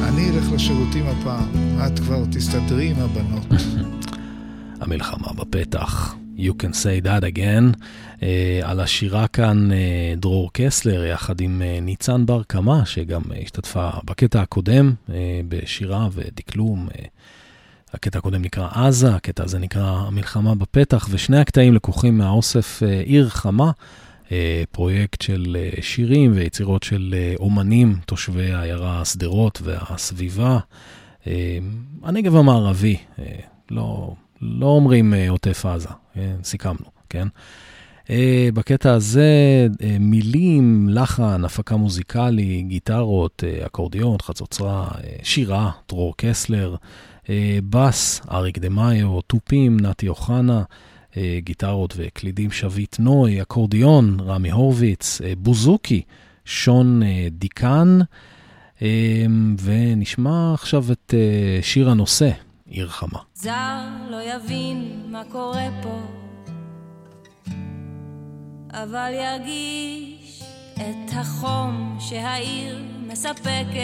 אני 0.09 0.31
אלך 0.31 0.52
לשירותים 0.52 1.06
הפעם, 1.06 1.48
את 1.86 1.98
כבר 1.98 2.24
תסתדרי 2.32 2.90
עם 2.90 2.97
הבנות. 2.98 3.47
המלחמה 4.81 5.32
בפתח. 5.32 6.14
You 6.36 6.62
can 6.62 6.73
say 6.73 7.06
that 7.06 7.23
again. 7.23 7.81
Uh, 8.16 8.23
על 8.62 8.81
השירה 8.81 9.28
כאן 9.28 9.70
uh, 9.70 10.20
דרור 10.20 10.51
קסלר 10.52 11.05
יחד 11.05 11.40
עם 11.40 11.62
uh, 11.62 11.85
ניצן 11.85 12.27
בר 12.27 12.43
קמה, 12.43 12.86
שגם 12.86 13.23
uh, 13.23 13.43
השתתפה 13.43 13.90
בקטע 14.05 14.40
הקודם 14.40 14.93
uh, 15.09 15.12
בשירה 15.48 16.09
ודקלום. 16.12 16.89
Uh, 16.89 16.98
הקטע 17.94 18.18
הקודם 18.18 18.43
נקרא 18.43 18.68
עזה, 18.73 19.14
הקטע 19.14 19.44
הזה 19.44 19.59
נקרא 19.59 19.90
המלחמה 20.06 20.55
בפתח, 20.55 21.09
ושני 21.10 21.39
הקטעים 21.39 21.74
לקוחים 21.74 22.18
מהאוסף 22.18 22.82
uh, 22.82 23.06
עיר 23.06 23.28
חמה, 23.28 23.70
פרויקט 24.70 25.23
של 25.23 25.57
uh, 25.77 25.82
שירים 25.82 26.32
ויצירות 26.35 26.82
של 26.82 27.15
uh, 27.15 27.40
אומנים, 27.40 27.97
תושבי 28.07 28.53
העיירה 28.53 29.05
שדרות 29.05 29.61
והסביבה. 29.65 30.59
הנגב 32.03 32.36
המערבי, 32.36 32.97
לא... 33.70 34.15
לא 34.43 34.66
אומרים 34.66 35.15
עוטף 35.28 35.66
עזה? 35.66 35.89
סיכמנו, 36.43 36.85
כן? 37.09 37.28
בקטע 38.55 38.93
הזה, 38.93 39.66
מילים, 40.01 40.89
לחן, 40.89 41.44
הפקה 41.44 41.77
מוזיקלי, 41.77 42.62
גיטרות, 42.62 43.44
אקורדיון, 43.66 44.16
חצוצרה, 44.23 44.89
שירה, 45.23 45.70
דרור 45.89 46.15
קסלר, 46.16 46.77
בס, 47.70 48.20
אריק 48.31 48.59
דה 48.59 48.69
מאיו, 48.69 49.20
תופים, 49.20 49.81
נתי 49.81 50.09
אוחנה, 50.09 50.62
גיטרות 51.38 51.94
וקלידים 51.97 52.51
שביט 52.51 52.97
נוי, 52.98 53.43
אקורדיון, 53.43 54.20
רמי 54.20 54.51
הורוביץ, 54.51 55.20
uh, 55.20 55.24
בוזוקי, 55.38 56.02
שון 56.44 57.02
uh, 57.02 57.06
דיקן, 57.30 57.98
ונשמע 59.62 60.55
עכשיו 60.55 60.84
את 60.93 61.14
שיר 61.62 61.90
הנושא, 61.90 62.30
עיר 62.70 62.88
חמה. 62.88 63.18
זר 63.34 63.80
לא 64.10 64.16
יבין 64.22 65.02
מה 65.10 65.22
קורה 65.32 65.68
פה, 65.82 66.01
אבל 68.70 69.12
ירגיש 69.14 70.43
את 70.74 71.10
החום 71.12 71.97
שהעיר 72.01 72.82
מספקת 73.06 73.76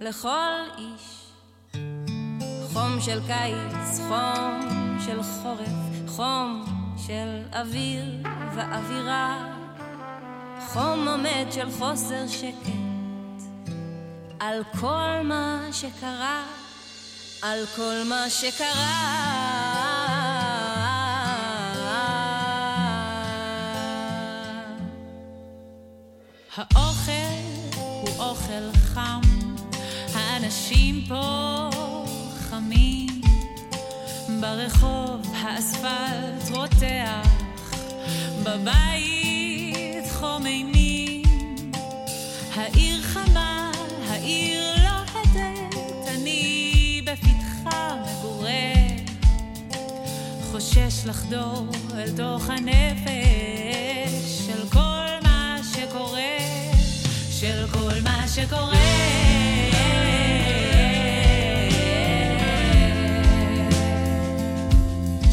לכל 0.00 0.64
איש. 0.78 1.17
חום 2.78 3.00
של 3.00 3.20
קיץ, 3.26 4.00
חום 4.08 4.60
של 5.06 5.22
חורף, 5.22 6.08
חום 6.08 6.64
של 7.06 7.42
אוויר 7.52 8.04
ואווירה, 8.54 9.44
חום 10.72 11.08
עומד 11.08 11.46
של 11.50 11.70
חוסר 11.78 12.28
שקט. 12.28 13.42
על 14.40 14.62
כל 14.80 15.20
מה 15.24 15.68
שקרה, 15.72 16.44
על 17.42 17.64
כל 17.76 18.02
מה 18.08 18.30
שקרה. 18.30 18.94
האוכל 26.56 27.12
הוא 27.76 28.08
אוכל 28.18 28.72
חם, 28.94 29.20
האנשים 30.14 31.04
פה 31.08 31.70
חמים, 32.58 33.20
ברחוב 34.40 35.32
האספלט 35.34 36.50
רותח, 36.50 37.28
בבית 38.42 40.04
חום 40.12 40.46
אימים, 40.46 41.22
העיר 42.54 43.02
חמה 43.02 43.72
העיר 44.08 44.62
לוהטת, 44.76 45.76
אני 46.08 47.02
בפתחה 47.04 47.96
מגורה, 48.02 48.72
חושש 50.52 51.06
לחדור 51.06 51.66
אל 51.94 52.10
תוך 52.16 52.50
הנפש 52.50 54.46
של 54.46 54.68
כל 54.72 55.08
מה 55.22 55.56
שקורה, 55.74 56.38
של 57.30 57.66
כל 57.72 57.94
מה 58.04 58.28
שקורה. 58.28 59.67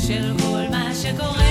של 0.08 0.34
כל 0.40 0.64
מה 0.72 0.92
שקורה 0.96 1.45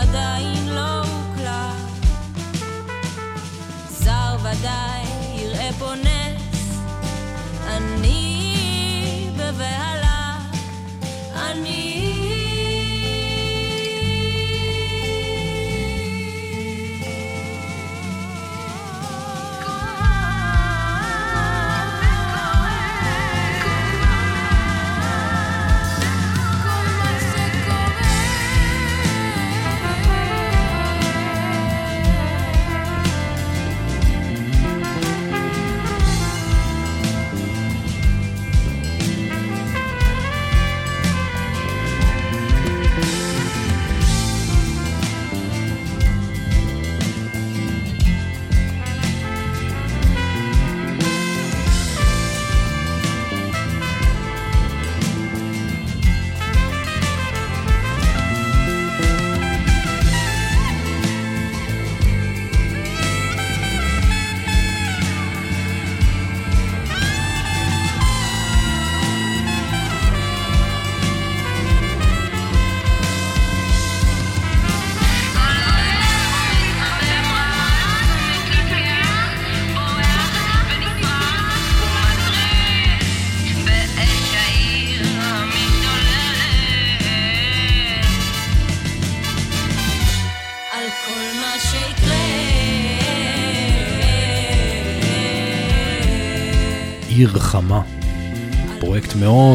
עדיין 0.00 0.67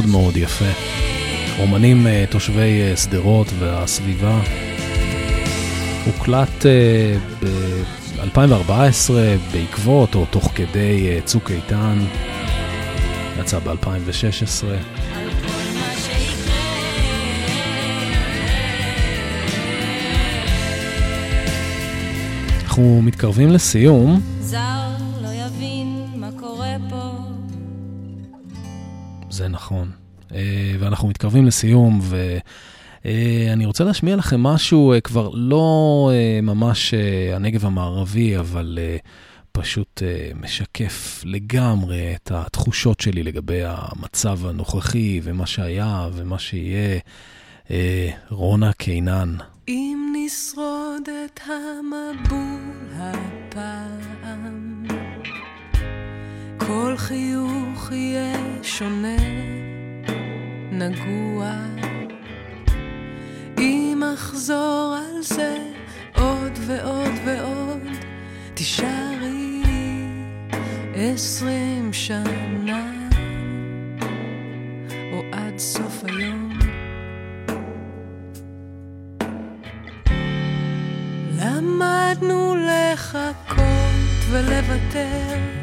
מאוד 0.07 0.11
מאוד 0.11 0.37
יפה. 0.37 0.65
אומנים 1.59 2.07
אה, 2.07 2.25
תושבי 2.29 2.81
אה, 2.81 2.97
שדרות 2.97 3.47
והסביבה. 3.59 4.41
הוקלט 6.05 6.65
ב-2014 7.39 9.11
בעקבות 9.51 10.15
או 10.15 10.25
תוך 10.25 10.51
כדי 10.55 11.19
צוק 11.25 11.51
איתן. 11.51 11.99
יצא 13.39 13.59
ב-2016. 13.59 14.65
אנחנו 22.63 23.01
מתקרבים 23.01 23.49
לסיום. 23.49 24.21
זר 24.39 24.92
זה 29.43 29.49
נכון. 29.49 29.91
אה, 30.33 30.75
ואנחנו 30.79 31.07
מתקרבים 31.07 31.45
לסיום, 31.45 32.01
ואני 33.03 33.65
רוצה 33.65 33.83
להשמיע 33.83 34.15
לכם 34.15 34.43
משהו 34.43 34.93
אה, 34.93 35.01
כבר 35.01 35.29
לא 35.33 36.09
אה, 36.13 36.39
ממש 36.41 36.93
הנגב 37.35 37.65
המערבי, 37.65 38.37
אבל 38.37 38.79
פשוט 39.51 40.01
משקף 40.41 41.21
לגמרי 41.25 42.15
את 42.15 42.31
התחושות 42.31 42.99
שלי 42.99 43.23
לגבי 43.23 43.61
המצב 43.65 44.45
הנוכחי 44.45 45.21
ומה 45.23 45.45
שהיה 45.45 46.07
ומה 46.13 46.39
שיהיה. 46.39 46.99
רונה 48.29 48.73
קינן. 48.73 49.35
אם 49.67 50.13
נשרוד 50.15 51.09
את 51.25 51.39
המבול 51.45 52.89
הפעם, 52.95 54.72
כל 56.67 56.93
חיוך 56.97 57.91
יהיה 57.91 58.35
שונה, 58.63 59.17
נגוע. 60.71 61.51
אם 63.57 64.03
אחזור 64.13 64.95
על 64.97 65.21
זה 65.21 65.57
עוד 66.15 66.51
ועוד 66.67 67.11
ועוד, 67.25 67.87
תישארי 68.53 69.63
עשרים 70.95 71.93
שנה, 71.93 73.09
או 75.13 75.23
עד 75.31 75.57
סוף 75.57 76.03
היום. 76.03 76.49
למדנו 81.39 82.55
לחכות 82.55 83.63
ולוותר, 84.31 85.62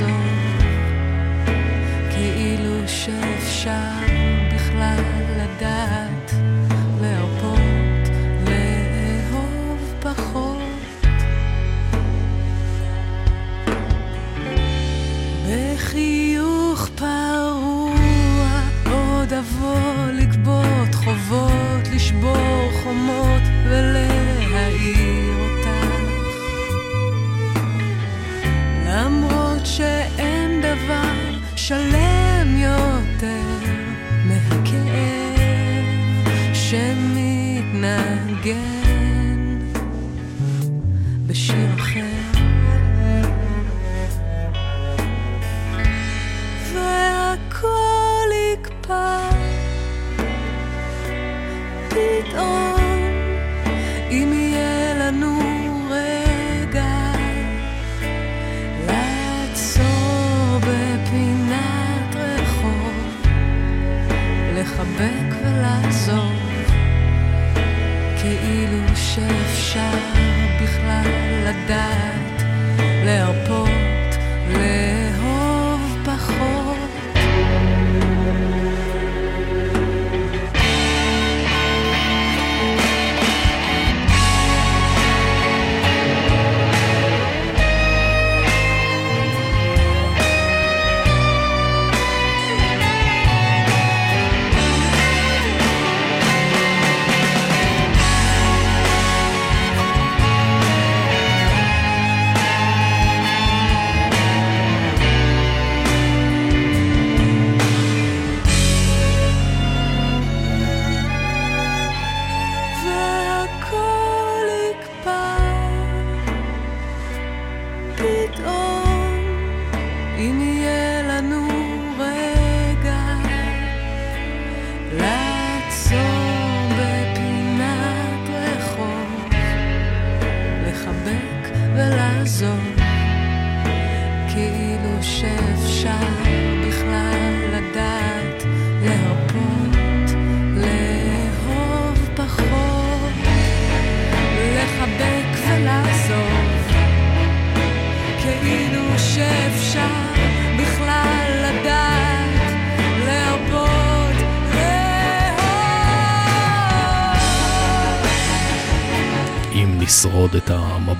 ולעזור, 0.00 0.16
כאילו 2.10 2.88
שאפשר 2.88 4.09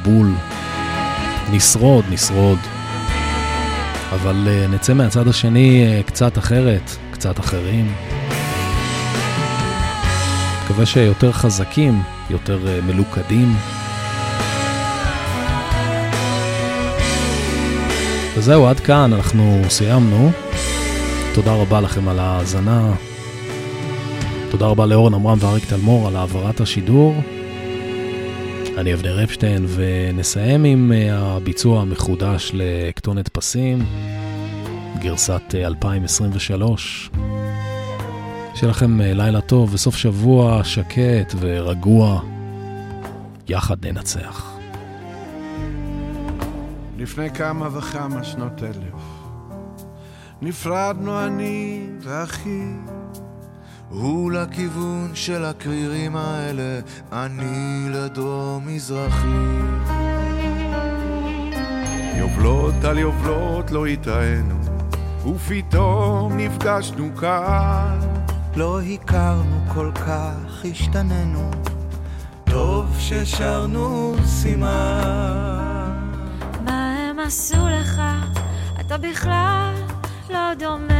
את 0.02 0.06
המבול, 0.06 0.35
נשרוד, 1.51 2.05
נשרוד. 2.10 2.59
אבל 4.12 4.48
uh, 4.48 4.74
נצא 4.74 4.94
מהצד 4.94 5.28
השני 5.28 5.85
uh, 5.85 6.06
קצת 6.06 6.39
אחרת, 6.39 6.90
קצת 7.10 7.40
אחרים. 7.40 7.93
מקווה 10.64 10.86
שיותר 10.86 11.32
חזקים, 11.32 12.02
יותר 12.31 12.59
uh, 12.64 12.85
מלוכדים. 12.85 13.56
וזהו, 18.36 18.66
עד 18.66 18.81
כאן, 18.81 19.12
אנחנו 19.12 19.62
סיימנו. 19.68 20.31
תודה 21.35 21.52
רבה 21.52 21.81
לכם 21.81 22.09
על 22.09 22.18
ההאזנה. 22.18 22.93
תודה 24.51 24.66
רבה 24.66 24.86
לאורן 24.86 25.14
עמרם 25.14 25.39
ואריק 25.40 25.64
תלמור 25.64 26.09
על 26.09 26.16
העברת 26.16 26.60
השידור. 26.60 27.14
אני 28.81 28.94
אבנר 28.94 29.24
אפשטיין, 29.24 29.66
ונסיים 29.69 30.65
עם 30.65 30.93
אה, 30.93 31.36
הביצוע 31.36 31.81
המחודש 31.81 32.51
לכתונת 32.55 33.28
פסים, 33.28 33.78
גרסת 34.98 35.55
2023. 35.55 37.11
אה, 37.15 37.20
שיהיה 38.55 38.70
לכם 38.70 39.01
אה, 39.01 39.15
לילה 39.15 39.40
טוב 39.40 39.74
וסוף 39.74 39.97
שבוע 39.97 40.65
שקט 40.65 41.35
ורגוע. 41.40 42.23
יחד 43.48 43.86
ננצח. 43.86 44.59
לפני 46.98 47.31
כמה 47.31 47.78
וכמה 47.78 48.24
שנות 48.24 48.62
אלף 48.62 49.02
נפרדנו 50.43 51.27
אני 51.27 51.86
ואחי 52.01 52.62
הוא 53.91 54.33
לכיוון 54.33 55.11
של 55.15 55.45
הקרירים 55.45 56.17
האלה, 56.17 56.81
אני 57.12 57.87
לדרום 57.91 58.67
מזרחי. 58.67 59.27
יובלות 62.19 62.85
על 62.85 62.99
יובלות 62.99 63.71
לא 63.71 63.87
התראינו, 63.87 64.55
ופתאום 65.27 66.37
נפגשנו 66.37 67.17
כאן. 67.17 67.99
לא 68.57 68.81
הכרנו 68.81 69.61
כל 69.75 69.91
כך, 69.95 70.65
השתננו, 70.71 71.51
טוב 72.45 72.97
ששרנו 72.99 74.15
סימן. 74.27 74.69
מה 76.65 77.11
הם 77.11 77.19
עשו 77.19 77.69
לך? 77.69 78.03
אתה 78.81 78.99
בכלל 78.99 79.75
לא 80.31 80.55
דומה 80.59 80.99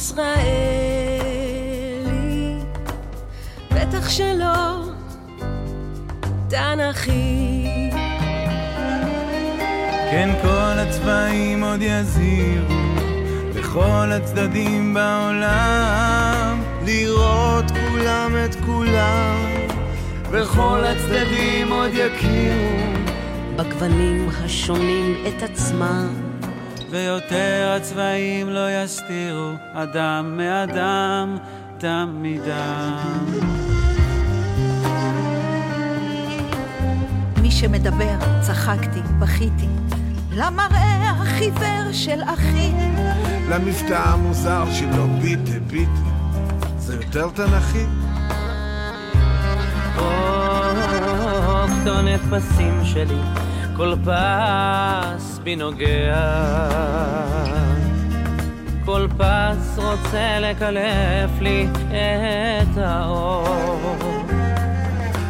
ישראלי, 0.00 0.24
בטח 3.70 4.10
שלא 4.10 4.84
תנ"כי. 6.48 7.64
כן, 10.10 10.30
כל 10.42 10.78
הצבעים 10.78 11.64
עוד 11.64 11.82
יזהירו 11.82 12.74
לכל 13.54 14.12
הצדדים 14.12 14.94
בעולם 14.94 16.62
לראות 16.84 17.64
כולם 17.70 18.32
את 18.44 18.54
כולם 18.66 19.36
וכל 20.30 20.80
הצדדים 20.84 21.72
עוד 21.72 21.90
יכירו. 21.94 22.80
בגוונים 23.56 24.28
השונים 24.44 25.14
את 25.28 25.42
עצמם 25.42 26.29
ויותר 26.90 27.76
הצבעים 27.76 28.48
לא 28.48 28.66
יסתירו 28.70 29.52
אדם 29.72 30.36
מאדם, 30.36 31.36
דם 31.78 32.22
מדם. 32.22 32.96
מי 37.42 37.50
שמדבר, 37.50 38.16
צחקתי, 38.40 39.00
בכיתי, 39.18 39.68
למראה 40.32 41.10
החיוור 41.10 41.92
של 41.92 42.20
אחי. 42.22 42.72
למבטא 43.50 44.08
המוזר 44.08 44.64
שלו 44.72 45.06
ביטה 45.22 45.60
ביטה, 45.66 46.10
זה 46.78 46.94
יותר 46.94 47.28
תנכי? 47.30 47.84
כתונת 51.82 52.20
פסים 52.30 52.80
שלי, 52.84 53.20
כל 53.80 53.94
פס 54.04 55.38
בי 55.38 55.56
נוגע. 55.56 56.20
כל 58.84 59.06
פס 59.18 59.78
רוצה 59.78 60.38
לקלף 60.40 61.30
לי 61.40 61.66
את 61.72 62.78
האור. 62.78 63.96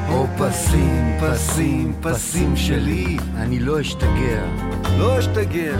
או 0.08 0.26
פסים, 0.38 1.18
פסים, 1.20 1.94
פסים 2.02 2.56
שלי, 2.56 3.16
אני 3.36 3.60
לא 3.60 3.80
אשתגע. 3.80 4.42
לא 4.98 5.18
אשתגע. 5.18 5.76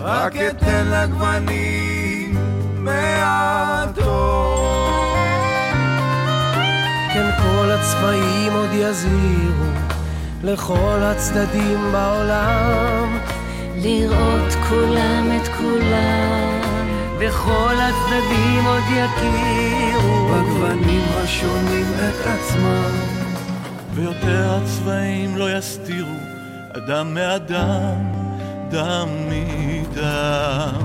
רק 0.00 0.36
אתן 0.36 0.86
לגוונים 0.86 2.34
מעט 2.78 3.98
אור. 3.98 5.16
כן, 7.14 7.30
כל 7.42 7.70
הצבעים 7.70 8.52
עוד 8.52 8.70
יזהירו 8.72 9.85
לכל 10.42 10.98
הצדדים 11.02 11.92
בעולם. 11.92 13.18
לראות 13.76 14.52
כולם 14.68 15.28
את 15.36 15.48
כולם 15.48 16.60
וכל 17.18 17.74
הצדדים 17.74 18.66
עוד 18.66 18.82
יכירו 18.90 20.28
בגוונים 20.28 21.04
השונים 21.16 21.86
את 21.98 22.26
עצמם. 22.26 23.16
ויותר 23.94 24.58
הצבעים 24.62 25.36
לא 25.36 25.58
יסתירו 25.58 26.16
אדם 26.76 27.14
מאדם, 27.14 27.94
דם 28.70 29.08
מדם. 29.28 30.80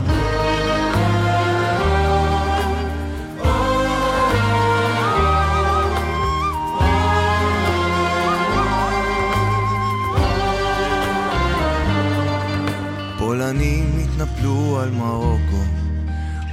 פולנים 13.31 13.99
התנפלו 14.03 14.79
על 14.79 14.89
מרוקו, 14.89 15.63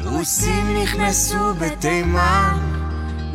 רוסים 0.05 0.83
נכנסו 0.83 1.55
בתימן, 1.55 2.59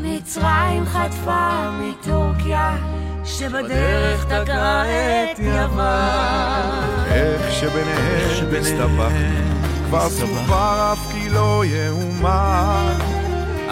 מצרים 0.01 0.85
חטפה 0.85 1.69
מטורקיה 1.71 2.77
שבדרך 3.25 4.25
תקעה 4.25 4.83
את 4.85 5.39
יוון 5.39 6.83
איך 7.11 7.51
שביניהם 7.51 8.55
הסתבכנו, 8.61 9.87
כבר 9.87 10.09
סופר 10.09 10.93
אף 10.93 11.11
כי 11.11 11.29
לא 11.29 11.63
יאומן. 11.65 12.97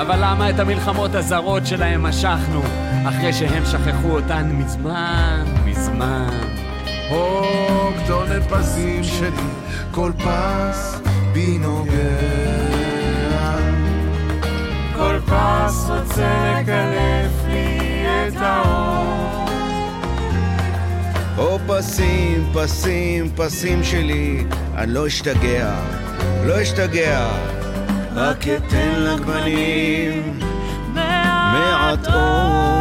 אבל 0.01 0.17
למה 0.21 0.49
את 0.49 0.59
המלחמות 0.59 1.15
הזרות 1.15 1.65
שלהם 1.67 2.03
משכנו, 2.03 2.61
אחרי 3.09 3.33
שהם 3.33 3.65
שכחו 3.65 4.09
אותן 4.11 4.51
מזמן, 4.53 5.45
מזמן? 5.65 6.60
או 7.11 7.43
כתונת 8.03 8.43
פסים 8.49 9.03
שלי, 9.03 9.29
כל 9.91 10.11
פס 10.17 11.01
בי 11.33 11.57
נוגע. 11.57 11.91
כל 14.95 15.19
פס 15.25 15.89
רוצה 15.89 16.61
לקלף 16.61 17.45
לי 17.47 18.05
את 18.27 18.33
האור. 18.37 19.45
או 21.37 21.59
פסים, 21.67 22.49
פסים, 22.53 23.29
פסים 23.35 23.83
שלי, 23.83 24.43
אני 24.75 24.93
לא 24.93 25.07
אשתגע, 25.07 25.75
לא 26.45 26.61
אשתגע, 26.61 27.29
רק 28.15 28.47
אתן 28.47 28.93
לגוונים 28.97 30.39
מעט 30.93 32.07
אור. 32.07 32.80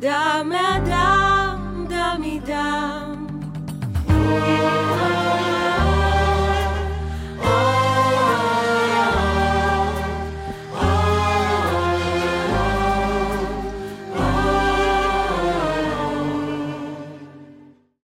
אדם 0.00 0.48
מאדם, 0.48 1.86
דם 1.88 2.22
מדם. 2.22 3.18